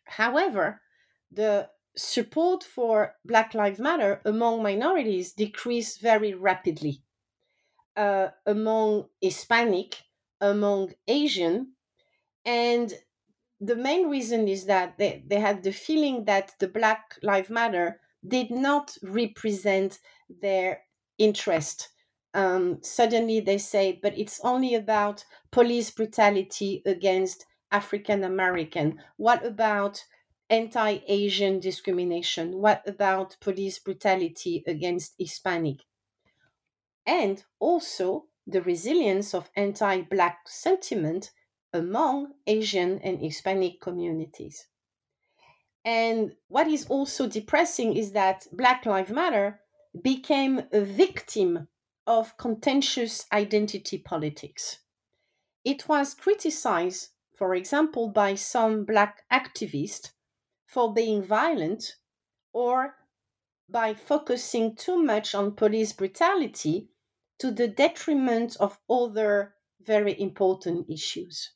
However, 0.04 0.82
the 1.32 1.70
support 1.96 2.66
for 2.66 3.16
Black 3.24 3.54
Lives 3.54 3.80
Matter 3.80 4.22
among 4.26 4.62
minorities 4.62 5.32
decreased 5.32 6.02
very 6.02 6.34
rapidly. 6.34 7.02
Uh, 7.96 8.32
among 8.46 9.08
Hispanic, 9.22 10.04
among 10.42 10.94
Asian, 11.08 11.72
and 12.44 12.94
the 13.62 13.78
main 13.78 14.10
reason 14.10 14.50
is 14.50 14.66
that 14.66 14.98
they, 14.98 15.24
they 15.26 15.40
had 15.40 15.64
the 15.64 15.72
feeling 15.72 16.26
that 16.26 16.56
the 16.60 16.68
Black 16.68 17.18
Lives 17.24 17.50
Matter 17.50 18.02
did 18.28 18.52
not 18.52 18.98
represent 19.04 20.00
their 20.30 20.82
interest. 21.18 21.90
Um, 22.34 22.80
suddenly 22.82 23.40
they 23.40 23.58
say, 23.58 24.00
but 24.02 24.18
it's 24.18 24.40
only 24.44 24.76
about 24.76 25.24
police 25.52 25.92
brutality 25.92 26.82
against 26.86 27.46
African 27.72 28.24
American. 28.24 29.02
What 29.18 29.46
about 29.46 30.04
anti 30.50 31.00
Asian 31.08 31.60
discrimination? 31.60 32.58
What 32.58 32.84
about 32.88 33.38
police 33.40 33.80
brutality 33.80 34.64
against 34.68 35.16
Hispanic? 35.18 35.78
And 37.06 37.44
also 37.60 38.26
the 38.48 38.62
resilience 38.62 39.34
of 39.34 39.50
anti 39.56 40.02
Black 40.02 40.48
sentiment 40.48 41.32
among 41.74 42.34
Asian 42.48 43.00
and 43.00 43.20
Hispanic 43.20 43.82
communities. 43.82 44.68
And 45.86 46.36
what 46.48 46.68
is 46.68 46.88
also 46.88 47.28
depressing 47.28 47.96
is 47.96 48.14
that 48.14 48.48
Black 48.52 48.88
Lives 48.88 49.12
Matter 49.12 49.62
became 50.02 50.64
a 50.74 50.82
victim 50.82 51.68
of 52.08 52.36
contentious 52.38 53.26
identity 53.32 54.00
politics. 54.00 54.80
It 55.64 55.88
was 55.88 56.16
criticized, 56.16 57.10
for 57.38 57.54
example, 57.54 58.10
by 58.10 58.34
some 58.34 58.84
Black 58.84 59.24
activists 59.32 60.12
for 60.66 60.92
being 60.92 61.24
violent 61.24 61.96
or 62.52 62.96
by 63.70 63.94
focusing 63.94 64.76
too 64.76 65.02
much 65.02 65.36
on 65.36 65.56
police 65.56 65.94
brutality 65.94 66.90
to 67.40 67.52
the 67.52 67.68
detriment 67.68 68.56
of 68.60 68.80
other 68.90 69.56
very 69.82 70.20
important 70.20 70.90
issues. 70.90 71.52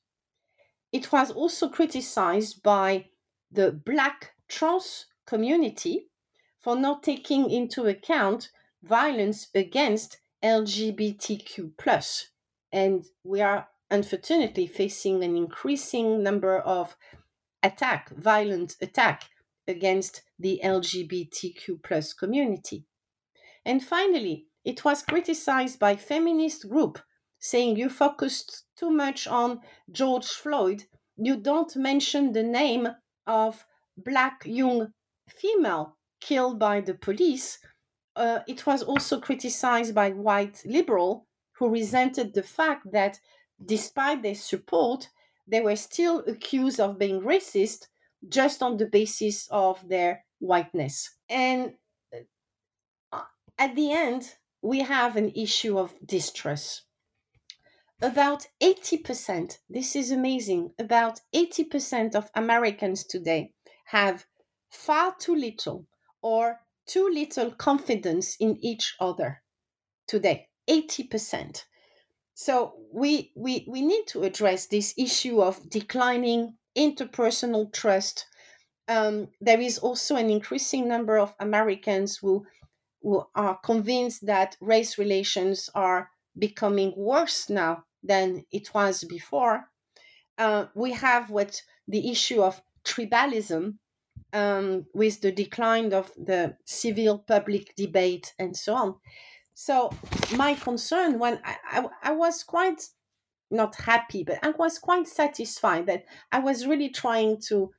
It 0.92 1.12
was 1.12 1.32
also 1.32 1.70
criticized 1.70 2.62
by 2.64 3.10
the 3.52 3.72
black 3.72 4.34
trans 4.48 5.06
community 5.26 6.08
for 6.60 6.76
not 6.76 7.04
taking 7.04 7.50
into 7.50 7.86
account 7.88 8.50
violence 8.84 9.48
against 9.54 10.18
LGBTQ 10.44 11.74
and 12.72 13.06
we 13.24 13.42
are 13.42 13.68
unfortunately 13.92 14.68
facing 14.68 15.24
an 15.24 15.36
increasing 15.36 16.24
number 16.24 16.60
of 16.60 16.96
attack 17.64 18.10
violent 18.16 18.76
attack 18.82 19.30
against 19.68 20.24
the 20.38 20.62
LGBTQ 20.64 21.84
plus 21.84 22.14
community. 22.14 22.86
And 23.66 23.84
finally, 23.84 24.48
it 24.64 24.84
was 24.86 25.02
criticized 25.02 25.80
by 25.80 25.96
feminist 25.96 26.70
group 26.70 27.00
saying 27.40 27.78
you 27.78 27.90
focused 27.90 28.64
too 28.76 28.90
much 28.90 29.28
on 29.28 29.62
George 29.92 30.28
Floyd, 30.28 30.86
you 31.18 31.38
don't 31.38 31.76
mention 31.76 32.34
the 32.34 32.44
name 32.44 32.88
of 33.30 33.66
black 33.96 34.42
young 34.46 34.92
female 35.30 35.96
killed 36.20 36.60
by 36.60 36.82
the 36.82 36.96
police, 36.96 37.60
uh, 38.16 38.40
it 38.48 38.66
was 38.66 38.84
also 38.84 39.20
criticized 39.22 39.96
by 39.96 40.10
white 40.10 40.62
liberal 40.66 41.28
who 41.54 41.70
resented 41.70 42.34
the 42.34 42.44
fact 42.44 42.92
that 42.92 43.20
despite 43.64 44.24
their 44.24 44.36
support, 44.36 45.10
they 45.48 45.62
were 45.62 45.76
still 45.76 46.20
accused 46.28 46.80
of 46.80 47.00
being 47.00 47.22
racist 47.22 47.88
just 48.28 48.62
on 48.62 48.78
the 48.78 48.86
basis 48.86 49.48
of 49.52 49.88
their 49.88 50.26
whiteness. 50.40 51.16
And 51.30 51.74
uh, 53.14 53.22
at 53.58 53.76
the 53.76 53.92
end, 53.92 54.36
we 54.62 54.80
have 54.80 55.16
an 55.16 55.32
issue 55.36 55.78
of 55.78 55.94
distrust 56.06 56.84
about 58.02 58.48
80%, 58.62 59.58
this 59.70 59.96
is 59.96 60.12
amazing, 60.12 60.72
about 60.80 61.20
80% 61.36 62.16
of 62.16 62.30
Americans 62.34 63.04
today 63.04 63.52
have 63.86 64.26
far 64.70 65.16
too 65.20 65.36
little 65.36 65.86
or 66.22 66.60
too 66.86 67.10
little 67.10 67.52
confidence 67.52 68.38
in 68.40 68.58
each 68.62 68.96
other 69.00 69.42
today. 70.08 70.48
80%. 70.70 71.64
So 72.36 72.76
we, 72.94 73.34
we, 73.36 73.66
we 73.68 73.82
need 73.82 74.06
to 74.08 74.24
address 74.24 74.68
this 74.68 74.94
issue 74.98 75.42
of 75.42 75.70
declining 75.70 76.56
interpersonal 76.78 77.74
trust. 77.74 78.26
Um, 78.88 79.28
there 79.42 79.60
is 79.60 79.78
also 79.78 80.16
an 80.16 80.30
increasing 80.30 80.88
number 80.88 81.18
of 81.18 81.34
Americans 81.40 82.18
who, 82.18 82.46
who 83.02 83.26
are 83.36 83.58
convinced 83.58 84.26
that 84.26 84.56
race 84.62 84.98
relations 84.98 85.70
are 85.76 86.10
becoming 86.38 86.94
worse 86.96 87.50
now 87.50 87.84
than 88.04 88.46
it 88.52 88.74
was 88.74 89.04
before. 89.04 89.70
uh, 90.38 90.68
we 90.76 90.92
have 90.94 91.30
what 91.30 91.64
the 91.88 92.10
issue 92.12 92.42
of 92.42 92.62
tribalism 92.86 93.78
um, 94.34 94.86
with 94.94 95.22
the 95.22 95.32
decline 95.32 95.94
of 95.94 96.12
the 96.16 96.58
civil 96.66 97.20
public 97.20 97.76
debate 97.76 98.34
and 98.40 98.56
so 98.56 98.76
on. 98.76 98.96
So 99.54 99.92
my 100.36 100.56
concern 100.56 101.20
when 101.20 101.42
I, 101.44 101.58
I, 101.66 101.88
I 102.04 102.12
was 102.14 102.44
quite 102.44 102.90
not 103.52 103.76
happy, 103.76 104.24
but 104.24 104.40
I 104.44 104.52
was 104.52 104.80
quite 104.80 105.08
satisfied 105.08 105.88
that 105.88 106.06
I 106.32 106.40
was 106.40 106.68
really 106.68 106.90
trying 106.90 107.42
to 107.50 107.72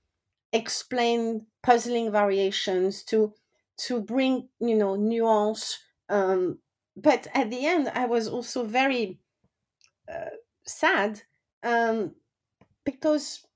explain 0.53 1.47
puzzling 1.63 2.11
variations 2.13 3.05
to 3.05 3.35
to 3.79 4.01
bring 4.03 4.49
you 4.61 4.75
know 4.77 4.97
nuance 4.97 5.79
um, 6.09 6.59
but 6.97 7.29
at 7.35 7.51
the 7.51 7.65
end 7.67 7.89
i 7.95 8.05
was 8.05 8.29
also 8.29 8.65
very 8.65 9.20
sad 10.73 11.23
um, 11.63 12.15
because 12.85 13.47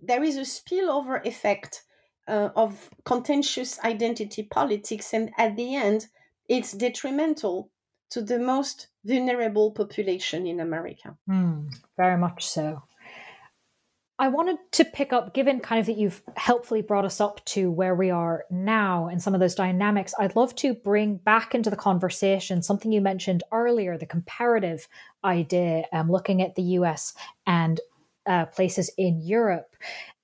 there 0.00 0.22
is 0.22 0.36
a 0.36 0.40
spillover 0.40 1.24
effect 1.26 1.82
uh, 2.26 2.50
of 2.56 2.90
contentious 3.04 3.78
identity 3.80 4.42
politics 4.42 5.12
and 5.12 5.30
at 5.38 5.56
the 5.56 5.74
end 5.74 6.06
it's 6.48 6.72
detrimental 6.72 7.70
to 8.10 8.22
the 8.22 8.38
most 8.38 8.88
vulnerable 9.04 9.70
population 9.72 10.46
in 10.46 10.60
america. 10.60 11.16
Mm, 11.28 11.74
very 11.96 12.16
much 12.16 12.46
so 12.46 12.82
I 14.16 14.28
wanted 14.28 14.58
to 14.72 14.84
pick 14.84 15.12
up, 15.12 15.34
given 15.34 15.58
kind 15.58 15.80
of 15.80 15.86
that 15.86 15.96
you've 15.96 16.22
helpfully 16.36 16.82
brought 16.82 17.04
us 17.04 17.20
up 17.20 17.44
to 17.46 17.68
where 17.70 17.96
we 17.96 18.10
are 18.10 18.44
now 18.48 19.08
and 19.08 19.20
some 19.20 19.34
of 19.34 19.40
those 19.40 19.56
dynamics, 19.56 20.14
I'd 20.18 20.36
love 20.36 20.54
to 20.56 20.72
bring 20.72 21.16
back 21.16 21.52
into 21.52 21.68
the 21.68 21.76
conversation 21.76 22.62
something 22.62 22.92
you 22.92 23.00
mentioned 23.00 23.42
earlier 23.50 23.98
the 23.98 24.06
comparative 24.06 24.86
idea, 25.24 25.84
um, 25.92 26.10
looking 26.10 26.42
at 26.42 26.54
the 26.54 26.62
US 26.62 27.14
and 27.44 27.80
uh, 28.26 28.46
places 28.46 28.88
in 28.96 29.20
Europe. 29.20 29.74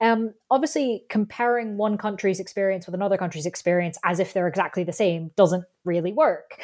Um, 0.01 0.35
obviously, 0.51 1.05
comparing 1.09 1.77
one 1.77 1.99
country's 1.99 2.41
experience 2.41 2.87
with 2.87 2.95
another 2.95 3.19
country's 3.19 3.45
experience 3.45 3.99
as 4.05 4.21
if 4.21 4.33
they're 4.33 4.49
exactly 4.49 4.85
the 4.85 4.93
same 4.93 5.33
doesn't 5.37 5.65
really 5.85 6.13
work. 6.13 6.63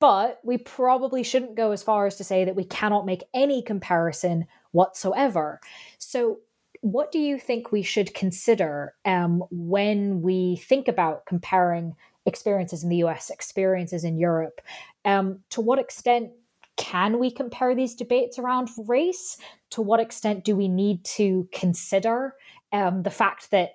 But 0.00 0.40
we 0.44 0.58
probably 0.58 1.22
shouldn't 1.22 1.54
go 1.54 1.70
as 1.70 1.82
far 1.82 2.06
as 2.06 2.16
to 2.16 2.24
say 2.24 2.44
that 2.44 2.56
we 2.56 2.64
cannot 2.64 3.06
make 3.06 3.22
any 3.32 3.62
comparison 3.62 4.46
whatsoever. 4.72 5.60
So, 5.98 6.40
what 6.86 7.10
do 7.10 7.18
you 7.18 7.36
think 7.36 7.72
we 7.72 7.82
should 7.82 8.14
consider 8.14 8.94
um, 9.04 9.42
when 9.50 10.22
we 10.22 10.54
think 10.54 10.86
about 10.86 11.26
comparing 11.26 11.96
experiences 12.26 12.84
in 12.84 12.88
the 12.88 13.02
US, 13.02 13.28
experiences 13.28 14.04
in 14.04 14.16
Europe? 14.16 14.60
Um, 15.04 15.40
to 15.50 15.60
what 15.60 15.80
extent 15.80 16.30
can 16.76 17.18
we 17.18 17.28
compare 17.32 17.74
these 17.74 17.96
debates 17.96 18.38
around 18.38 18.68
race? 18.86 19.36
To 19.70 19.82
what 19.82 19.98
extent 19.98 20.44
do 20.44 20.54
we 20.54 20.68
need 20.68 21.04
to 21.16 21.48
consider 21.52 22.36
um, 22.72 23.02
the 23.02 23.10
fact 23.10 23.50
that 23.50 23.70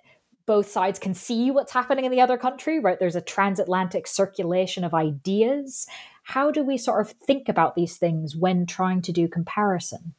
both 0.46 0.72
sides 0.72 0.98
can 0.98 1.14
see 1.14 1.52
what's 1.52 1.74
happening 1.74 2.06
in 2.06 2.12
the 2.12 2.22
other 2.22 2.38
country, 2.38 2.80
right? 2.80 2.98
There's 2.98 3.18
a 3.18 3.22
transatlantic 3.22 4.08
circulation 4.08 4.86
of 4.86 4.94
ideas. 4.94 5.86
How 6.24 6.50
do 6.50 6.64
we 6.64 6.78
sort 6.78 7.02
of 7.02 7.12
think 7.12 7.50
about 7.50 7.76
these 7.76 7.98
things 7.98 8.38
when 8.38 8.66
trying 8.66 9.02
to 9.02 9.12
do 9.12 9.28
comparison? 9.28 10.14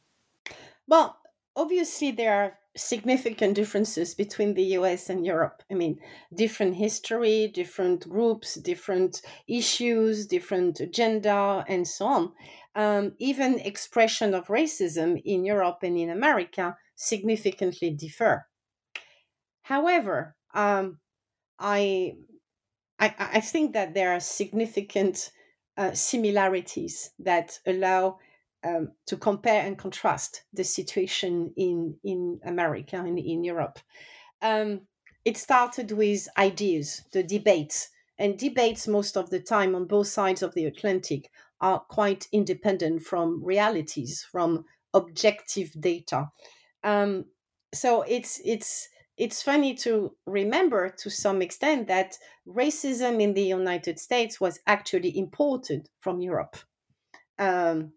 Well, 0.87 1.17
obviously, 1.55 2.11
there 2.11 2.33
are 2.33 2.59
significant 2.75 3.53
differences 3.55 4.15
between 4.15 4.53
the 4.55 4.63
US 4.77 5.09
and 5.09 5.25
Europe. 5.25 5.61
I 5.71 5.75
mean, 5.75 5.99
different 6.33 6.75
history, 6.75 7.47
different 7.53 8.09
groups, 8.09 8.55
different 8.55 9.21
issues, 9.47 10.25
different 10.25 10.79
agenda, 10.79 11.63
and 11.67 11.87
so 11.87 12.05
on. 12.05 12.31
Um, 12.75 13.13
even 13.19 13.59
expression 13.59 14.33
of 14.33 14.47
racism 14.47 15.21
in 15.23 15.45
Europe 15.45 15.79
and 15.83 15.97
in 15.97 16.09
America 16.09 16.75
significantly 16.95 17.91
differ. 17.91 18.47
However, 19.61 20.35
um, 20.53 20.99
I, 21.59 22.13
I, 22.99 23.13
I 23.19 23.39
think 23.39 23.73
that 23.73 23.93
there 23.93 24.13
are 24.13 24.19
significant 24.19 25.31
uh, 25.77 25.93
similarities 25.93 27.11
that 27.19 27.59
allow 27.65 28.17
um, 28.63 28.91
to 29.07 29.17
compare 29.17 29.65
and 29.65 29.77
contrast 29.77 30.43
the 30.53 30.63
situation 30.63 31.53
in 31.57 31.95
in 32.03 32.39
America 32.45 32.97
and 32.97 33.19
in 33.19 33.43
Europe. 33.43 33.79
Um, 34.41 34.81
it 35.25 35.37
started 35.37 35.91
with 35.91 36.27
ideas, 36.37 37.03
the 37.13 37.23
debates, 37.23 37.89
and 38.17 38.37
debates 38.37 38.87
most 38.87 39.17
of 39.17 39.29
the 39.29 39.39
time 39.39 39.75
on 39.75 39.85
both 39.85 40.07
sides 40.07 40.43
of 40.43 40.53
the 40.53 40.65
Atlantic 40.65 41.29
are 41.61 41.79
quite 41.79 42.27
independent 42.31 43.01
from 43.03 43.43
realities, 43.43 44.25
from 44.29 44.65
objective 44.93 45.71
data. 45.79 46.29
Um, 46.83 47.25
so 47.73 48.01
it's 48.01 48.41
it's 48.43 48.89
it's 49.17 49.41
funny 49.41 49.75
to 49.75 50.15
remember 50.25 50.89
to 50.89 51.09
some 51.09 51.41
extent 51.41 51.87
that 51.87 52.17
racism 52.47 53.21
in 53.21 53.33
the 53.33 53.43
United 53.43 53.99
States 53.99 54.41
was 54.41 54.59
actually 54.67 55.17
imported 55.17 55.87
from 56.01 56.19
Europe. 56.19 56.57
Um, 57.39 57.93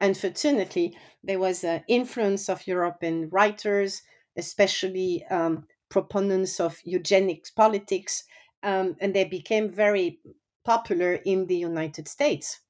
unfortunately, 0.00 0.96
there 1.22 1.38
was 1.38 1.64
an 1.64 1.82
influence 1.88 2.48
of 2.48 2.66
European 2.66 3.28
writers, 3.30 4.02
especially 4.36 5.24
um, 5.30 5.66
proponents 5.88 6.60
of 6.60 6.78
eugenics 6.84 7.50
politics, 7.50 8.24
um, 8.62 8.96
and 9.00 9.14
they 9.14 9.24
became 9.24 9.70
very 9.70 10.18
popular 10.64 11.14
in 11.14 11.46
the 11.46 11.56
United 11.56 12.08
States. 12.08 12.60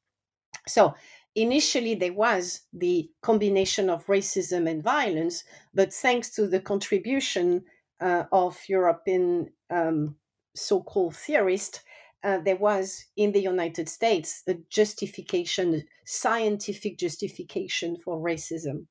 So 0.66 0.94
initially 1.34 1.94
there 1.94 2.12
was 2.12 2.62
the 2.72 3.10
combination 3.22 3.88
of 3.90 4.06
racism 4.06 4.68
and 4.68 4.82
violence, 4.82 5.44
but 5.74 5.92
thanks 5.92 6.30
to 6.30 6.46
the 6.46 6.60
contribution 6.60 7.64
uh, 8.00 8.24
of 8.32 8.58
European 8.68 9.50
um, 9.70 10.16
so-called 10.54 11.16
theorists, 11.16 11.80
uh, 12.24 12.38
there 12.38 12.56
was 12.56 13.06
in 13.16 13.32
the 13.32 13.40
United 13.40 13.88
States 13.88 14.42
a 14.46 14.54
justification, 14.70 15.84
scientific 16.04 16.98
justification 16.98 17.96
for 17.96 18.18
racism. 18.18 18.86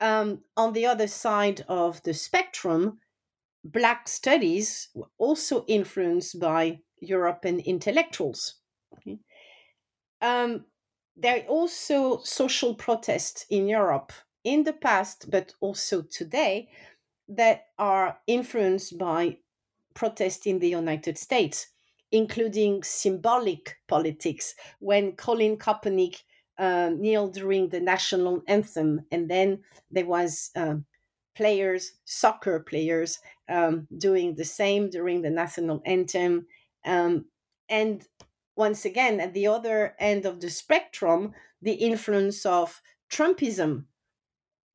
Um, 0.00 0.42
on 0.56 0.72
the 0.72 0.86
other 0.86 1.08
side 1.08 1.64
of 1.68 2.02
the 2.04 2.14
spectrum, 2.14 3.00
Black 3.64 4.08
studies 4.08 4.88
were 4.94 5.10
also 5.18 5.64
influenced 5.66 6.38
by 6.40 6.80
European 7.00 7.60
intellectuals. 7.60 8.54
Um, 10.20 10.64
there 11.16 11.38
are 11.38 11.46
also 11.48 12.20
social 12.22 12.74
protests 12.74 13.44
in 13.50 13.68
Europe 13.68 14.12
in 14.44 14.64
the 14.64 14.72
past, 14.72 15.30
but 15.30 15.54
also 15.60 16.02
today, 16.02 16.68
that 17.28 17.66
are 17.78 18.18
influenced 18.26 18.96
by 18.96 19.38
protests 19.94 20.46
in 20.46 20.60
the 20.60 20.68
United 20.68 21.18
States 21.18 21.66
including 22.10 22.82
symbolic 22.82 23.76
politics 23.86 24.54
when 24.78 25.12
Colin 25.12 25.56
Kaepernick 25.56 26.22
uh, 26.58 26.90
kneeled 26.96 27.34
during 27.34 27.68
the 27.68 27.80
national 27.80 28.42
anthem, 28.48 29.02
and 29.12 29.30
then 29.30 29.62
there 29.90 30.06
was 30.06 30.50
um, 30.56 30.84
players, 31.36 31.92
soccer 32.04 32.60
players, 32.60 33.18
um, 33.48 33.86
doing 33.96 34.34
the 34.34 34.44
same 34.44 34.90
during 34.90 35.22
the 35.22 35.30
national 35.30 35.80
anthem, 35.84 36.46
um, 36.84 37.26
and 37.68 38.06
once 38.56 38.84
again, 38.84 39.20
at 39.20 39.34
the 39.34 39.46
other 39.46 39.94
end 40.00 40.26
of 40.26 40.40
the 40.40 40.50
spectrum, 40.50 41.32
the 41.62 41.74
influence 41.74 42.44
of 42.44 42.82
Trumpism, 43.10 43.84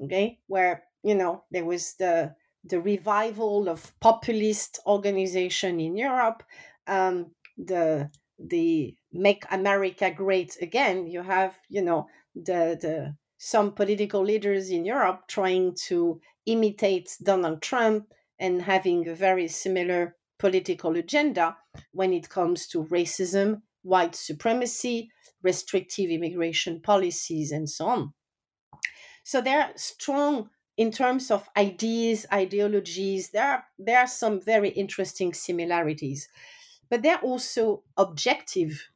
okay, 0.02 0.40
where 0.48 0.84
you 1.04 1.16
know 1.16 1.44
there 1.52 1.66
was 1.66 1.96
the 1.96 2.34
the 2.64 2.80
revival 2.80 3.68
of 3.68 3.92
populist 4.00 4.80
organization 4.88 5.82
in 5.82 5.98
Europe, 5.98 6.44
um, 6.88 7.32
the 7.58 8.10
the 8.40 8.96
make 9.12 9.44
America 9.52 10.12
great 10.12 10.58
again. 10.62 11.08
You 11.08 11.22
have 11.24 11.56
you 11.70 11.82
know 11.82 12.08
the 12.36 12.78
the 12.80 13.16
some 13.38 13.74
political 13.74 14.24
leaders 14.24 14.70
in 14.70 14.86
Europe 14.86 15.24
trying 15.28 15.76
to 15.88 16.20
imitate 16.46 17.18
Donald 17.22 17.62
Trump 17.62 18.12
and 18.40 18.62
having 18.62 19.08
a 19.08 19.16
very 19.16 19.48
similar 19.48 20.16
political 20.40 20.96
agenda 20.96 21.58
when 21.92 22.14
it 22.14 22.30
comes 22.30 22.68
to 22.68 22.86
racism, 22.86 23.62
white 23.82 24.16
supremacy, 24.16 25.10
restrictive 25.42 26.10
immigration 26.10 26.82
policies, 26.82 27.52
and 27.52 27.70
so 27.70 27.86
on. 27.86 28.14
So 29.24 29.42
they're 29.42 29.72
strong 29.76 30.50
in 30.76 30.92
terms 30.92 31.30
of 31.30 31.48
ideas, 31.56 32.26
ideologies. 32.34 33.30
There 33.30 33.46
are 33.46 33.66
there 33.78 34.00
are 34.00 34.08
some 34.08 34.42
very 34.42 34.70
interesting 34.70 35.34
similarities 35.34 36.28
but 36.94 37.02
there 37.02 37.16
are 37.16 37.24
also 37.24 37.82
objective 37.98 38.92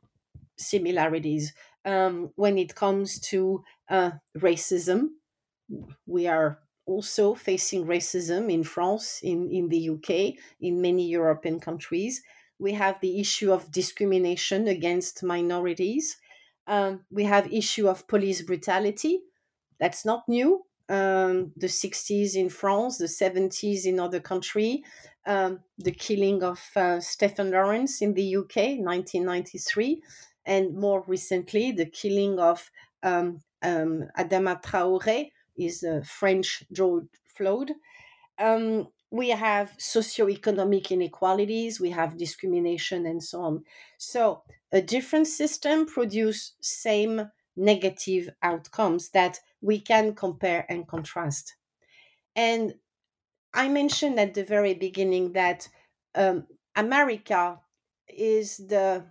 similarities 0.55 1.55
um, 1.83 2.29
when 2.35 2.55
it 2.59 2.75
comes 2.75 3.19
to 3.19 3.63
uh, 3.89 4.11
racism. 4.37 5.07
We 6.05 6.27
are 6.27 6.59
also 6.85 7.33
facing 7.33 7.87
racism 7.87 8.53
in 8.53 8.63
France, 8.63 9.21
in, 9.23 9.49
in 9.51 9.69
the 9.69 9.89
UK, 9.89 10.35
in 10.61 10.79
many 10.79 11.07
European 11.07 11.59
countries. 11.59 12.21
We 12.59 12.73
have 12.73 13.01
the 13.01 13.19
issue 13.19 13.51
of 13.51 13.71
discrimination 13.71 14.67
against 14.67 15.23
minorities. 15.23 16.17
Um, 16.67 17.03
we 17.09 17.23
have 17.23 17.51
issue 17.51 17.87
of 17.89 18.07
police 18.07 18.43
brutality. 18.43 19.21
That's 19.79 20.05
not 20.05 20.29
new. 20.29 20.67
um, 20.89 21.51
the 21.57 21.67
60s 21.67 22.35
in 22.35 22.49
France, 22.49 22.97
the 22.97 23.05
70s 23.05 23.85
in 23.85 23.99
other 23.99 24.19
countries, 24.19 24.79
um, 25.27 25.59
the 25.77 25.91
killing 25.91 26.41
of 26.41 26.59
uh, 26.75 26.99
Stephen 26.99 27.51
Lawrence 27.51 28.01
in 28.01 28.13
the 28.13 28.37
UK, 28.37 28.79
1993, 28.79 30.01
and 30.45 30.73
more 30.73 31.03
recently, 31.05 31.73
the 31.73 31.85
killing 31.85 32.39
of 32.39 32.71
um, 33.03 33.41
um, 33.61 34.05
Adama 34.17 34.63
Traoré, 34.63 35.31
is 35.57 35.83
a 35.83 36.01
French 36.03 36.63
George 36.71 37.07
Floyd. 37.35 37.73
Um, 38.39 38.87
we 39.11 39.29
have 39.29 39.73
socioeconomic 39.77 40.91
inequalities, 40.91 41.79
we 41.79 41.89
have 41.89 42.17
discrimination, 42.17 43.05
and 43.05 43.21
so 43.21 43.41
on. 43.41 43.63
So, 43.97 44.43
a 44.71 44.81
different 44.81 45.27
system 45.27 45.85
produce 45.85 46.53
same 46.61 47.29
negative 47.55 48.29
outcomes 48.43 49.09
that 49.09 49.39
we 49.61 49.79
can 49.79 50.13
compare 50.13 50.65
and 50.69 50.87
contrast. 50.87 51.55
And 52.35 52.75
I 53.53 53.67
mentioned 53.69 54.19
at 54.19 54.33
the 54.33 54.43
very 54.43 54.73
beginning 54.73 55.33
that 55.33 55.67
um, 56.15 56.47
America 56.75 57.59
is 58.07 58.57
the 58.57 59.05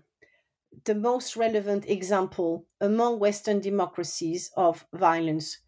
the 0.85 0.95
most 0.95 1.37
relevant 1.37 1.89
example 1.89 2.67
among 2.81 3.19
Western 3.19 3.61
democracies 3.61 4.51
of 4.57 4.87
violence. 4.93 5.59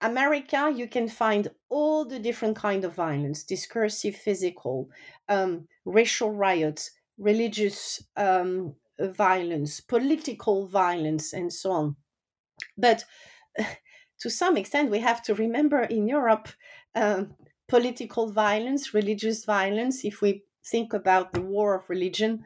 America, 0.00 0.72
you 0.74 0.86
can 0.88 1.08
find 1.08 1.48
all 1.70 2.04
the 2.04 2.18
different 2.18 2.56
kind 2.56 2.84
of 2.84 2.94
violence: 2.94 3.42
discursive, 3.44 4.16
physical, 4.16 4.90
um, 5.28 5.68
racial 5.84 6.30
riots, 6.32 6.90
religious 7.18 8.02
um, 8.16 8.74
violence, 8.98 9.80
political 9.80 10.66
violence, 10.66 11.32
and 11.32 11.52
so 11.52 11.70
on. 11.72 11.96
But 12.76 13.04
to 14.20 14.30
some 14.30 14.56
extent, 14.56 14.90
we 14.90 15.00
have 15.00 15.22
to 15.24 15.34
remember 15.34 15.82
in 15.82 16.08
Europe, 16.08 16.48
um, 16.94 17.34
political 17.68 18.30
violence, 18.30 18.94
religious 18.94 19.44
violence, 19.44 20.04
if 20.04 20.20
we 20.20 20.44
think 20.64 20.92
about 20.92 21.32
the 21.32 21.40
war 21.40 21.74
of 21.74 21.88
religion. 21.88 22.44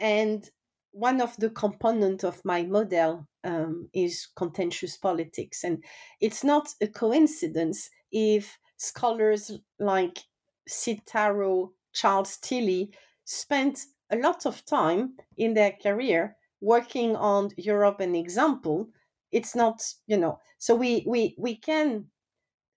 And 0.00 0.48
one 0.92 1.20
of 1.20 1.36
the 1.36 1.50
components 1.50 2.24
of 2.24 2.44
my 2.44 2.62
model 2.62 3.26
um, 3.44 3.88
is 3.92 4.28
contentious 4.36 4.96
politics. 4.96 5.64
And 5.64 5.84
it's 6.20 6.44
not 6.44 6.74
a 6.80 6.86
coincidence 6.86 7.90
if 8.10 8.58
scholars 8.76 9.50
like 9.78 10.18
Sid 10.66 11.02
Tarrow, 11.06 11.72
Charles 11.92 12.36
Tilly 12.38 12.92
spent 13.24 13.80
a 14.10 14.16
lot 14.16 14.46
of 14.46 14.64
time 14.64 15.14
in 15.36 15.54
their 15.54 15.72
career 15.82 16.36
working 16.60 17.16
on 17.16 17.50
Europe 17.56 18.00
an 18.00 18.14
example. 18.14 18.88
It's 19.30 19.54
not, 19.54 19.82
you 20.06 20.16
know, 20.16 20.38
so 20.58 20.74
we 20.74 21.04
we 21.06 21.34
we 21.38 21.56
can 21.56 22.06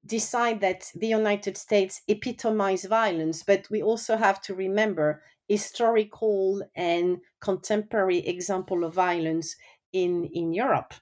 decide 0.05 0.61
that 0.61 0.91
the 0.95 1.07
United 1.07 1.57
States 1.57 2.01
epitomize 2.07 2.85
violence, 2.85 3.43
but 3.43 3.69
we 3.69 3.81
also 3.81 4.17
have 4.17 4.41
to 4.41 4.55
remember 4.55 5.21
historical 5.47 6.63
and 6.75 7.19
contemporary 7.39 8.19
example 8.19 8.83
of 8.83 8.93
violence 8.93 9.55
in 9.93 10.25
in 10.33 10.53
Europe. 10.53 10.93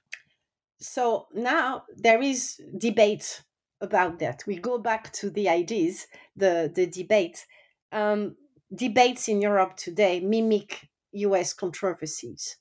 So 0.80 1.28
now 1.34 1.84
there 1.96 2.22
is 2.22 2.60
debate 2.76 3.42
about 3.80 4.18
that. 4.18 4.44
We 4.46 4.56
go 4.56 4.78
back 4.78 5.12
to 5.14 5.30
the 5.30 5.48
ideas, 5.48 6.06
the 6.36 6.70
the 6.74 6.86
debate. 6.86 7.46
Um, 7.92 8.36
debates 8.74 9.28
in 9.28 9.40
Europe 9.40 9.76
today 9.76 10.20
mimic 10.20 10.88
US 11.12 11.52
controversies. 11.52 12.56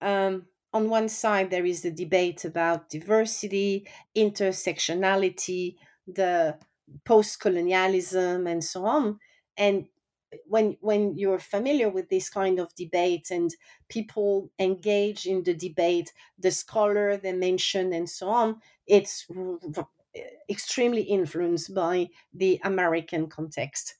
Um, 0.00 0.46
on 0.78 0.88
one 0.88 1.08
side, 1.08 1.50
there 1.50 1.66
is 1.66 1.82
the 1.82 1.90
debate 1.90 2.44
about 2.44 2.88
diversity, 2.88 3.88
intersectionality, 4.16 5.76
the 6.06 6.56
post 7.04 7.40
colonialism, 7.40 8.46
and 8.46 8.62
so 8.62 8.86
on. 8.86 9.18
And 9.56 9.88
when 10.46 10.76
when 10.80 11.16
you're 11.16 11.38
familiar 11.56 11.88
with 11.88 12.08
this 12.08 12.30
kind 12.30 12.58
of 12.60 12.74
debate 12.74 13.30
and 13.30 13.50
people 13.88 14.50
engage 14.58 15.26
in 15.26 15.42
the 15.42 15.54
debate, 15.54 16.12
the 16.38 16.50
scholar 16.50 17.16
they 17.16 17.32
mention 17.32 17.92
and 17.92 18.08
so 18.08 18.28
on, 18.28 18.60
it's 18.86 19.26
extremely 20.48 21.02
influenced 21.02 21.74
by 21.74 22.08
the 22.32 22.60
American 22.62 23.28
context. 23.28 23.96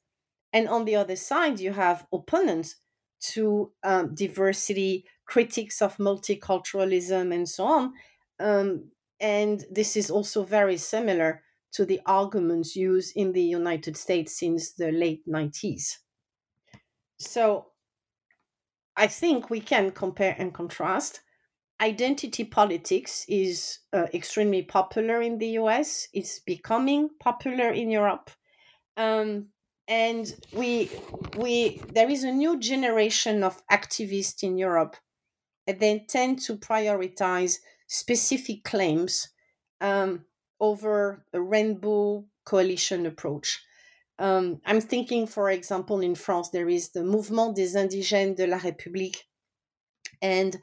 And 0.52 0.68
on 0.68 0.84
the 0.84 0.96
other 0.96 1.16
side, 1.16 1.60
you 1.60 1.72
have 1.72 2.06
opponents 2.12 2.76
to 3.20 3.72
um, 3.82 4.14
diversity, 4.14 5.06
critics 5.28 5.80
of 5.80 5.96
multiculturalism, 5.98 7.32
and 7.32 7.48
so 7.48 7.64
on. 7.64 7.92
Um, 8.40 8.90
and 9.20 9.64
this 9.70 9.96
is 9.96 10.10
also 10.10 10.42
very 10.42 10.76
similar 10.76 11.42
to 11.72 11.84
the 11.84 12.00
arguments 12.06 12.74
used 12.74 13.12
in 13.14 13.32
the 13.32 13.42
United 13.42 13.96
States 13.96 14.38
since 14.38 14.72
the 14.72 14.90
late 14.90 15.22
90s. 15.28 15.98
So 17.18 17.66
I 18.96 19.06
think 19.06 19.50
we 19.50 19.60
can 19.60 19.90
compare 19.90 20.34
and 20.38 20.54
contrast. 20.54 21.20
Identity 21.80 22.44
politics 22.44 23.24
is 23.28 23.80
uh, 23.92 24.06
extremely 24.14 24.62
popular 24.62 25.20
in 25.22 25.38
the 25.38 25.50
US, 25.60 26.08
it's 26.12 26.40
becoming 26.40 27.10
popular 27.20 27.68
in 27.70 27.90
Europe. 27.90 28.30
Um, 28.96 29.48
and 29.86 30.34
we 30.52 30.90
we 31.36 31.80
there 31.94 32.10
is 32.10 32.24
a 32.24 32.32
new 32.32 32.58
generation 32.58 33.42
of 33.42 33.62
activists 33.68 34.42
in 34.42 34.58
Europe 34.58 34.96
and 35.68 35.78
they 35.78 36.04
tend 36.08 36.40
to 36.40 36.56
prioritize 36.56 37.58
specific 37.86 38.64
claims 38.64 39.28
um, 39.82 40.24
over 40.58 41.24
a 41.34 41.40
rainbow 41.40 42.24
coalition 42.44 43.04
approach. 43.04 43.62
Um, 44.18 44.60
I'm 44.64 44.80
thinking, 44.80 45.26
for 45.26 45.50
example, 45.50 46.00
in 46.00 46.14
France, 46.14 46.48
there 46.48 46.70
is 46.70 46.88
the 46.88 47.04
Mouvement 47.04 47.54
des 47.54 47.76
Indigènes 47.76 48.34
de 48.34 48.46
la 48.46 48.58
République. 48.58 49.18
And 50.22 50.56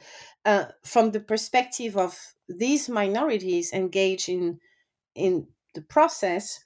uh, 0.44 0.66
from 0.84 1.12
the 1.12 1.20
perspective 1.20 1.96
of 1.96 2.18
these 2.50 2.90
minorities 2.90 3.72
engaged 3.72 4.28
in, 4.28 4.60
in 5.14 5.48
the 5.76 5.82
process, 5.82 6.60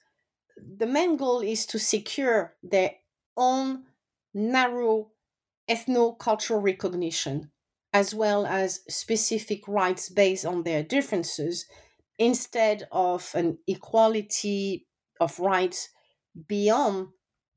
the 0.56 0.86
main 0.86 1.16
goal 1.16 1.40
is 1.40 1.66
to 1.66 1.78
secure 1.78 2.54
their 2.62 2.92
own 3.36 3.84
narrow 4.32 5.10
ethno-cultural 5.68 6.60
recognition 6.60 7.50
as 7.92 8.14
well 8.14 8.46
as 8.46 8.80
specific 8.88 9.66
rights 9.66 10.08
based 10.08 10.46
on 10.46 10.62
their 10.62 10.82
differences 10.82 11.66
instead 12.18 12.86
of 12.92 13.30
an 13.34 13.58
equality 13.66 14.86
of 15.20 15.38
rights 15.40 15.88
beyond 16.46 17.08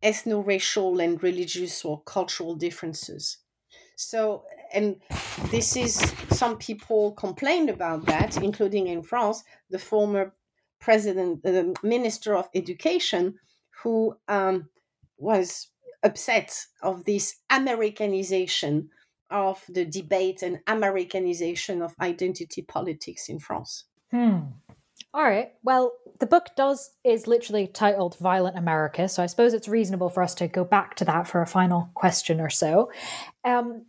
ethno-racial 0.04 1.00
and 1.00 1.22
religious 1.24 1.86
or 1.86 2.02
cultural 2.04 2.56
differences. 2.56 3.38
So 3.96 4.46
and 4.74 4.98
this 5.52 5.76
is 5.76 5.96
some 6.32 6.58
people 6.58 7.12
complained 7.12 7.70
about 7.70 8.06
that 8.08 8.38
including 8.42 8.88
in 8.88 9.04
france 9.04 9.44
the 9.70 9.78
former 9.78 10.34
president, 10.84 11.42
the 11.44 11.74
minister 11.82 12.36
of 12.36 12.50
education, 12.54 13.36
who 13.82 14.18
um, 14.28 14.68
was 15.18 15.70
upset 16.04 16.66
of 16.82 17.06
this 17.06 17.38
Americanization 17.50 18.90
of 19.34 19.62
the 19.68 19.84
debate 19.84 20.42
and 20.44 20.60
Americanization 20.68 21.82
of 21.82 21.96
identity 22.00 22.62
politics 22.62 23.28
in 23.28 23.40
France. 23.40 23.84
Hmm. 24.12 24.40
All 25.14 25.24
right. 25.24 25.52
Well, 25.64 25.94
the 26.20 26.26
book 26.26 26.48
does 26.56 26.92
is 27.04 27.28
literally 27.28 27.68
titled 27.68 28.18
Violent 28.20 28.58
America, 28.58 29.10
so 29.10 29.22
I 29.22 29.26
suppose 29.26 29.54
it's 29.54 29.68
reasonable 29.68 30.10
for 30.10 30.24
us 30.24 30.34
to 30.36 30.48
go 30.48 30.64
back 30.64 30.96
to 30.96 31.06
that 31.06 31.28
for 31.28 31.42
a 31.42 31.48
final 31.48 31.90
question 31.94 32.40
or 32.40 32.50
so. 32.50 32.92
Um, 33.44 33.86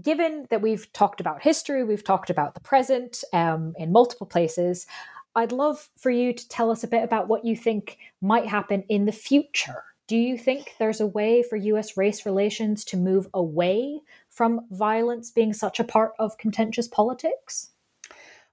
given 0.00 0.46
that 0.50 0.62
we've 0.62 0.90
talked 0.92 1.20
about 1.20 1.42
history, 1.42 1.84
we've 1.84 2.04
talked 2.04 2.30
about 2.30 2.54
the 2.54 2.60
present 2.60 3.22
um, 3.32 3.74
in 3.78 3.92
multiple 3.92 4.26
places, 4.26 4.86
I'd 5.34 5.52
love 5.52 5.88
for 5.98 6.10
you 6.10 6.32
to 6.32 6.48
tell 6.48 6.70
us 6.70 6.84
a 6.84 6.88
bit 6.88 7.02
about 7.02 7.28
what 7.28 7.44
you 7.44 7.56
think 7.56 7.98
might 8.20 8.46
happen 8.46 8.84
in 8.88 9.04
the 9.04 9.12
future. 9.12 9.84
Do 10.06 10.16
you 10.16 10.36
think 10.36 10.74
there's 10.78 11.00
a 11.00 11.06
way 11.06 11.42
for 11.42 11.56
US 11.56 11.96
race 11.96 12.26
relations 12.26 12.84
to 12.86 12.96
move 12.96 13.28
away 13.32 14.00
from 14.32 14.66
violence 14.70 15.30
being 15.30 15.52
such 15.52 15.78
a 15.78 15.84
part 15.84 16.12
of 16.18 16.38
contentious 16.38 16.88
politics? 16.88 17.70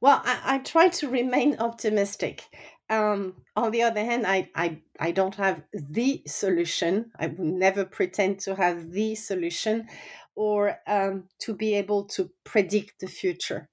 Well, 0.02 0.22
I, 0.24 0.40
I 0.56 0.58
try 0.60 0.90
to 0.90 1.10
remain 1.10 1.58
optimistic. 1.60 2.44
Um, 2.90 3.36
on 3.56 3.72
the 3.72 3.84
other 3.84 4.04
hand, 4.04 4.26
I, 4.26 4.50
I, 4.56 4.82
I 5.00 5.12
don't 5.12 5.36
have 5.36 5.64
the 5.74 6.24
solution. 6.26 7.12
I 7.20 7.28
would 7.28 7.40
never 7.40 7.86
pretend 7.86 8.40
to 8.42 8.56
have 8.56 8.92
the 8.92 9.16
solution 9.16 9.88
or 10.36 10.80
um, 10.88 11.26
to 11.40 11.54
be 11.54 11.76
able 11.76 12.06
to 12.06 12.30
predict 12.44 13.00
the 13.00 13.08
future. 13.08 13.70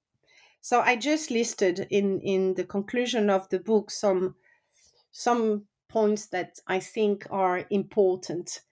So 0.60 0.80
I 0.80 0.96
just 0.96 1.30
listed 1.30 1.86
in 1.90 2.20
in 2.22 2.54
the 2.54 2.64
conclusion 2.64 3.30
of 3.30 3.48
the 3.50 3.60
book 3.60 3.88
some 3.88 4.34
some 5.12 5.66
points 5.88 6.26
that 6.26 6.58
I 6.66 6.80
think 6.80 7.24
are 7.30 7.64
important. 7.70 8.62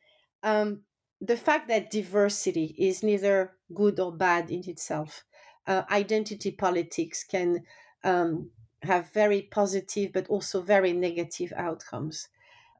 Um, 0.43 0.81
the 1.25 1.37
fact 1.37 1.69
that 1.69 1.91
diversity 1.91 2.75
is 2.77 3.03
neither 3.03 3.55
good 3.73 3.99
or 3.99 4.13
bad 4.13 4.51
in 4.51 4.69
itself. 4.69 5.25
Uh, 5.67 5.83
identity 5.91 6.51
politics 6.51 7.25
can 7.25 7.65
um, 8.03 8.51
have 8.83 9.11
very 9.13 9.41
positive 9.41 10.13
but 10.13 10.29
also 10.29 10.61
very 10.61 10.93
negative 10.93 11.53
outcomes. 11.57 12.29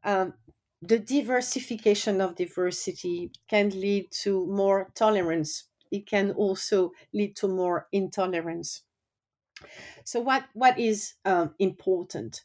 Um, 0.05 0.35
the 0.83 0.99
diversification 0.99 2.21
of 2.21 2.37
diversity 2.37 3.31
can 3.49 3.71
lead 3.71 4.11
to 4.23 4.47
more 4.47 4.91
tolerance. 4.95 5.65
It 5.91 6.07
can 6.07 6.33
also 6.33 6.93
lead 7.15 7.37
to 7.37 7.49
more 7.49 7.89
intolerance. 7.93 8.83
So, 10.05 10.21
what, 10.21 10.45
what 10.53 10.79
is 10.79 11.15
um, 11.25 11.55
important? 11.59 12.43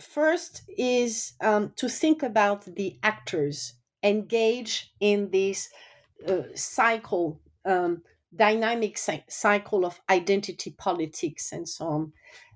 First 0.00 0.62
is 0.76 1.34
um, 1.40 1.72
to 1.76 1.88
think 1.88 2.24
about 2.24 2.64
the 2.64 2.98
actors 3.02 3.74
engage 4.02 4.92
in 5.00 5.30
this 5.30 5.68
uh, 6.26 6.42
cycle, 6.54 7.40
um, 7.64 8.02
dynamic 8.34 8.98
cycle 9.28 9.84
of 9.84 10.00
identity 10.10 10.74
politics 10.76 11.52
and 11.52 11.68
so 11.68 11.86
on. 11.86 12.12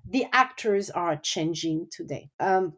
The 0.07 0.25
actors 0.33 0.89
are 0.89 1.15
changing 1.15 1.87
today. 1.91 2.29
Um, 2.39 2.73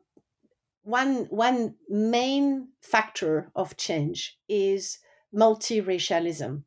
one 0.84 1.26
one 1.32 1.76
main 1.90 2.70
factor 2.82 3.50
of 3.56 3.76
change 3.76 4.38
is 4.48 5.00
multiracialism. 5.34 6.64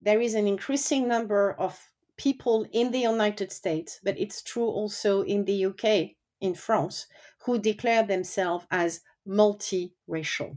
There 0.00 0.20
is 0.20 0.34
an 0.34 0.46
increasing 0.46 1.06
number 1.06 1.52
of 1.52 1.90
people 2.16 2.66
in 2.72 2.90
the 2.92 3.00
United 3.00 3.52
States, 3.52 4.00
but 4.02 4.18
it's 4.18 4.42
true 4.42 4.68
also 4.68 5.22
in 5.22 5.44
the 5.44 5.66
UK, 5.66 6.16
in 6.40 6.54
France, 6.54 7.06
who 7.44 7.58
declare 7.58 8.02
themselves 8.02 8.66
as 8.70 9.00
multiracial. 9.28 10.56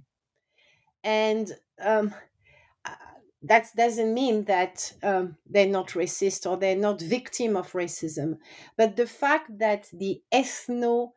And 1.03 1.51
um, 1.81 2.13
uh, 2.85 2.95
that 3.43 3.67
doesn't 3.75 4.13
mean 4.13 4.45
that 4.45 4.93
um, 5.03 5.37
they're 5.49 5.67
not 5.67 5.89
racist 5.89 6.49
or 6.49 6.57
they're 6.57 6.75
not 6.75 7.01
victim 7.01 7.55
of 7.55 7.71
racism, 7.71 8.37
but 8.77 8.95
the 8.95 9.07
fact 9.07 9.57
that 9.59 9.87
the 9.93 10.21
ethno 10.33 11.11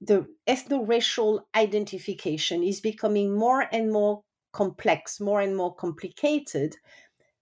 the 0.00 0.26
ethno-racial 0.48 1.46
identification 1.54 2.64
is 2.64 2.80
becoming 2.80 3.32
more 3.32 3.68
and 3.72 3.92
more 3.92 4.22
complex, 4.52 5.20
more 5.20 5.40
and 5.40 5.56
more 5.56 5.72
complicated, 5.72 6.76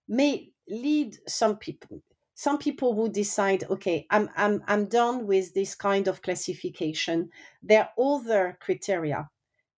may 0.07 0.51
lead 0.69 1.17
some 1.27 1.57
people 1.57 2.01
some 2.35 2.57
people 2.57 2.95
who 2.95 3.09
decide 3.09 3.63
okay 3.69 4.05
i'm 4.09 4.29
i'm 4.35 4.63
i'm 4.67 4.85
done 4.85 5.27
with 5.27 5.53
this 5.53 5.75
kind 5.75 6.07
of 6.07 6.21
classification. 6.21 7.29
There 7.61 7.81
are 7.83 8.15
other 8.15 8.57
criteria 8.61 9.29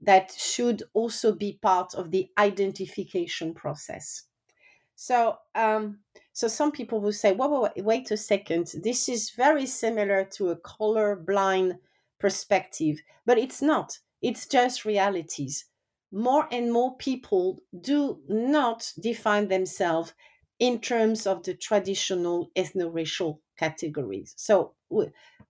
that 0.03 0.31
should 0.31 0.83
also 0.93 1.33
be 1.33 1.59
part 1.61 1.93
of 1.95 2.11
the 2.11 2.29
identification 2.37 3.53
process 3.53 4.23
so 4.95 5.37
um 5.55 5.99
so 6.33 6.47
some 6.47 6.71
people 6.71 6.99
will 6.99 7.13
say 7.13 7.31
wait, 7.31 7.83
wait, 7.83 8.11
a 8.11 8.17
second 8.17 8.73
this 8.83 9.07
is 9.07 9.31
very 9.31 9.65
similar 9.65 10.23
to 10.25 10.49
a 10.49 10.55
color 10.55 11.15
blind 11.15 11.77
perspective, 12.23 13.01
but 13.25 13.37
it's 13.37 13.61
not. 13.61 13.99
It's 14.21 14.47
just 14.47 14.85
realities. 14.85 15.65
More 16.11 16.47
and 16.51 16.71
more 16.71 16.95
people 16.95 17.61
do 17.81 18.21
not 18.29 18.93
define 18.97 19.49
themselves 19.49 20.13
in 20.57 20.79
terms 20.79 21.27
of 21.27 21.43
the 21.43 21.53
traditional 21.53 22.49
ethno-racial 22.55 23.41
categories. 23.57 24.33
So 24.37 24.73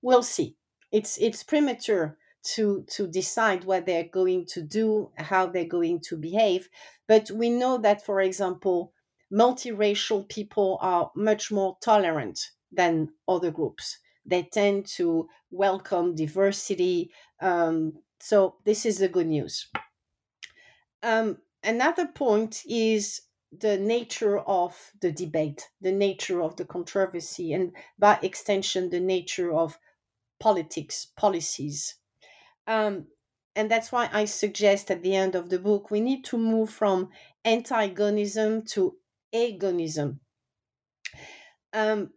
we'll 0.02 0.24
see. 0.24 0.56
It's 0.92 1.20
it's 1.20 1.44
premature 1.44 2.18
to 2.44 2.86
to 2.90 3.08
decide 3.08 3.64
what 3.64 3.86
they're 3.86 4.10
going 4.12 4.46
to 4.48 4.62
do, 4.62 5.12
how 5.18 5.48
they're 5.48 5.66
going 5.66 6.00
to 6.02 6.18
behave. 6.18 6.70
But 7.08 7.32
we 7.32 7.50
know 7.50 7.78
that, 7.78 8.06
for 8.06 8.22
example, 8.22 8.94
multiracial 9.32 10.28
people 10.30 10.78
are 10.82 11.12
much 11.16 11.52
more 11.52 11.78
tolerant 11.82 12.52
than 12.72 13.10
other 13.28 13.52
groups. 13.52 14.00
They 14.26 14.44
tend 14.44 14.86
to 14.98 15.28
welcome 15.52 16.16
diversity. 16.16 17.12
Um, 17.42 17.94
so 18.20 18.56
this 18.64 18.86
is 18.86 19.00
the 19.00 19.10
good 19.10 19.28
news. 19.28 19.68
Um, 21.02 21.40
another 21.64 22.08
point 22.08 22.64
is 22.66 23.22
the 23.52 23.78
nature 23.78 24.40
of 24.40 24.92
the 25.02 25.12
debate, 25.12 25.70
the 25.82 25.92
nature 25.92 26.42
of 26.42 26.56
the 26.56 26.66
controversy, 26.66 27.54
and 27.54 27.74
by 28.00 28.18
extension, 28.22 28.90
the 28.90 29.00
nature 29.00 29.54
of 29.54 29.78
politics, 30.40 31.08
policies. 31.18 31.96
Um, 32.68 33.08
and 33.56 33.70
that's 33.70 33.92
why 33.92 34.10
I 34.12 34.26
suggest 34.26 34.90
at 34.90 35.04
the 35.04 35.16
end 35.16 35.36
of 35.36 35.50
the 35.50 35.60
book 35.60 35.92
we 35.92 36.02
need 36.02 36.24
to 36.26 36.38
move 36.38 36.70
from 36.70 37.10
antagonism 37.46 38.64
to 38.68 38.96
agonism. 39.34 40.20
Um, 41.72 42.12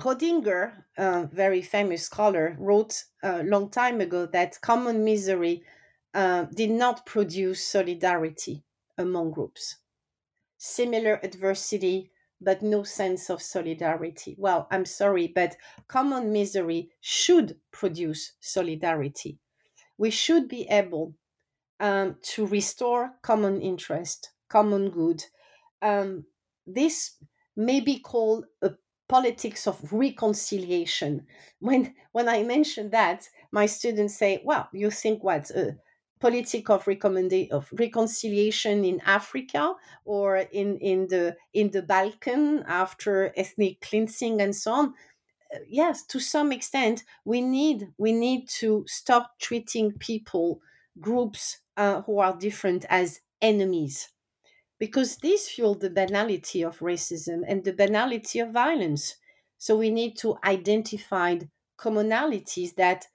Roediger, 0.00 0.84
a 0.98 1.26
very 1.26 1.62
famous 1.62 2.02
scholar, 2.02 2.56
wrote 2.58 3.04
a 3.22 3.42
long 3.44 3.70
time 3.70 4.00
ago 4.00 4.26
that 4.26 4.60
common 4.60 5.04
misery 5.04 5.62
uh, 6.14 6.44
did 6.54 6.70
not 6.70 7.06
produce 7.06 7.64
solidarity 7.64 8.64
among 8.98 9.30
groups. 9.30 9.76
Similar 10.58 11.20
adversity, 11.22 12.10
but 12.40 12.62
no 12.62 12.82
sense 12.82 13.30
of 13.30 13.40
solidarity. 13.40 14.34
Well, 14.38 14.66
I'm 14.70 14.84
sorry, 14.84 15.28
but 15.28 15.56
common 15.88 16.32
misery 16.32 16.90
should 17.00 17.56
produce 17.72 18.32
solidarity. 18.40 19.38
We 19.98 20.10
should 20.10 20.48
be 20.48 20.66
able 20.68 21.14
um, 21.80 22.16
to 22.22 22.46
restore 22.46 23.12
common 23.22 23.60
interest, 23.60 24.30
common 24.48 24.90
good. 24.90 25.24
Um, 25.82 26.26
this 26.66 27.16
may 27.56 27.80
be 27.80 27.98
called 27.98 28.46
a 28.62 28.72
politics 29.08 29.66
of 29.66 29.92
reconciliation. 29.92 31.26
When 31.60 31.94
when 32.12 32.28
I 32.28 32.42
mention 32.42 32.90
that, 32.90 33.28
my 33.52 33.66
students 33.66 34.16
say, 34.16 34.42
"Well, 34.44 34.68
you 34.72 34.90
think 34.90 35.22
what 35.24 35.50
a 35.50 35.78
politic 36.20 36.70
of 36.70 36.86
of 37.52 37.68
reconciliation 37.72 38.84
in 38.84 39.00
Africa 39.04 39.74
or 40.04 40.36
in 40.36 40.78
in 40.78 41.08
the 41.08 41.36
in 41.52 41.70
the 41.70 41.82
Balkan 41.82 42.64
after 42.66 43.32
ethnic 43.36 43.80
cleansing 43.80 44.40
and 44.40 44.54
so 44.56 44.72
on?" 44.72 44.94
Uh, 45.54 45.58
yes, 45.68 46.04
to 46.06 46.18
some 46.18 46.52
extent, 46.52 47.04
we 47.24 47.40
need 47.40 47.92
we 47.98 48.12
need 48.12 48.48
to 48.48 48.84
stop 48.88 49.38
treating 49.38 49.92
people 49.92 50.60
groups 51.00 51.60
uh, 51.76 52.02
who 52.02 52.18
are 52.18 52.36
different 52.36 52.84
as 52.88 53.20
enemies 53.42 54.10
because 54.78 55.16
these 55.18 55.48
fuel 55.48 55.74
the 55.74 55.90
banality 55.90 56.62
of 56.62 56.78
racism 56.80 57.42
and 57.46 57.64
the 57.64 57.72
banality 57.72 58.38
of 58.40 58.50
violence. 58.52 59.16
So 59.58 59.76
we 59.76 59.90
need 59.90 60.16
to 60.18 60.36
identify 60.44 61.38
commonalities 61.78 62.74
that 62.76 63.06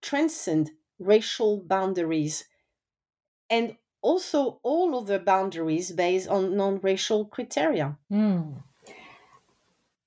transcend 0.00 0.70
racial 0.98 1.60
boundaries 1.60 2.44
and 3.50 3.76
also 4.00 4.60
all 4.62 4.96
other 4.96 5.18
boundaries 5.18 5.92
based 5.92 6.28
on 6.28 6.56
non 6.56 6.78
racial 6.80 7.24
criteria. 7.26 7.98
Mm. 8.10 8.62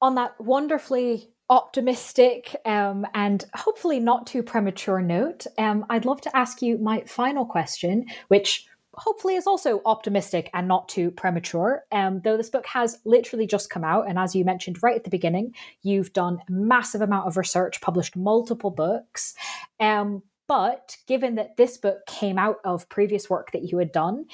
On 0.01 0.15
that 0.15 0.39
wonderfully 0.41 1.33
optimistic 1.51 2.55
um, 2.65 3.05
and 3.13 3.45
hopefully 3.53 3.99
not 3.99 4.25
too 4.25 4.41
premature 4.41 5.01
note, 5.01 5.45
um, 5.57 5.85
I'd 5.89 6.05
love 6.05 6.21
to 6.21 6.35
ask 6.35 6.61
you 6.61 6.77
my 6.77 7.01
final 7.01 7.45
question, 7.45 8.05
which 8.29 8.65
hopefully 8.93 9.35
is 9.35 9.45
also 9.45 9.81
optimistic 9.85 10.49
and 10.53 10.67
not 10.67 10.87
too 10.87 11.11
premature. 11.11 11.83
Um, 11.91 12.21
though 12.23 12.37
this 12.37 12.49
book 12.49 12.65
has 12.67 12.99
literally 13.03 13.45
just 13.45 13.69
come 13.69 13.83
out, 13.83 14.07
and 14.07 14.17
as 14.17 14.33
you 14.33 14.45
mentioned 14.45 14.81
right 14.81 14.95
at 14.95 15.03
the 15.03 15.09
beginning, 15.09 15.53
you've 15.83 16.13
done 16.13 16.39
a 16.47 16.51
massive 16.51 17.01
amount 17.01 17.27
of 17.27 17.35
research, 17.35 17.81
published 17.81 18.15
multiple 18.15 18.71
books. 18.71 19.35
Um, 19.79 20.23
but 20.47 20.97
given 21.05 21.35
that 21.35 21.57
this 21.57 21.77
book 21.77 22.05
came 22.05 22.37
out 22.37 22.57
of 22.63 22.87
previous 22.89 23.29
work 23.29 23.51
that 23.51 23.63
you 23.63 23.77
had 23.77 23.91
done, 23.91 24.25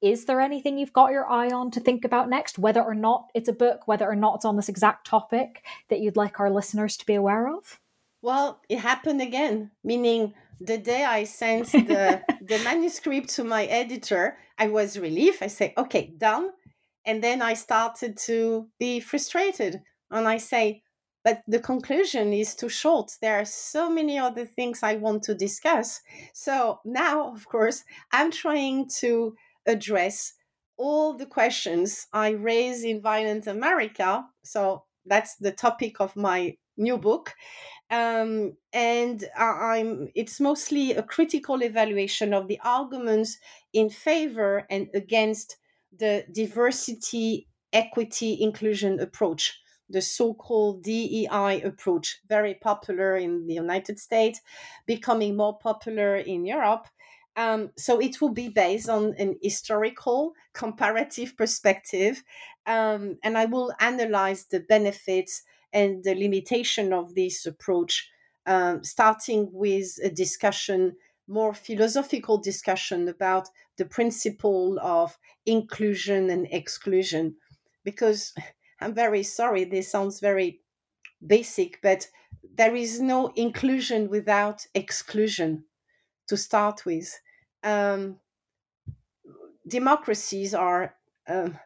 is 0.00 0.26
there 0.26 0.40
anything 0.40 0.78
you've 0.78 0.92
got 0.92 1.12
your 1.12 1.28
eye 1.28 1.50
on 1.50 1.70
to 1.72 1.80
think 1.80 2.04
about 2.04 2.28
next, 2.28 2.58
whether 2.58 2.82
or 2.82 2.94
not 2.94 3.30
it's 3.34 3.48
a 3.48 3.52
book, 3.52 3.86
whether 3.86 4.08
or 4.08 4.16
not 4.16 4.36
it's 4.36 4.44
on 4.44 4.56
this 4.56 4.68
exact 4.68 5.06
topic 5.06 5.64
that 5.88 6.00
you'd 6.00 6.16
like 6.16 6.40
our 6.40 6.50
listeners 6.50 6.96
to 6.96 7.06
be 7.06 7.14
aware 7.14 7.48
of? 7.48 7.80
Well, 8.22 8.60
it 8.68 8.78
happened 8.78 9.20
again, 9.20 9.70
meaning 9.84 10.34
the 10.60 10.78
day 10.78 11.04
I 11.04 11.24
sent 11.24 11.70
the 11.72 12.22
the 12.40 12.58
manuscript 12.64 13.28
to 13.30 13.44
my 13.44 13.64
editor, 13.66 14.38
I 14.58 14.68
was 14.68 14.98
relieved. 14.98 15.42
I 15.42 15.48
say, 15.48 15.74
okay, 15.76 16.12
done. 16.16 16.50
And 17.04 17.22
then 17.22 17.42
I 17.42 17.54
started 17.54 18.16
to 18.26 18.68
be 18.78 19.00
frustrated. 19.00 19.82
And 20.10 20.26
I 20.28 20.38
say, 20.38 20.82
but 21.24 21.42
the 21.46 21.58
conclusion 21.58 22.32
is 22.32 22.54
too 22.54 22.68
short. 22.68 23.12
There 23.20 23.40
are 23.40 23.44
so 23.44 23.90
many 23.90 24.18
other 24.18 24.44
things 24.44 24.82
I 24.82 24.96
want 24.96 25.22
to 25.24 25.34
discuss. 25.34 26.00
So 26.32 26.80
now, 26.84 27.32
of 27.32 27.46
course, 27.46 27.84
I'm 28.12 28.30
trying 28.30 28.88
to 29.00 29.36
address 29.68 30.32
all 30.76 31.14
the 31.14 31.26
questions 31.26 32.06
I 32.12 32.30
raise 32.30 32.82
in 32.82 33.00
Violent 33.00 33.46
America. 33.46 34.24
So 34.42 34.84
that's 35.06 35.36
the 35.36 35.52
topic 35.52 36.00
of 36.00 36.16
my 36.16 36.56
new 36.76 36.98
book 36.98 37.34
um, 37.90 38.56
and 38.72 39.24
I'm 39.36 40.08
it's 40.14 40.40
mostly 40.40 40.92
a 40.92 41.02
critical 41.02 41.62
evaluation 41.62 42.34
of 42.34 42.46
the 42.46 42.60
arguments 42.62 43.38
in 43.72 43.88
favor 43.88 44.66
and 44.68 44.88
against 44.94 45.56
the 45.98 46.24
diversity, 46.32 47.48
equity, 47.72 48.38
inclusion 48.40 49.00
approach 49.00 49.58
the 49.90 50.02
so-called 50.02 50.82
DEI 50.82 51.62
approach, 51.64 52.20
very 52.28 52.52
popular 52.52 53.16
in 53.16 53.46
the 53.46 53.54
United 53.54 53.98
States, 53.98 54.38
becoming 54.86 55.34
more 55.34 55.56
popular 55.56 56.16
in 56.16 56.44
Europe. 56.44 56.88
Um, 57.38 57.70
so 57.76 58.00
it 58.00 58.20
will 58.20 58.32
be 58.32 58.48
based 58.48 58.88
on 58.88 59.14
an 59.14 59.36
historical 59.40 60.34
comparative 60.54 61.36
perspective, 61.36 62.24
um, 62.66 63.18
and 63.22 63.38
I 63.38 63.44
will 63.44 63.72
analyze 63.78 64.46
the 64.46 64.58
benefits 64.58 65.44
and 65.72 66.02
the 66.02 66.16
limitation 66.16 66.92
of 66.92 67.14
this 67.14 67.46
approach, 67.46 68.10
um, 68.44 68.82
starting 68.82 69.50
with 69.52 70.00
a 70.02 70.10
discussion, 70.10 70.96
more 71.28 71.54
philosophical 71.54 72.38
discussion 72.38 73.06
about 73.08 73.48
the 73.76 73.84
principle 73.84 74.80
of 74.80 75.16
inclusion 75.46 76.30
and 76.30 76.48
exclusion, 76.50 77.36
because 77.84 78.34
I'm 78.80 78.94
very 78.94 79.22
sorry, 79.22 79.62
this 79.62 79.92
sounds 79.92 80.18
very 80.18 80.60
basic, 81.26 81.80
but 81.82 82.08
there 82.42 82.74
is 82.74 83.00
no 83.00 83.28
inclusion 83.36 84.08
without 84.10 84.66
exclusion 84.74 85.64
to 86.28 86.36
start 86.36 86.84
with. 86.86 87.20
Um, 87.62 88.18
democracies 89.66 90.54
are 90.54 90.94
um, 91.28 91.58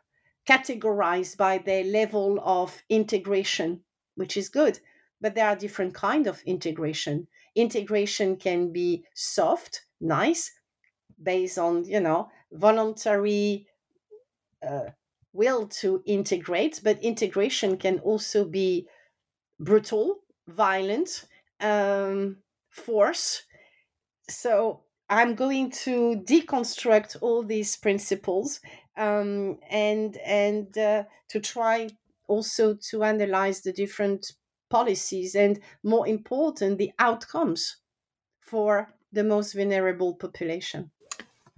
categorized 0.49 1.36
by 1.36 1.59
their 1.59 1.84
level 1.84 2.40
of 2.43 2.82
integration, 2.88 3.80
which 4.16 4.36
is 4.36 4.49
good, 4.49 4.78
but 5.20 5.34
there 5.34 5.47
are 5.47 5.57
different 5.57 5.95
kind 5.95 6.26
of 6.26 6.43
integration. 6.45 7.28
Integration 7.55 8.36
can 8.36 8.72
be 8.72 9.05
soft, 9.14 9.82
nice, 10.01 10.51
based 11.22 11.59
on 11.59 11.84
you 11.84 12.01
know 12.01 12.30
voluntary 12.53 13.66
uh, 14.66 14.90
will 15.32 15.66
to 15.66 16.03
integrate, 16.07 16.80
but 16.82 17.03
integration 17.03 17.76
can 17.76 17.99
also 18.01 18.45
be 18.45 18.86
brutal, 19.59 20.20
violent, 20.49 21.24
um, 21.61 22.36
force. 22.70 23.43
So 24.28 24.82
I'm 25.13 25.35
going 25.35 25.71
to 25.85 26.17
deconstruct 26.25 27.19
all 27.21 27.43
these 27.43 27.77
principles 27.77 28.61
um, 28.97 29.59
and 29.69 30.17
and 30.17 30.77
uh, 30.79 31.05
to 31.29 31.39
try 31.41 31.91
also 32.29 32.75
to 32.91 33.05
analyze 33.05 33.61
the 33.61 33.75
different 33.75 34.33
policies 34.71 35.35
and 35.35 35.61
more 35.83 36.09
important 36.09 36.79
the 36.79 36.93
outcomes 36.99 37.77
for 38.41 38.95
the 39.13 39.25
most 39.25 39.55
vulnerable 39.55 40.15
population. 40.15 40.91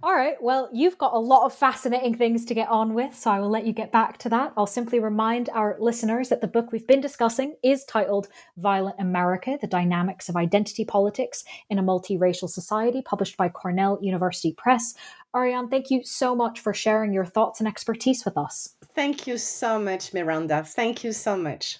All 0.03 0.13
right. 0.13 0.35
Well, 0.41 0.69
you've 0.73 0.97
got 0.97 1.13
a 1.13 1.19
lot 1.19 1.45
of 1.45 1.53
fascinating 1.53 2.15
things 2.15 2.45
to 2.45 2.53
get 2.53 2.69
on 2.69 2.93
with, 2.93 3.15
so 3.15 3.31
I 3.31 3.39
will 3.39 3.49
let 3.49 3.65
you 3.65 3.73
get 3.73 3.91
back 3.91 4.17
to 4.19 4.29
that. 4.29 4.53
I'll 4.55 4.67
simply 4.67 4.99
remind 4.99 5.49
our 5.49 5.77
listeners 5.79 6.29
that 6.29 6.41
the 6.41 6.47
book 6.47 6.71
we've 6.71 6.85
been 6.85 7.01
discussing 7.01 7.55
is 7.63 7.85
titled 7.85 8.27
Violent 8.57 8.97
America 8.99 9.57
The 9.59 9.67
Dynamics 9.67 10.27
of 10.29 10.35
Identity 10.35 10.85
Politics 10.85 11.43
in 11.69 11.79
a 11.79 11.83
Multiracial 11.83 12.49
Society, 12.49 13.01
published 13.03 13.37
by 13.37 13.49
Cornell 13.49 13.97
University 14.01 14.53
Press. 14.53 14.93
Ariane, 15.35 15.69
thank 15.69 15.89
you 15.89 16.03
so 16.03 16.35
much 16.35 16.59
for 16.59 16.73
sharing 16.73 17.13
your 17.13 17.25
thoughts 17.25 17.59
and 17.59 17.67
expertise 17.67 18.25
with 18.25 18.37
us. 18.37 18.75
Thank 18.93 19.25
you 19.25 19.37
so 19.37 19.79
much, 19.79 20.13
Miranda. 20.13 20.63
Thank 20.63 21.03
you 21.03 21.13
so 21.13 21.35
much. 21.37 21.79